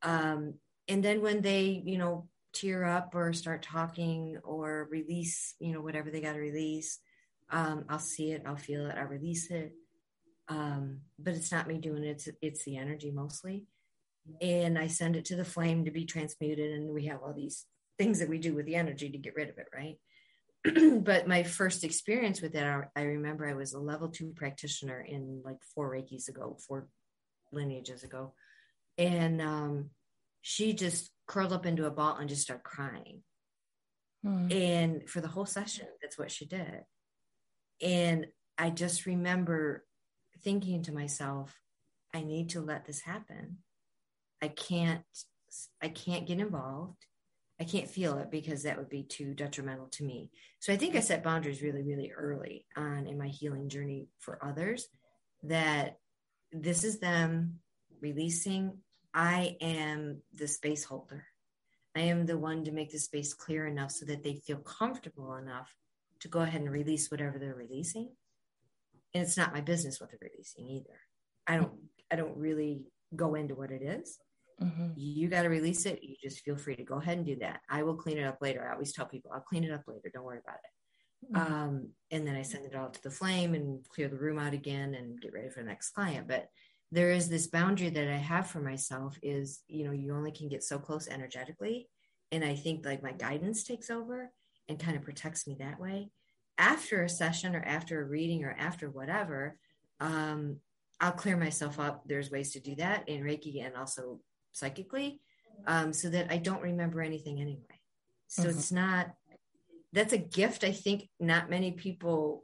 Um, 0.01 0.55
and 0.87 1.03
then 1.03 1.21
when 1.21 1.41
they, 1.41 1.81
you 1.85 1.97
know, 1.97 2.29
tear 2.53 2.85
up 2.85 3.13
or 3.13 3.33
start 3.33 3.63
talking 3.63 4.37
or 4.43 4.87
release, 4.89 5.55
you 5.59 5.73
know, 5.73 5.81
whatever 5.81 6.09
they 6.09 6.21
got 6.21 6.33
to 6.33 6.39
release, 6.39 6.99
um, 7.49 7.85
I'll 7.89 7.99
see 7.99 8.31
it, 8.31 8.43
I'll 8.45 8.55
feel 8.55 8.85
it, 8.87 8.95
I'll 8.97 9.07
release 9.07 9.49
it. 9.51 9.73
Um, 10.49 11.01
but 11.19 11.33
it's 11.33 11.51
not 11.51 11.67
me 11.67 11.77
doing 11.77 12.03
it, 12.03 12.10
it's, 12.10 12.29
it's 12.41 12.63
the 12.63 12.77
energy 12.77 13.12
mostly. 13.12 13.65
And 14.41 14.77
I 14.77 14.88
send 14.88 15.15
it 15.15 15.25
to 15.25 15.36
the 15.36 15.45
flame 15.45 15.86
to 15.86 15.91
be 15.91 16.05
transmuted. 16.05 16.73
And 16.73 16.93
we 16.93 17.05
have 17.05 17.21
all 17.23 17.33
these 17.33 17.65
things 17.97 18.19
that 18.19 18.29
we 18.29 18.38
do 18.38 18.53
with 18.53 18.65
the 18.65 18.75
energy 18.75 19.10
to 19.10 19.17
get 19.17 19.36
rid 19.36 19.49
of 19.49 19.57
it, 19.57 19.67
right? 19.73 19.97
but 21.03 21.27
my 21.27 21.43
first 21.43 21.83
experience 21.83 22.41
with 22.41 22.53
that, 22.53 22.89
I 22.95 23.01
remember 23.01 23.47
I 23.47 23.53
was 23.53 23.73
a 23.73 23.79
level 23.79 24.10
two 24.10 24.33
practitioner 24.36 24.99
in 25.01 25.41
like 25.43 25.57
four 25.73 25.91
Reikis 25.91 26.27
ago, 26.29 26.57
four 26.67 26.88
lineages 27.51 28.03
ago. 28.03 28.33
And 28.97 29.41
um, 29.41 29.89
she 30.41 30.73
just 30.73 31.12
curled 31.27 31.53
up 31.53 31.65
into 31.65 31.86
a 31.86 31.91
ball 31.91 32.17
and 32.17 32.29
just 32.29 32.41
started 32.41 32.63
crying. 32.63 33.23
Hmm. 34.23 34.51
And 34.51 35.10
for 35.10 35.21
the 35.21 35.27
whole 35.27 35.45
session, 35.45 35.88
that's 36.01 36.17
what 36.17 36.31
she 36.31 36.45
did. 36.45 36.83
And 37.81 38.27
I 38.57 38.71
just 38.71 39.05
remember 39.05 39.86
thinking 40.43 40.84
to 40.84 40.93
myself, 40.93 41.60
I 42.13 42.21
need 42.21 42.50
to 42.50 42.62
let 42.62 42.86
this 42.86 43.02
happen. 43.02 43.58
I 44.41 44.50
can't 44.50 45.04
I 45.82 45.89
can't 45.89 46.28
get 46.28 46.39
involved. 46.39 47.06
I 47.60 47.63
can't 47.63 47.89
feel 47.89 48.17
it 48.19 48.30
because 48.30 48.63
that 48.63 48.78
would 48.78 48.89
be 48.89 49.04
too 49.04 49.34
detrimental 49.34 49.88
to 49.93 50.04
me. 50.04 50.30
So 50.60 50.71
I 50.71 50.78
think 50.78 50.95
I 50.95 51.00
set 51.00 51.23
boundaries 51.23 51.62
really, 51.62 51.82
really 51.82 52.12
early 52.12 52.65
on 52.76 53.08
in 53.08 53.17
my 53.17 53.28
healing 53.28 53.69
journey 53.69 54.08
for 54.19 54.43
others 54.43 54.88
that 55.43 55.97
this 56.52 56.84
is 56.84 57.00
them 57.00 57.60
releasing. 58.00 58.78
I 59.13 59.58
am 59.60 60.21
the 60.34 60.47
space 60.47 60.84
holder. 60.84 61.26
I 61.95 62.02
am 62.02 62.28
the 62.28 62.38
one 62.38 62.63
to 62.65 62.71
make 62.71 62.91
the 62.91 63.00
space 63.00 63.34
clear 63.34 63.65
enough 63.65 63.91
so 63.91 64.06
that 64.06 64.23
they 64.23 64.36
feel 64.36 64.58
comfortable 64.58 65.36
enough 65.36 65.73
to 66.19 66.28
go 66.28 66.41
ahead 66.41 66.62
and 66.62 66.71
release 66.71 67.10
whatever 67.10 67.39
they're 67.39 67.56
releasing. 67.56 68.10
And 69.17 69.25
it's 69.25 69.38
not 69.38 69.53
my 69.53 69.62
business 69.62 69.99
what 69.99 70.12
they're 70.12 70.30
releasing 70.32 70.69
either. 70.69 70.99
I 71.47 71.58
don't 71.58 71.71
I 72.12 72.15
don't 72.15 72.38
really 72.38 72.84
go 73.15 73.34
into 73.34 73.56
what 73.56 73.71
it 73.71 73.82
is. 73.82 74.19
Mm-hmm. 74.62 74.89
You 74.95 75.27
got 75.27 75.41
to 75.43 75.49
release 75.49 75.86
it. 75.88 75.99
You 76.03 76.15
just 76.21 76.43
feel 76.43 76.56
free 76.56 76.75
to 76.75 76.84
go 76.84 76.99
ahead 76.99 77.17
and 77.17 77.25
do 77.25 77.38
that. 77.39 77.62
I 77.69 77.84
will 77.84 77.95
clean 77.95 78.17
it 78.17 78.25
up 78.25 78.38
later. 78.41 78.67
I 78.67 78.73
always 78.73 78.93
tell 78.93 79.06
people, 79.06 79.32
I'll 79.34 79.41
clean 79.41 79.63
it 79.63 79.71
up 79.71 79.84
later. 79.88 80.12
Don't 80.13 80.23
worry 80.23 80.39
about 80.43 80.58
it. 80.58 81.36
Mm-hmm. 81.36 81.53
Um, 81.53 81.89
and 82.12 82.27
then 82.27 82.36
I 82.36 82.43
send 82.43 82.65
it 82.65 82.75
all 82.75 82.89
to 82.89 83.03
the 83.03 83.12
flame 83.12 83.56
and 83.56 83.84
clear 83.89 84.08
the 84.08 84.17
room 84.17 84.39
out 84.39 84.53
again 84.53 84.93
and 84.93 85.19
get 85.19 85.34
ready 85.34 85.49
for 85.49 85.62
the 85.62 85.69
next 85.69 85.89
client. 85.89 86.27
But 86.27 86.47
there 86.91 87.12
is 87.12 87.27
this 87.27 87.47
boundary 87.47 87.89
that 87.89 88.08
I 88.08 88.17
have 88.17 88.47
for 88.47 88.62
myself 88.62 89.17
is, 89.21 89.62
you 89.67 89.86
know, 89.86 89.91
you 89.91 90.15
only 90.15 90.32
can 90.32 90.47
get 90.47 90.63
so 90.63 90.80
close 90.80 91.08
energetically. 91.08 91.89
And 92.32 92.43
I 92.43 92.56
think 92.56 92.86
like 92.86 93.03
my 93.03 93.13
guidance 93.13 93.63
takes 93.63 93.89
over 93.89 94.32
and 94.69 94.80
kind 94.80 94.95
of 94.95 95.03
protects 95.03 95.47
me 95.47 95.58
that 95.60 95.80
way. 95.80 96.10
After 96.57 97.03
a 97.03 97.09
session 97.09 97.55
or 97.55 97.61
after 97.63 98.01
a 98.01 98.05
reading 98.05 98.43
or 98.43 98.55
after 98.57 98.89
whatever, 98.89 99.57
um, 99.99 100.57
I'll 100.99 101.11
clear 101.11 101.37
myself 101.37 101.79
up. 101.79 102.03
There's 102.05 102.31
ways 102.31 102.51
to 102.53 102.59
do 102.59 102.75
that 102.75 103.07
in 103.07 103.21
Reiki 103.21 103.63
and 103.63 103.75
also 103.75 104.19
psychically 104.51 105.21
um, 105.67 105.93
so 105.93 106.09
that 106.09 106.31
I 106.31 106.37
don't 106.37 106.61
remember 106.61 107.01
anything 107.01 107.39
anyway. 107.39 107.61
So 108.27 108.43
mm-hmm. 108.43 108.57
it's 108.57 108.71
not, 108.71 109.11
that's 109.93 110.13
a 110.13 110.17
gift. 110.17 110.63
I 110.63 110.71
think 110.71 111.09
not 111.19 111.49
many 111.49 111.71
people 111.71 112.43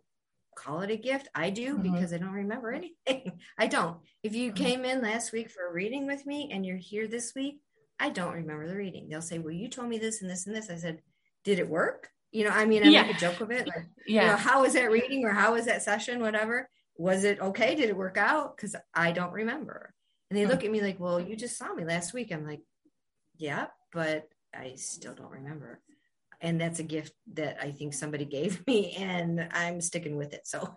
call 0.56 0.82
it 0.82 0.92
a 0.92 0.98
gift. 0.98 1.28
I 1.34 1.50
do 1.50 1.74
mm-hmm. 1.74 1.94
because 1.94 2.14
I 2.14 2.18
don't 2.18 2.32
remember 2.32 2.72
anything. 2.72 3.40
I 3.58 3.68
don't. 3.68 3.98
If 4.22 4.36
you 4.36 4.52
mm-hmm. 4.52 4.64
came 4.64 4.86
in 4.86 5.02
last 5.02 5.32
week 5.32 5.50
for 5.50 5.68
a 5.68 5.74
reading 5.74 6.06
with 6.08 6.26
me 6.26 6.50
and 6.52 6.66
you're 6.66 6.78
here 6.78 7.08
this 7.08 7.34
week, 7.36 7.60
I 8.00 8.10
don't 8.10 8.34
remember 8.34 8.68
the 8.68 8.76
reading. 8.76 9.10
They'll 9.10 9.22
say, 9.22 9.40
Well, 9.40 9.54
you 9.54 9.70
told 9.70 9.90
me 9.90 9.98
this 9.98 10.22
and 10.22 10.30
this 10.30 10.48
and 10.48 10.56
this. 10.56 10.70
I 10.70 10.76
said, 10.76 11.00
Did 11.44 11.60
it 11.60 11.70
work? 11.70 12.10
You 12.34 12.46
know, 12.46 12.50
I 12.50 12.66
mean, 12.66 12.84
I 12.84 12.88
yeah. 12.88 13.04
make 13.04 13.16
a 13.16 13.20
joke 13.20 13.40
of 13.42 13.52
it. 13.52 13.68
Like, 13.68 13.86
yeah. 14.08 14.22
You 14.24 14.28
know, 14.32 14.38
how 14.38 14.64
was 14.64 14.74
that 14.74 14.92
reading 14.92 15.24
or 15.24 15.32
how 15.32 15.54
was 15.54 15.66
that 15.66 15.84
session? 15.84 16.20
Whatever. 16.20 16.70
Was 16.98 17.24
it 17.24 17.40
okay? 17.40 17.76
Did 17.76 17.90
it 17.90 17.96
work 17.96 18.18
out? 18.18 18.58
Because 18.58 18.76
I 18.94 19.12
don't 19.12 19.32
remember. 19.32 19.94
And 20.30 20.38
they 20.38 20.48
look 20.48 20.64
at 20.64 20.72
me 20.72 20.82
like, 20.82 21.00
well, 21.00 21.20
you 21.20 21.36
just 21.36 21.58
saw 21.58 21.74
me 21.74 21.86
last 21.86 22.14
week. 22.14 22.32
I'm 22.32 22.46
like, 22.46 22.62
yeah, 23.38 23.68
but 23.92 24.28
I 24.54 24.74
still 24.76 25.14
don't 25.14 25.32
remember. 25.32 25.80
And 26.42 26.60
that's 26.60 26.80
a 26.80 26.84
gift 26.84 27.14
that 27.34 27.58
I 27.62 27.72
think 27.72 27.94
somebody 27.94 28.26
gave 28.26 28.66
me 28.68 28.96
and 28.98 29.48
I'm 29.52 29.80
sticking 29.80 30.18
with 30.18 30.34
it. 30.34 30.48
So 30.48 30.76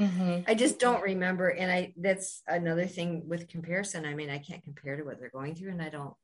mm-hmm. 0.00 0.40
I 0.46 0.54
just 0.54 0.78
don't 0.78 1.02
remember. 1.02 1.48
And 1.48 1.70
I, 1.70 1.92
that's 1.96 2.42
another 2.46 2.86
thing 2.86 3.28
with 3.28 3.48
comparison. 3.48 4.06
I 4.06 4.14
mean, 4.14 4.30
I 4.30 4.38
can't 4.38 4.64
compare 4.64 4.96
to 4.96 5.02
what 5.02 5.18
they're 5.18 5.30
going 5.30 5.54
through 5.54 5.72
and 5.72 5.82
I 5.82 5.88
don't, 5.88 6.14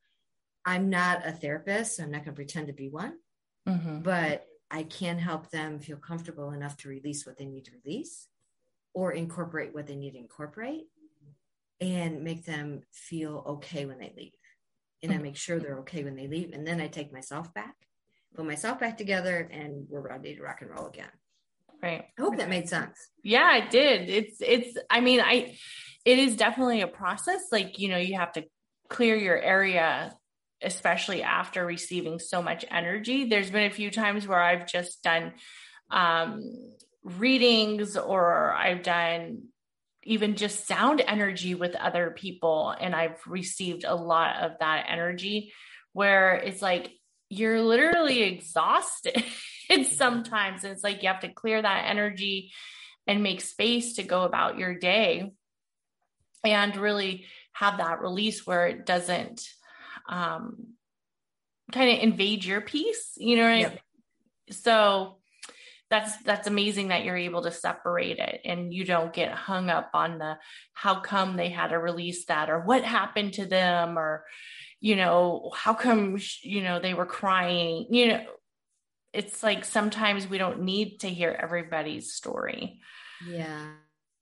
I'm 0.64 0.88
not 0.88 1.26
a 1.26 1.32
therapist. 1.32 1.96
So 1.96 2.04
I'm 2.04 2.10
not 2.10 2.24
going 2.24 2.34
to 2.34 2.38
pretend 2.38 2.68
to 2.68 2.72
be 2.72 2.88
one, 2.88 3.14
mm-hmm. 3.68 4.00
but 4.00 4.46
I 4.70 4.82
can 4.82 5.18
help 5.18 5.50
them 5.50 5.78
feel 5.78 5.96
comfortable 5.96 6.50
enough 6.50 6.76
to 6.78 6.88
release 6.88 7.26
what 7.26 7.38
they 7.38 7.46
need 7.46 7.64
to 7.66 7.72
release 7.84 8.28
or 8.94 9.12
incorporate 9.12 9.74
what 9.74 9.86
they 9.86 9.96
need 9.96 10.12
to 10.12 10.18
incorporate 10.18 10.84
and 11.80 12.22
make 12.22 12.44
them 12.44 12.82
feel 12.92 13.44
okay 13.46 13.86
when 13.86 13.98
they 13.98 14.12
leave. 14.16 14.32
And 15.02 15.12
I 15.12 15.18
make 15.18 15.36
sure 15.36 15.58
they're 15.58 15.78
okay 15.78 16.02
when 16.02 16.16
they 16.16 16.26
leave. 16.26 16.52
And 16.52 16.66
then 16.66 16.80
I 16.80 16.88
take 16.88 17.12
myself 17.12 17.54
back, 17.54 17.76
put 18.34 18.44
myself 18.44 18.80
back 18.80 18.98
together, 18.98 19.48
and 19.50 19.86
we're 19.88 20.00
ready 20.00 20.34
to 20.34 20.42
rock 20.42 20.60
and 20.60 20.70
roll 20.70 20.86
again. 20.86 21.10
Right. 21.80 22.06
I 22.18 22.20
hope 22.20 22.36
that 22.38 22.48
made 22.48 22.68
sense. 22.68 22.98
Yeah, 23.22 23.56
it 23.56 23.70
did. 23.70 24.10
It's, 24.10 24.38
it's, 24.40 24.76
I 24.90 25.00
mean, 25.00 25.20
I, 25.20 25.56
it 26.04 26.18
is 26.18 26.34
definitely 26.34 26.80
a 26.80 26.88
process. 26.88 27.42
Like, 27.52 27.78
you 27.78 27.88
know, 27.88 27.98
you 27.98 28.18
have 28.18 28.32
to 28.32 28.44
clear 28.88 29.14
your 29.14 29.40
area, 29.40 30.12
especially 30.62 31.22
after 31.22 31.64
receiving 31.64 32.18
so 32.18 32.42
much 32.42 32.64
energy. 32.70 33.24
There's 33.24 33.50
been 33.50 33.70
a 33.70 33.74
few 33.74 33.90
times 33.90 34.26
where 34.26 34.42
I've 34.42 34.66
just 34.66 35.02
done, 35.02 35.32
um, 35.90 36.42
readings 37.04 37.96
or 37.96 38.52
I've 38.52 38.82
done 38.82 39.44
even 40.04 40.36
just 40.36 40.66
sound 40.66 41.02
energy 41.06 41.54
with 41.54 41.74
other 41.74 42.10
people. 42.10 42.74
And 42.78 42.94
I've 42.94 43.20
received 43.26 43.84
a 43.84 43.94
lot 43.94 44.36
of 44.42 44.52
that 44.60 44.86
energy 44.88 45.52
where 45.92 46.34
it's 46.34 46.62
like 46.62 46.90
you're 47.28 47.60
literally 47.60 48.22
exhausted 48.22 49.22
sometimes. 49.92 50.64
And 50.64 50.72
it's 50.72 50.84
like 50.84 51.02
you 51.02 51.08
have 51.08 51.20
to 51.20 51.28
clear 51.32 51.60
that 51.60 51.84
energy 51.86 52.52
and 53.06 53.22
make 53.22 53.40
space 53.40 53.94
to 53.94 54.02
go 54.02 54.22
about 54.22 54.58
your 54.58 54.74
day 54.74 55.30
and 56.44 56.76
really 56.76 57.26
have 57.52 57.78
that 57.78 58.00
release 58.00 58.46
where 58.46 58.66
it 58.66 58.86
doesn't 58.86 59.42
um, 60.08 60.74
kind 61.72 61.90
of 61.90 62.02
invade 62.02 62.44
your 62.44 62.60
peace, 62.60 63.12
you 63.16 63.36
know. 63.36 63.54
Yep. 63.54 63.80
So 64.50 65.16
that's 65.90 66.16
that's 66.22 66.46
amazing 66.46 66.88
that 66.88 67.04
you're 67.04 67.16
able 67.16 67.42
to 67.42 67.50
separate 67.50 68.18
it 68.18 68.42
and 68.44 68.74
you 68.74 68.84
don't 68.84 69.12
get 69.12 69.32
hung 69.32 69.70
up 69.70 69.90
on 69.94 70.18
the 70.18 70.36
how 70.74 71.00
come 71.00 71.36
they 71.36 71.48
had 71.48 71.68
to 71.68 71.78
release 71.78 72.26
that 72.26 72.50
or 72.50 72.60
what 72.60 72.84
happened 72.84 73.34
to 73.34 73.46
them 73.46 73.98
or 73.98 74.24
you 74.80 74.96
know, 74.96 75.50
how 75.54 75.74
come, 75.74 76.18
you 76.42 76.62
know, 76.62 76.78
they 76.78 76.94
were 76.94 77.06
crying, 77.06 77.86
you 77.90 78.08
know, 78.08 78.24
it's 79.12 79.42
like 79.42 79.64
sometimes 79.64 80.28
we 80.28 80.38
don't 80.38 80.62
need 80.62 81.00
to 81.00 81.08
hear 81.08 81.36
everybody's 81.36 82.12
story. 82.12 82.80
Yeah. 83.26 83.72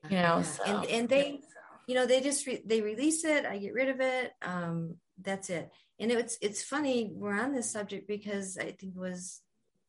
You 0.09 0.16
know, 0.16 0.37
yeah. 0.37 0.43
so. 0.43 0.64
and, 0.64 0.87
and 0.87 1.09
they, 1.09 1.41
you 1.87 1.95
know, 1.95 2.07
they 2.07 2.20
just, 2.20 2.47
re- 2.47 2.62
they 2.64 2.80
release 2.80 3.24
it. 3.24 3.45
I 3.45 3.59
get 3.59 3.74
rid 3.74 3.89
of 3.89 4.01
it. 4.01 4.32
Um, 4.43 4.97
that's 5.21 5.51
it. 5.51 5.71
And 5.99 6.11
it's, 6.12 6.39
it's 6.41 6.62
funny. 6.62 7.11
We're 7.14 7.39
on 7.39 7.53
this 7.53 7.71
subject 7.71 8.07
because 8.07 8.59
I 8.59 8.73
think 8.73 8.95
it 8.95 9.01
was 9.01 9.41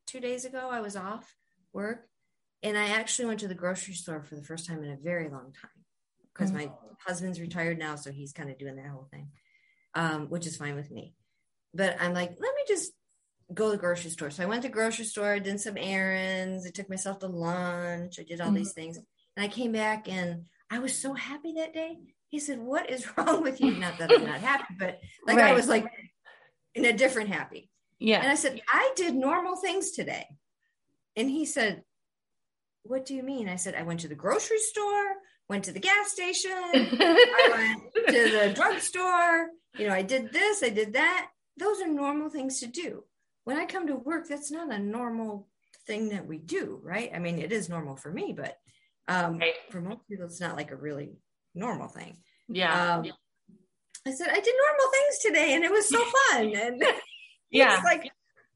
two 0.06 0.20
days 0.20 0.44
ago, 0.44 0.68
I 0.70 0.80
was 0.80 0.96
off 0.96 1.36
work 1.72 2.08
and 2.62 2.76
I 2.76 2.88
actually 2.88 3.26
went 3.26 3.40
to 3.40 3.48
the 3.48 3.54
grocery 3.54 3.94
store 3.94 4.22
for 4.22 4.34
the 4.34 4.42
first 4.42 4.66
time 4.66 4.82
in 4.82 4.90
a 4.90 4.96
very 4.96 5.28
long 5.28 5.52
time 5.60 5.70
because 6.32 6.50
mm-hmm. 6.50 6.66
my 6.66 6.72
husband's 7.06 7.40
retired 7.40 7.78
now. 7.78 7.96
So 7.96 8.10
he's 8.10 8.32
kind 8.32 8.50
of 8.50 8.58
doing 8.58 8.76
that 8.76 8.88
whole 8.88 9.08
thing, 9.10 9.28
um, 9.94 10.28
which 10.28 10.46
is 10.46 10.56
fine 10.56 10.74
with 10.74 10.90
me. 10.90 11.14
But 11.74 11.96
I'm 12.00 12.14
like, 12.14 12.30
let 12.30 12.54
me 12.54 12.62
just 12.66 12.92
go 13.52 13.66
to 13.66 13.72
the 13.72 13.78
grocery 13.78 14.10
store. 14.10 14.30
So 14.30 14.42
I 14.42 14.46
went 14.46 14.62
to 14.62 14.68
the 14.68 14.74
grocery 14.74 15.04
store, 15.04 15.38
did 15.38 15.60
some 15.60 15.76
errands, 15.78 16.66
I 16.66 16.70
took 16.70 16.88
myself 16.88 17.20
to 17.20 17.28
lunch, 17.28 18.18
I 18.18 18.22
did 18.22 18.40
all 18.40 18.48
mm-hmm. 18.48 18.56
these 18.56 18.72
things. 18.72 18.96
And 18.96 19.44
I 19.44 19.48
came 19.48 19.72
back 19.72 20.08
and 20.08 20.46
I 20.70 20.80
was 20.80 20.96
so 20.96 21.14
happy 21.14 21.54
that 21.54 21.72
day. 21.72 21.98
He 22.28 22.38
said, 22.38 22.58
What 22.58 22.90
is 22.90 23.06
wrong 23.16 23.42
with 23.42 23.60
you? 23.60 23.72
Not 23.72 23.98
that 23.98 24.12
I'm 24.12 24.24
not 24.24 24.40
happy, 24.40 24.74
but 24.78 25.00
like 25.26 25.38
right. 25.38 25.52
I 25.52 25.54
was 25.54 25.68
like 25.68 25.86
in 26.74 26.84
a 26.84 26.92
different 26.92 27.30
happy. 27.30 27.70
Yeah. 27.98 28.20
And 28.20 28.30
I 28.30 28.34
said, 28.34 28.60
I 28.72 28.92
did 28.96 29.14
normal 29.14 29.56
things 29.56 29.90
today. 29.90 30.26
And 31.16 31.28
he 31.28 31.44
said, 31.44 31.82
What 32.82 33.06
do 33.06 33.14
you 33.14 33.22
mean? 33.22 33.48
I 33.48 33.56
said, 33.56 33.74
I 33.74 33.82
went 33.82 34.00
to 34.00 34.08
the 34.08 34.14
grocery 34.14 34.58
store, 34.58 35.14
went 35.48 35.64
to 35.64 35.72
the 35.72 35.80
gas 35.80 36.12
station, 36.12 36.50
I 36.52 37.78
went 37.94 38.06
to 38.08 38.30
the 38.30 38.52
drugstore. 38.54 39.48
You 39.78 39.88
know, 39.88 39.94
I 39.94 40.02
did 40.02 40.32
this, 40.32 40.62
I 40.62 40.70
did 40.70 40.94
that. 40.94 41.28
Those 41.56 41.80
are 41.80 41.88
normal 41.88 42.30
things 42.30 42.60
to 42.60 42.66
do 42.66 43.04
when 43.48 43.56
I 43.56 43.64
come 43.64 43.86
to 43.86 43.96
work, 43.96 44.28
that's 44.28 44.50
not 44.50 44.70
a 44.70 44.78
normal 44.78 45.48
thing 45.86 46.10
that 46.10 46.26
we 46.26 46.36
do, 46.36 46.80
right? 46.82 47.10
I 47.14 47.18
mean, 47.18 47.38
it 47.38 47.50
is 47.50 47.70
normal 47.70 47.96
for 47.96 48.12
me, 48.12 48.34
but 48.36 48.58
um, 49.08 49.38
right. 49.38 49.54
for 49.70 49.80
most 49.80 50.06
people, 50.06 50.26
it's 50.26 50.38
not 50.38 50.54
like 50.54 50.70
a 50.70 50.76
really 50.76 51.16
normal 51.58 51.88
thing. 51.88 52.16
Yeah. 52.48 52.96
Um, 52.96 53.04
I 54.06 54.12
said, 54.12 54.28
I 54.28 54.40
did 54.40 54.54
normal 54.66 54.92
things 54.92 55.18
today 55.22 55.54
and 55.54 55.64
it 55.64 55.70
was 55.70 55.88
so 55.88 56.02
fun. 56.30 56.54
And 56.56 56.82
yeah, 57.50 57.74
it's 57.74 57.84
like, 57.84 58.10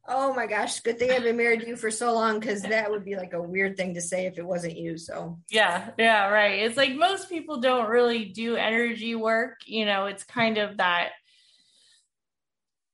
oh 0.08 0.34
my 0.34 0.46
gosh, 0.46 0.80
good 0.80 0.98
thing 0.98 1.10
I've 1.10 1.22
been 1.22 1.36
married 1.36 1.60
to 1.60 1.68
you 1.68 1.76
for 1.76 1.90
so 1.90 2.14
long 2.14 2.40
because 2.40 2.62
that 2.62 2.90
would 2.90 3.04
be 3.04 3.16
like 3.16 3.34
a 3.34 3.42
weird 3.42 3.76
thing 3.76 3.94
to 3.94 4.00
say 4.00 4.26
if 4.26 4.38
it 4.38 4.46
wasn't 4.46 4.76
you. 4.76 4.96
So, 4.98 5.38
yeah, 5.50 5.90
yeah, 5.98 6.28
right. 6.28 6.62
It's 6.62 6.76
like 6.76 6.94
most 6.94 7.28
people 7.28 7.60
don't 7.60 7.88
really 7.88 8.26
do 8.26 8.56
energy 8.56 9.14
work. 9.14 9.58
You 9.66 9.84
know, 9.84 10.06
it's 10.06 10.24
kind 10.24 10.58
of 10.58 10.78
that 10.78 11.10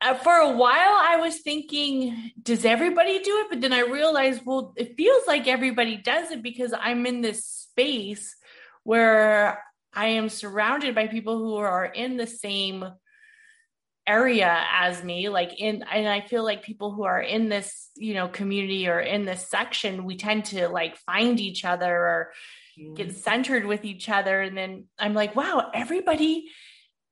uh, 0.01 0.15
for 0.15 0.33
a 0.33 0.53
while 0.53 0.73
I 0.77 1.17
was 1.21 1.41
thinking, 1.41 2.33
does 2.41 2.65
everybody 2.65 3.21
do 3.21 3.39
it? 3.39 3.47
But 3.51 3.61
then 3.61 3.73
I 3.73 3.81
realized, 3.81 4.43
well, 4.45 4.73
it 4.77 4.97
feels 4.97 5.27
like 5.27 5.49
everybody 5.49 5.97
does 5.97 6.31
it 6.31 6.43
because 6.43 6.73
I'm 6.79 7.05
in 7.07 7.21
this 7.21 7.45
space 7.45 8.37
where 8.85 9.63
I 9.93 10.07
am 10.07 10.29
surrounded 10.29 10.95
by 10.95 11.07
people 11.07 11.39
who 11.39 11.57
are 11.57 11.85
in 11.85 12.17
the 12.17 12.27
same 12.27 12.85
area 14.09 14.65
as 14.73 15.05
me 15.05 15.29
like 15.29 15.61
in 15.61 15.85
and 15.93 16.09
i 16.09 16.23
feel 16.23 16.43
like 16.43 16.63
people 16.63 16.93
who 16.93 17.05
are 17.05 17.21
in 17.21 17.51
this 17.51 17.91
you 17.95 18.15
know 18.15 18.27
community 18.27 18.89
or 18.89 18.99
in 18.99 19.27
this 19.27 19.47
section 19.49 20.03
we 20.03 20.17
tend 20.17 20.47
to 20.47 20.67
like 20.69 20.97
find 20.97 21.39
each 21.39 21.63
other 21.63 21.95
or 21.95 22.33
get 22.95 23.09
mm. 23.09 23.15
centered 23.15 23.67
with 23.67 23.85
each 23.85 24.09
other 24.09 24.41
and 24.41 24.57
then 24.57 24.87
i'm 24.99 25.13
like 25.13 25.37
wow 25.37 25.71
everybody 25.75 26.47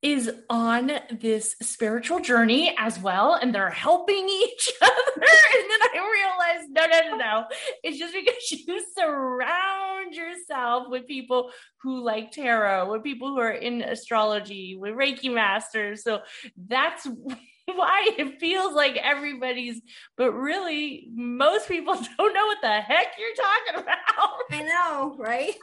is 0.06 0.30
on 0.48 0.92
this 1.10 1.56
spiritual 1.60 2.20
journey 2.20 2.72
as 2.78 2.96
well 3.00 3.34
and 3.34 3.52
they're 3.52 3.68
helping 3.68 4.28
each 4.28 4.72
other. 4.80 4.92
And 5.16 5.70
then 5.70 5.80
i 5.94 6.10
realized 6.12 6.70
no 6.70 6.86
no 6.86 7.10
no 7.10 7.16
no. 7.16 7.44
It's 7.82 7.98
just 7.98 8.14
because 8.14 8.36
you 8.68 8.84
surround 8.96 10.14
yourself 10.14 10.84
with 10.88 11.08
people 11.08 11.50
who 11.82 12.04
like 12.04 12.30
tarot 12.30 12.92
with 12.92 13.02
people 13.02 13.30
who 13.30 13.40
are 13.40 13.50
in 13.50 13.82
astrology 13.82 14.76
with 14.76 14.94
reiki 14.94 15.34
masters. 15.34 16.04
So 16.04 16.20
that's 16.68 17.04
why 17.66 18.10
it 18.16 18.38
feels 18.38 18.74
like 18.74 18.96
everybody's 18.96 19.80
but 20.16 20.30
really 20.30 21.08
most 21.12 21.66
people 21.66 21.94
don't 21.94 22.32
know 22.32 22.46
what 22.46 22.58
the 22.62 22.80
heck 22.80 23.08
you're 23.18 23.34
talking 23.34 23.82
about. 23.82 24.38
I 24.52 24.62
know 24.62 25.16
right? 25.18 25.54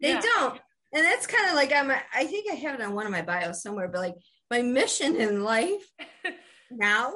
They 0.00 0.12
yeah. 0.12 0.20
don't 0.20 0.60
and 0.94 1.04
that's 1.04 1.26
kind 1.26 1.48
of 1.48 1.54
like 1.54 1.72
I'm. 1.72 1.90
A, 1.90 2.00
I 2.14 2.26
think 2.26 2.50
I 2.50 2.54
have 2.54 2.78
it 2.78 2.84
on 2.84 2.94
one 2.94 3.06
of 3.06 3.12
my 3.12 3.22
bios 3.22 3.62
somewhere, 3.62 3.88
but 3.88 4.00
like 4.00 4.14
my 4.50 4.62
mission 4.62 5.16
in 5.16 5.42
life 5.42 5.90
now, 6.70 7.14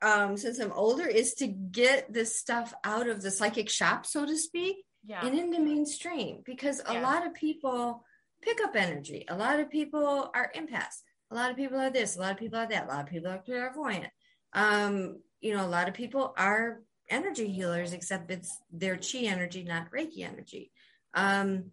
um, 0.00 0.36
since 0.36 0.60
I'm 0.60 0.72
older, 0.72 1.06
is 1.06 1.34
to 1.34 1.48
get 1.48 2.12
this 2.12 2.38
stuff 2.38 2.72
out 2.84 3.08
of 3.08 3.20
the 3.20 3.30
psychic 3.30 3.68
shop, 3.68 4.06
so 4.06 4.24
to 4.24 4.36
speak, 4.36 4.76
yeah. 5.04 5.26
and 5.26 5.36
into 5.36 5.60
mainstream 5.60 6.42
because 6.44 6.80
a 6.86 6.94
yeah. 6.94 7.02
lot 7.02 7.26
of 7.26 7.34
people 7.34 8.04
pick 8.40 8.60
up 8.62 8.76
energy. 8.76 9.24
A 9.28 9.36
lot 9.36 9.58
of 9.58 9.68
people 9.68 10.30
are 10.32 10.52
empaths. 10.56 11.02
A 11.30 11.34
lot 11.34 11.50
of 11.50 11.56
people 11.56 11.78
are 11.78 11.90
this. 11.90 12.16
A 12.16 12.20
lot 12.20 12.32
of 12.32 12.38
people 12.38 12.58
are 12.58 12.68
that. 12.68 12.84
A 12.84 12.88
lot 12.88 13.00
of 13.00 13.10
people 13.10 13.30
are 13.30 13.42
clairvoyant. 13.44 14.06
Um, 14.52 15.20
you 15.40 15.54
know, 15.54 15.66
a 15.66 15.68
lot 15.68 15.88
of 15.88 15.94
people 15.94 16.34
are 16.38 16.80
energy 17.10 17.48
healers, 17.48 17.92
except 17.92 18.30
it's 18.30 18.56
their 18.72 18.96
chi 18.96 19.20
energy, 19.24 19.64
not 19.64 19.90
Reiki 19.90 20.20
energy. 20.20 20.70
Um, 21.14 21.72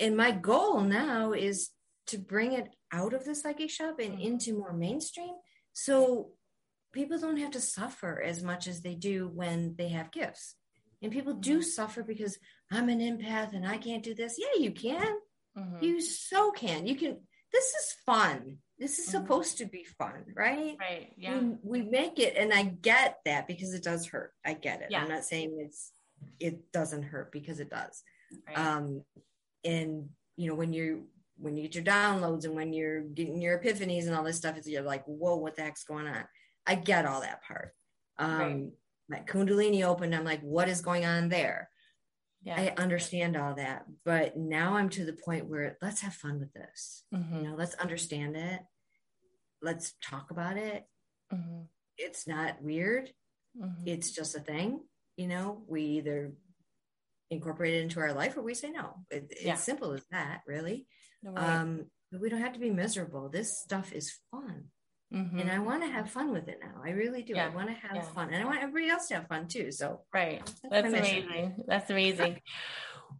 and 0.00 0.16
my 0.16 0.30
goal 0.30 0.80
now 0.80 1.32
is 1.32 1.70
to 2.06 2.18
bring 2.18 2.52
it 2.52 2.68
out 2.92 3.14
of 3.14 3.24
the 3.24 3.34
psychic 3.34 3.70
shop 3.70 3.98
and 3.98 4.14
mm-hmm. 4.14 4.22
into 4.22 4.58
more 4.58 4.72
mainstream 4.72 5.34
so 5.72 6.30
people 6.92 7.18
don't 7.18 7.38
have 7.38 7.50
to 7.52 7.60
suffer 7.60 8.22
as 8.22 8.42
much 8.42 8.66
as 8.66 8.82
they 8.82 8.94
do 8.94 9.28
when 9.28 9.74
they 9.76 9.88
have 9.88 10.12
gifts 10.12 10.54
and 11.02 11.12
people 11.12 11.34
do 11.34 11.58
mm-hmm. 11.58 11.62
suffer 11.62 12.02
because 12.02 12.38
i'm 12.70 12.88
an 12.88 13.00
empath 13.00 13.52
and 13.52 13.66
i 13.66 13.76
can't 13.76 14.02
do 14.02 14.14
this 14.14 14.36
yeah 14.38 14.62
you 14.62 14.70
can 14.70 15.16
mm-hmm. 15.58 15.84
you 15.84 16.00
so 16.00 16.50
can 16.52 16.86
you 16.86 16.94
can 16.94 17.18
this 17.52 17.64
is 17.64 17.96
fun 18.06 18.58
this 18.78 18.98
is 18.98 19.06
mm-hmm. 19.06 19.22
supposed 19.22 19.58
to 19.58 19.66
be 19.66 19.84
fun 19.84 20.24
right 20.34 20.76
right 20.78 21.12
yeah 21.16 21.38
we, 21.38 21.82
we, 21.82 21.90
make 21.90 22.18
it 22.18 22.34
and 22.36 22.52
i 22.52 22.62
get 22.62 23.18
that 23.24 23.46
because 23.46 23.74
it 23.74 23.82
does 23.82 24.06
hurt 24.06 24.32
i 24.44 24.52
get 24.52 24.82
it 24.82 24.88
yeah. 24.90 25.02
i'm 25.02 25.08
not 25.08 25.24
saying 25.24 25.56
it's 25.60 25.92
it 26.40 26.72
doesn't 26.72 27.02
hurt 27.02 27.32
because 27.32 27.60
it 27.60 27.70
does 27.70 28.02
right. 28.46 28.58
um 28.58 29.02
and 29.64 30.08
you 30.36 30.48
know 30.48 30.54
when 30.54 30.72
you're 30.72 30.98
when 31.38 31.56
you 31.56 31.62
get 31.62 31.74
your 31.74 31.84
downloads 31.84 32.44
and 32.44 32.54
when 32.54 32.72
you're 32.72 33.02
getting 33.02 33.40
your 33.40 33.58
epiphanies 33.58 34.06
and 34.06 34.14
all 34.14 34.22
this 34.24 34.36
stuff, 34.36 34.56
it's 34.56 34.68
you're 34.68 34.82
like, 34.82 35.04
whoa, 35.04 35.36
what 35.36 35.56
the 35.56 35.62
heck's 35.62 35.84
going 35.84 36.06
on? 36.06 36.24
I 36.66 36.76
get 36.76 37.06
all 37.06 37.20
that 37.22 37.42
part. 37.42 37.72
Um, 38.18 38.38
right. 38.38 38.66
My 39.08 39.18
Kundalini 39.18 39.84
opened. 39.84 40.14
I'm 40.14 40.24
like, 40.24 40.40
what 40.40 40.68
is 40.68 40.80
going 40.80 41.04
on 41.04 41.28
there? 41.28 41.68
Yeah. 42.42 42.56
I 42.56 42.82
understand 42.82 43.36
all 43.36 43.54
that, 43.54 43.86
but 44.04 44.36
now 44.36 44.74
I'm 44.74 44.90
to 44.90 45.04
the 45.06 45.14
point 45.14 45.48
where 45.48 45.78
let's 45.80 46.02
have 46.02 46.14
fun 46.14 46.40
with 46.40 46.52
this. 46.52 47.04
Mm-hmm. 47.14 47.36
You 47.36 47.42
know, 47.42 47.54
let's 47.56 47.74
understand 47.76 48.36
it. 48.36 48.60
Let's 49.62 49.94
talk 50.02 50.30
about 50.30 50.58
it. 50.58 50.84
Mm-hmm. 51.32 51.62
It's 51.96 52.28
not 52.28 52.62
weird. 52.62 53.10
Mm-hmm. 53.58 53.86
It's 53.86 54.10
just 54.10 54.36
a 54.36 54.40
thing. 54.40 54.80
You 55.16 55.28
know, 55.28 55.62
we 55.66 55.82
either 55.82 56.32
incorporate 57.30 57.74
it 57.74 57.82
into 57.82 58.00
our 58.00 58.12
life 58.12 58.36
or 58.36 58.42
we 58.42 58.54
say 58.54 58.70
no. 58.70 58.94
It, 59.10 59.26
it's 59.30 59.62
simple 59.62 59.92
as 59.92 60.04
that, 60.10 60.42
really. 60.46 60.86
No 61.22 61.34
um, 61.36 61.86
but 62.12 62.20
we 62.20 62.28
don't 62.28 62.40
have 62.40 62.52
to 62.52 62.60
be 62.60 62.70
miserable. 62.70 63.28
This 63.28 63.58
stuff 63.58 63.92
is 63.92 64.12
fun. 64.30 64.64
Mm-hmm. 65.12 65.38
And 65.38 65.50
I 65.50 65.58
want 65.60 65.82
to 65.82 65.88
have 65.88 66.10
fun 66.10 66.32
with 66.32 66.48
it 66.48 66.58
now. 66.60 66.82
I 66.84 66.90
really 66.90 67.22
do. 67.22 67.34
Yeah. 67.36 67.46
I 67.46 67.48
want 67.54 67.68
to 67.68 67.74
have 67.74 67.96
yeah. 67.96 68.02
fun. 68.02 68.32
And 68.32 68.42
I 68.42 68.46
want 68.46 68.62
everybody 68.62 68.90
else 68.90 69.08
to 69.08 69.14
have 69.14 69.28
fun 69.28 69.48
too. 69.48 69.70
So 69.70 70.00
right. 70.12 70.42
That's, 70.62 70.70
that's 70.70 70.88
amazing. 70.88 71.56
That's 71.66 71.90
amazing. 71.90 72.40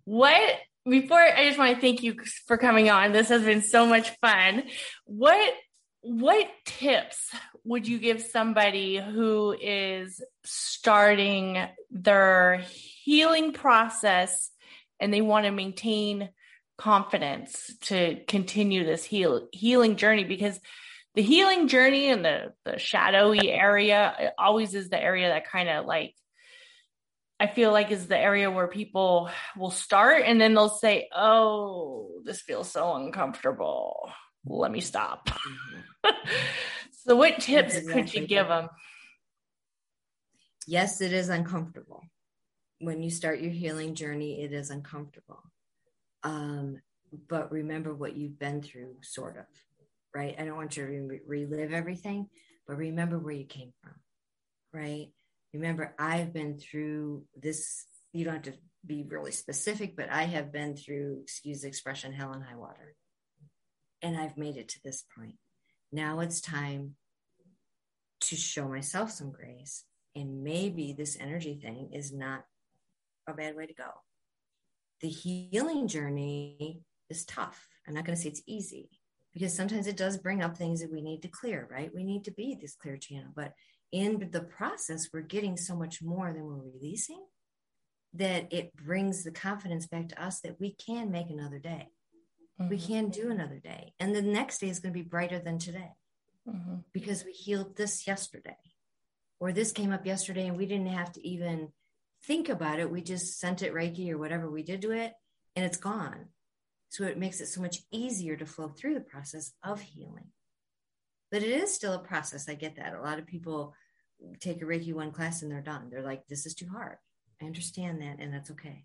what 0.04 0.58
before 0.88 1.20
I 1.20 1.46
just 1.46 1.58
want 1.58 1.74
to 1.74 1.80
thank 1.80 2.02
you 2.02 2.16
for 2.46 2.56
coming 2.56 2.90
on. 2.90 3.12
This 3.12 3.28
has 3.28 3.42
been 3.42 3.62
so 3.62 3.86
much 3.86 4.10
fun. 4.20 4.64
What 5.04 5.54
what 6.02 6.46
tips 6.66 7.30
would 7.64 7.88
you 7.88 7.98
give 7.98 8.20
somebody 8.20 8.98
who 8.98 9.56
is 9.58 10.22
starting 10.44 11.66
their 11.90 12.64
healing 13.04 13.52
process 13.52 14.50
and 14.98 15.12
they 15.12 15.20
want 15.20 15.44
to 15.44 15.50
maintain 15.50 16.30
confidence 16.78 17.70
to 17.82 18.18
continue 18.26 18.84
this 18.84 19.04
heal 19.04 19.46
healing 19.52 19.96
journey 19.96 20.24
because 20.24 20.58
the 21.14 21.22
healing 21.22 21.68
journey 21.68 22.08
and 22.08 22.24
the 22.24 22.54
the 22.64 22.78
shadowy 22.78 23.50
area 23.50 24.32
always 24.38 24.74
is 24.74 24.88
the 24.88 25.00
area 25.00 25.28
that 25.28 25.48
kind 25.50 25.68
of 25.68 25.84
like 25.84 26.14
I 27.38 27.46
feel 27.46 27.72
like 27.72 27.90
is 27.90 28.06
the 28.06 28.18
area 28.18 28.50
where 28.50 28.68
people 28.68 29.28
will 29.54 29.70
start 29.70 30.22
and 30.24 30.40
then 30.40 30.54
they'll 30.54 30.68
say, 30.68 31.08
"Oh, 31.14 32.22
this 32.24 32.40
feels 32.40 32.70
so 32.70 32.94
uncomfortable. 32.94 34.08
Let 34.46 34.70
me 34.70 34.80
stop." 34.80 35.28
Mm-hmm. 35.28 36.10
so, 37.04 37.16
what 37.16 37.40
tips 37.40 37.76
exactly 37.76 38.02
could 38.02 38.14
you 38.14 38.26
give 38.26 38.48
them? 38.48 38.68
Yes, 40.66 41.00
it 41.00 41.12
is 41.12 41.28
uncomfortable 41.28 42.04
when 42.78 43.02
you 43.02 43.10
start 43.10 43.40
your 43.40 43.52
healing 43.52 43.94
journey, 43.94 44.42
it 44.42 44.52
is 44.52 44.70
uncomfortable. 44.70 45.42
Um, 46.22 46.80
but 47.28 47.52
remember 47.52 47.94
what 47.94 48.16
you've 48.16 48.38
been 48.38 48.62
through, 48.62 48.96
sort 49.02 49.36
of, 49.36 49.44
right? 50.14 50.34
I 50.38 50.44
don't 50.44 50.56
want 50.56 50.76
you 50.76 50.86
to 50.86 50.92
re- 50.92 51.20
relive 51.26 51.72
everything, 51.72 52.28
but 52.66 52.76
remember 52.76 53.18
where 53.18 53.34
you 53.34 53.46
came 53.46 53.72
from, 53.82 53.94
right? 54.72 55.08
Remember, 55.52 55.94
I've 55.98 56.32
been 56.32 56.58
through 56.58 57.24
this. 57.36 57.84
You 58.12 58.24
don't 58.24 58.34
have 58.34 58.54
to 58.54 58.60
be 58.84 59.04
really 59.08 59.32
specific, 59.32 59.96
but 59.96 60.10
I 60.10 60.24
have 60.24 60.52
been 60.52 60.76
through, 60.76 61.20
excuse 61.22 61.62
the 61.62 61.68
expression, 61.68 62.12
hell 62.12 62.32
and 62.32 62.42
high 62.42 62.56
water. 62.56 62.94
And 64.02 64.16
I've 64.16 64.36
made 64.36 64.56
it 64.56 64.68
to 64.70 64.80
this 64.84 65.04
point. 65.16 65.36
Now 65.92 66.20
it's 66.20 66.40
time 66.40 66.96
to 68.22 68.36
show 68.36 68.68
myself 68.68 69.10
some 69.10 69.30
grace. 69.30 69.84
And 70.16 70.42
maybe 70.42 70.92
this 70.92 71.16
energy 71.18 71.58
thing 71.62 71.90
is 71.92 72.12
not 72.12 72.44
a 73.26 73.34
bad 73.34 73.56
way 73.56 73.66
to 73.66 73.74
go. 73.74 73.90
The 75.00 75.08
healing 75.08 75.88
journey 75.88 76.82
is 77.10 77.24
tough. 77.24 77.68
I'm 77.86 77.94
not 77.94 78.04
going 78.04 78.16
to 78.16 78.22
say 78.22 78.30
it's 78.30 78.42
easy 78.46 78.88
because 79.32 79.54
sometimes 79.54 79.86
it 79.86 79.96
does 79.96 80.16
bring 80.16 80.42
up 80.42 80.56
things 80.56 80.80
that 80.80 80.92
we 80.92 81.02
need 81.02 81.22
to 81.22 81.28
clear, 81.28 81.68
right? 81.70 81.90
We 81.94 82.04
need 82.04 82.24
to 82.24 82.30
be 82.30 82.56
this 82.60 82.76
clear 82.76 82.96
channel. 82.96 83.32
But 83.34 83.52
in 83.92 84.30
the 84.30 84.40
process, 84.40 85.08
we're 85.12 85.20
getting 85.20 85.56
so 85.56 85.76
much 85.76 86.02
more 86.02 86.32
than 86.32 86.44
we're 86.44 86.70
releasing 86.72 87.22
that 88.14 88.52
it 88.52 88.74
brings 88.76 89.24
the 89.24 89.32
confidence 89.32 89.86
back 89.86 90.08
to 90.08 90.24
us 90.24 90.40
that 90.40 90.60
we 90.60 90.74
can 90.74 91.10
make 91.10 91.30
another 91.30 91.58
day. 91.58 91.88
Mm-hmm. 92.60 92.70
We 92.70 92.78
can 92.78 93.08
do 93.08 93.30
another 93.30 93.58
day. 93.58 93.92
And 93.98 94.14
the 94.14 94.22
next 94.22 94.58
day 94.58 94.68
is 94.68 94.78
going 94.78 94.94
to 94.94 94.98
be 94.98 95.08
brighter 95.08 95.40
than 95.40 95.58
today 95.58 95.90
mm-hmm. 96.48 96.76
because 96.92 97.24
we 97.24 97.32
healed 97.32 97.76
this 97.76 98.06
yesterday. 98.06 98.56
Or 99.40 99.52
this 99.52 99.72
came 99.72 99.92
up 99.92 100.06
yesterday 100.06 100.46
and 100.46 100.56
we 100.56 100.66
didn't 100.66 100.86
have 100.86 101.12
to 101.12 101.26
even 101.26 101.72
think 102.26 102.48
about 102.48 102.78
it. 102.78 102.90
We 102.90 103.02
just 103.02 103.38
sent 103.38 103.62
it 103.62 103.74
Reiki 103.74 104.10
or 104.10 104.18
whatever 104.18 104.50
we 104.50 104.62
did 104.62 104.82
to 104.82 104.92
it 104.92 105.12
and 105.56 105.64
it's 105.64 105.76
gone. 105.76 106.26
So 106.88 107.04
it 107.04 107.18
makes 107.18 107.40
it 107.40 107.46
so 107.46 107.60
much 107.60 107.78
easier 107.90 108.36
to 108.36 108.46
flow 108.46 108.68
through 108.68 108.94
the 108.94 109.00
process 109.00 109.52
of 109.64 109.80
healing. 109.80 110.28
But 111.30 111.42
it 111.42 111.50
is 111.50 111.74
still 111.74 111.94
a 111.94 111.98
process. 111.98 112.48
I 112.48 112.54
get 112.54 112.76
that. 112.76 112.94
A 112.94 113.00
lot 113.00 113.18
of 113.18 113.26
people 113.26 113.74
take 114.40 114.62
a 114.62 114.64
Reiki 114.64 114.94
one 114.94 115.10
class 115.10 115.42
and 115.42 115.50
they're 115.50 115.60
done. 115.60 115.88
They're 115.90 116.02
like, 116.02 116.26
this 116.28 116.46
is 116.46 116.54
too 116.54 116.68
hard. 116.68 116.96
I 117.42 117.46
understand 117.46 118.00
that, 118.00 118.20
and 118.20 118.32
that's 118.32 118.50
okay. 118.52 118.84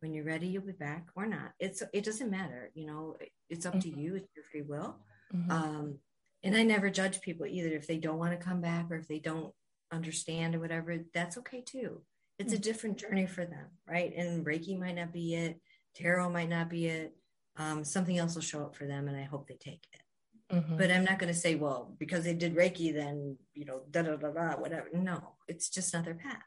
When 0.00 0.12
you're 0.12 0.24
ready, 0.24 0.48
you'll 0.48 0.64
be 0.64 0.72
back 0.72 1.06
or 1.14 1.26
not. 1.26 1.52
It's 1.60 1.82
it 1.92 2.04
doesn't 2.04 2.30
matter. 2.30 2.72
You 2.74 2.86
know, 2.86 3.16
it's 3.48 3.66
up 3.66 3.74
mm-hmm. 3.74 3.92
to 3.92 4.00
you. 4.00 4.16
It's 4.16 4.28
your 4.34 4.44
free 4.50 4.62
will. 4.62 4.96
Mm-hmm. 5.32 5.50
Um, 5.50 5.98
and 6.42 6.56
I 6.56 6.64
never 6.64 6.90
judge 6.90 7.20
people 7.20 7.46
either 7.46 7.68
if 7.68 7.86
they 7.86 7.98
don't 7.98 8.18
want 8.18 8.32
to 8.32 8.44
come 8.44 8.60
back 8.60 8.90
or 8.90 8.96
if 8.96 9.06
they 9.06 9.20
don't 9.20 9.54
understand 9.92 10.56
or 10.56 10.60
whatever. 10.60 10.96
That's 11.14 11.38
okay 11.38 11.62
too. 11.64 12.02
It's 12.38 12.52
mm-hmm. 12.52 12.56
a 12.56 12.62
different 12.62 12.98
journey 12.98 13.26
for 13.26 13.44
them, 13.44 13.66
right? 13.86 14.12
And 14.16 14.44
Reiki 14.44 14.78
might 14.78 14.96
not 14.96 15.12
be 15.12 15.34
it. 15.34 15.60
Tarot 15.94 16.30
might 16.30 16.48
not 16.48 16.70
be 16.70 16.86
it. 16.86 17.14
Um, 17.56 17.84
something 17.84 18.18
else 18.18 18.34
will 18.34 18.42
show 18.42 18.62
up 18.62 18.74
for 18.74 18.86
them, 18.86 19.08
and 19.08 19.16
I 19.16 19.24
hope 19.24 19.46
they 19.46 19.56
take 19.56 19.86
it. 19.92 20.54
Mm-hmm. 20.54 20.76
But 20.76 20.90
I'm 20.90 21.04
not 21.04 21.18
going 21.18 21.32
to 21.32 21.38
say, 21.38 21.54
well, 21.54 21.94
because 21.98 22.24
they 22.24 22.34
did 22.34 22.56
Reiki, 22.56 22.92
then, 22.92 23.38
you 23.54 23.64
know, 23.64 23.82
da 23.90 24.02
da 24.02 24.16
da 24.16 24.30
da, 24.30 24.60
whatever. 24.60 24.88
No, 24.92 25.34
it's 25.48 25.70
just 25.70 25.94
not 25.94 26.04
their 26.04 26.14
path. 26.14 26.42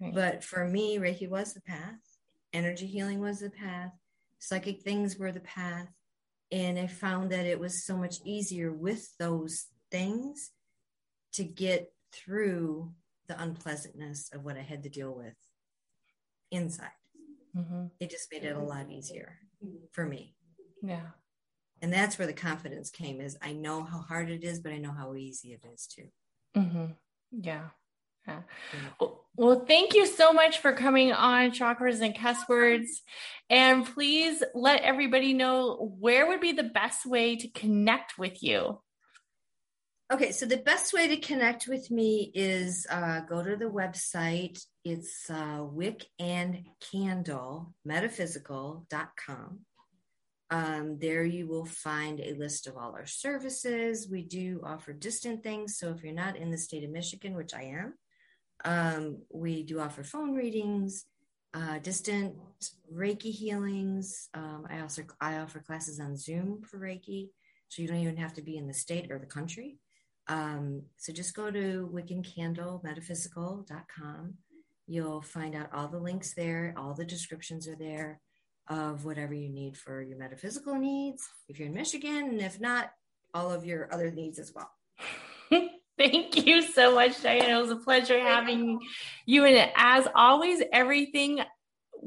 Right. 0.00 0.14
But 0.14 0.44
for 0.44 0.66
me, 0.66 0.98
Reiki 0.98 1.28
was 1.28 1.54
the 1.54 1.60
path, 1.60 2.00
energy 2.52 2.86
healing 2.86 3.20
was 3.20 3.40
the 3.40 3.50
path, 3.50 3.92
psychic 4.38 4.82
things 4.82 5.16
were 5.16 5.32
the 5.32 5.40
path. 5.40 5.88
And 6.50 6.78
I 6.78 6.86
found 6.86 7.30
that 7.30 7.46
it 7.46 7.58
was 7.58 7.84
so 7.84 7.96
much 7.96 8.16
easier 8.24 8.72
with 8.72 9.08
those 9.18 9.66
things 9.90 10.50
to 11.34 11.44
get 11.44 11.92
through 12.12 12.92
the 13.28 13.40
unpleasantness 13.40 14.30
of 14.32 14.44
what 14.44 14.56
I 14.56 14.62
had 14.62 14.82
to 14.82 14.88
deal 14.88 15.14
with 15.14 15.36
inside. 16.50 16.88
Mm-hmm. 17.56 17.86
It 18.00 18.10
just 18.10 18.32
made 18.32 18.44
it 18.44 18.56
a 18.56 18.60
lot 18.60 18.90
easier 18.90 19.38
for 19.92 20.04
me. 20.04 20.34
Yeah 20.82 21.10
and 21.82 21.92
that's 21.92 22.18
where 22.18 22.26
the 22.26 22.32
confidence 22.32 22.88
came 22.88 23.20
is 23.20 23.36
i 23.42 23.52
know 23.52 23.82
how 23.82 23.98
hard 23.98 24.30
it 24.30 24.44
is 24.44 24.60
but 24.60 24.72
i 24.72 24.78
know 24.78 24.92
how 24.92 25.14
easy 25.14 25.52
it 25.52 25.64
is 25.74 25.86
too 25.86 26.06
mm-hmm. 26.56 26.86
yeah 27.32 27.68
yeah. 28.28 28.42
Well, 29.00 29.26
well, 29.34 29.64
thank 29.66 29.94
you 29.94 30.06
so 30.06 30.32
much 30.32 30.58
for 30.58 30.72
coming 30.74 31.12
on 31.12 31.50
Chakras 31.50 32.00
and 32.02 32.16
Cuss 32.16 32.38
Words. 32.48 33.02
And 33.50 33.84
please 33.84 34.44
let 34.54 34.82
everybody 34.82 35.34
know 35.34 35.92
where 35.98 36.28
would 36.28 36.40
be 36.40 36.52
the 36.52 36.62
best 36.62 37.04
way 37.04 37.34
to 37.34 37.48
connect 37.48 38.16
with 38.18 38.40
you. 38.40 38.80
Okay, 40.12 40.30
so 40.30 40.44
the 40.44 40.58
best 40.58 40.92
way 40.92 41.08
to 41.08 41.16
connect 41.16 41.68
with 41.68 41.90
me 41.90 42.30
is 42.34 42.86
uh, 42.90 43.20
go 43.20 43.42
to 43.42 43.56
the 43.56 43.64
website. 43.64 44.62
It's 44.84 45.30
uh, 45.30 45.60
wick 45.62 46.04
and 46.18 46.66
candle 46.92 47.72
metaphysical.com. 47.86 49.60
Um, 50.50 50.98
there 50.98 51.24
you 51.24 51.48
will 51.48 51.64
find 51.64 52.20
a 52.20 52.34
list 52.34 52.66
of 52.66 52.76
all 52.76 52.92
our 52.92 53.06
services. 53.06 54.06
We 54.06 54.20
do 54.20 54.60
offer 54.62 54.92
distant 54.92 55.42
things. 55.42 55.78
So 55.78 55.92
if 55.92 56.04
you're 56.04 56.12
not 56.12 56.36
in 56.36 56.50
the 56.50 56.58
state 56.58 56.84
of 56.84 56.90
Michigan, 56.90 57.34
which 57.34 57.54
I 57.54 57.62
am, 57.62 57.94
um, 58.66 59.22
we 59.32 59.62
do 59.62 59.80
offer 59.80 60.04
phone 60.04 60.34
readings, 60.34 61.06
uh, 61.54 61.78
distant 61.78 62.34
Reiki 62.94 63.30
healings. 63.30 64.28
Um, 64.34 64.66
I 64.68 64.80
also 64.80 65.04
I 65.22 65.38
offer 65.38 65.60
classes 65.60 66.00
on 66.00 66.18
Zoom 66.18 66.60
for 66.60 66.78
Reiki, 66.78 67.30
so 67.68 67.80
you 67.80 67.88
don't 67.88 67.96
even 67.96 68.18
have 68.18 68.34
to 68.34 68.42
be 68.42 68.58
in 68.58 68.66
the 68.66 68.74
state 68.74 69.10
or 69.10 69.18
the 69.18 69.24
country. 69.24 69.78
Um, 70.28 70.82
so 70.96 71.12
just 71.12 71.34
go 71.34 71.50
to 71.50 71.90
wiccancandlemetaphysical.com. 71.92 74.34
You'll 74.86 75.22
find 75.22 75.54
out 75.54 75.70
all 75.72 75.88
the 75.88 75.98
links 75.98 76.34
there. 76.34 76.74
All 76.76 76.94
the 76.94 77.04
descriptions 77.04 77.68
are 77.68 77.76
there 77.76 78.20
of 78.68 79.04
whatever 79.04 79.34
you 79.34 79.48
need 79.48 79.76
for 79.76 80.02
your 80.02 80.18
metaphysical 80.18 80.76
needs 80.76 81.28
if 81.48 81.58
you're 81.58 81.68
in 81.68 81.74
Michigan, 81.74 82.28
and 82.28 82.40
if 82.40 82.60
not, 82.60 82.92
all 83.34 83.50
of 83.50 83.64
your 83.64 83.92
other 83.92 84.10
needs 84.10 84.38
as 84.38 84.52
well. 84.54 84.70
Thank 85.98 86.46
you 86.46 86.62
so 86.62 86.94
much, 86.94 87.22
Diane. 87.22 87.50
It 87.50 87.60
was 87.60 87.70
a 87.70 87.76
pleasure 87.76 88.18
having 88.18 88.80
you. 89.26 89.44
And 89.44 89.70
as 89.76 90.08
always, 90.14 90.62
everything 90.72 91.40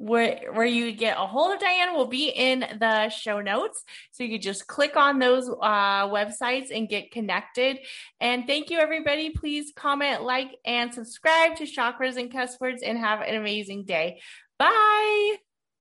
where, 0.06 0.51
where 0.53 0.66
you 0.66 0.91
get 0.91 1.18
a 1.18 1.26
hold 1.26 1.51
of 1.51 1.60
Diane 1.60 1.95
will 1.95 2.06
be 2.06 2.30
in 2.30 2.60
the 2.80 3.10
show 3.10 3.41
notes. 3.41 3.84
So 4.12 4.24
you 4.24 4.30
could 4.32 4.43
just 4.43 4.68
click 4.68 4.95
on 4.95 5.18
those 5.18 5.49
uh, 5.49 6.08
websites 6.08 6.68
and 6.74 6.88
get 6.88 7.12
connected. 7.12 7.80
And 8.20 8.45
thank 8.45 8.70
you, 8.70 8.78
everybody. 8.78 9.32
Please 9.32 9.74
comment, 9.76 10.22
like, 10.22 10.58
and 10.64 10.93
subscribe 10.93 11.56
to 11.56 11.64
Chakras 11.64 12.18
and 12.18 12.32
Cuss 12.32 12.56
Words 12.62 12.84
and 12.84 12.99
have 12.99 13.22
an 13.22 13.36
amazing 13.36 13.86
day. 13.86 14.22
Bye. 14.60 15.38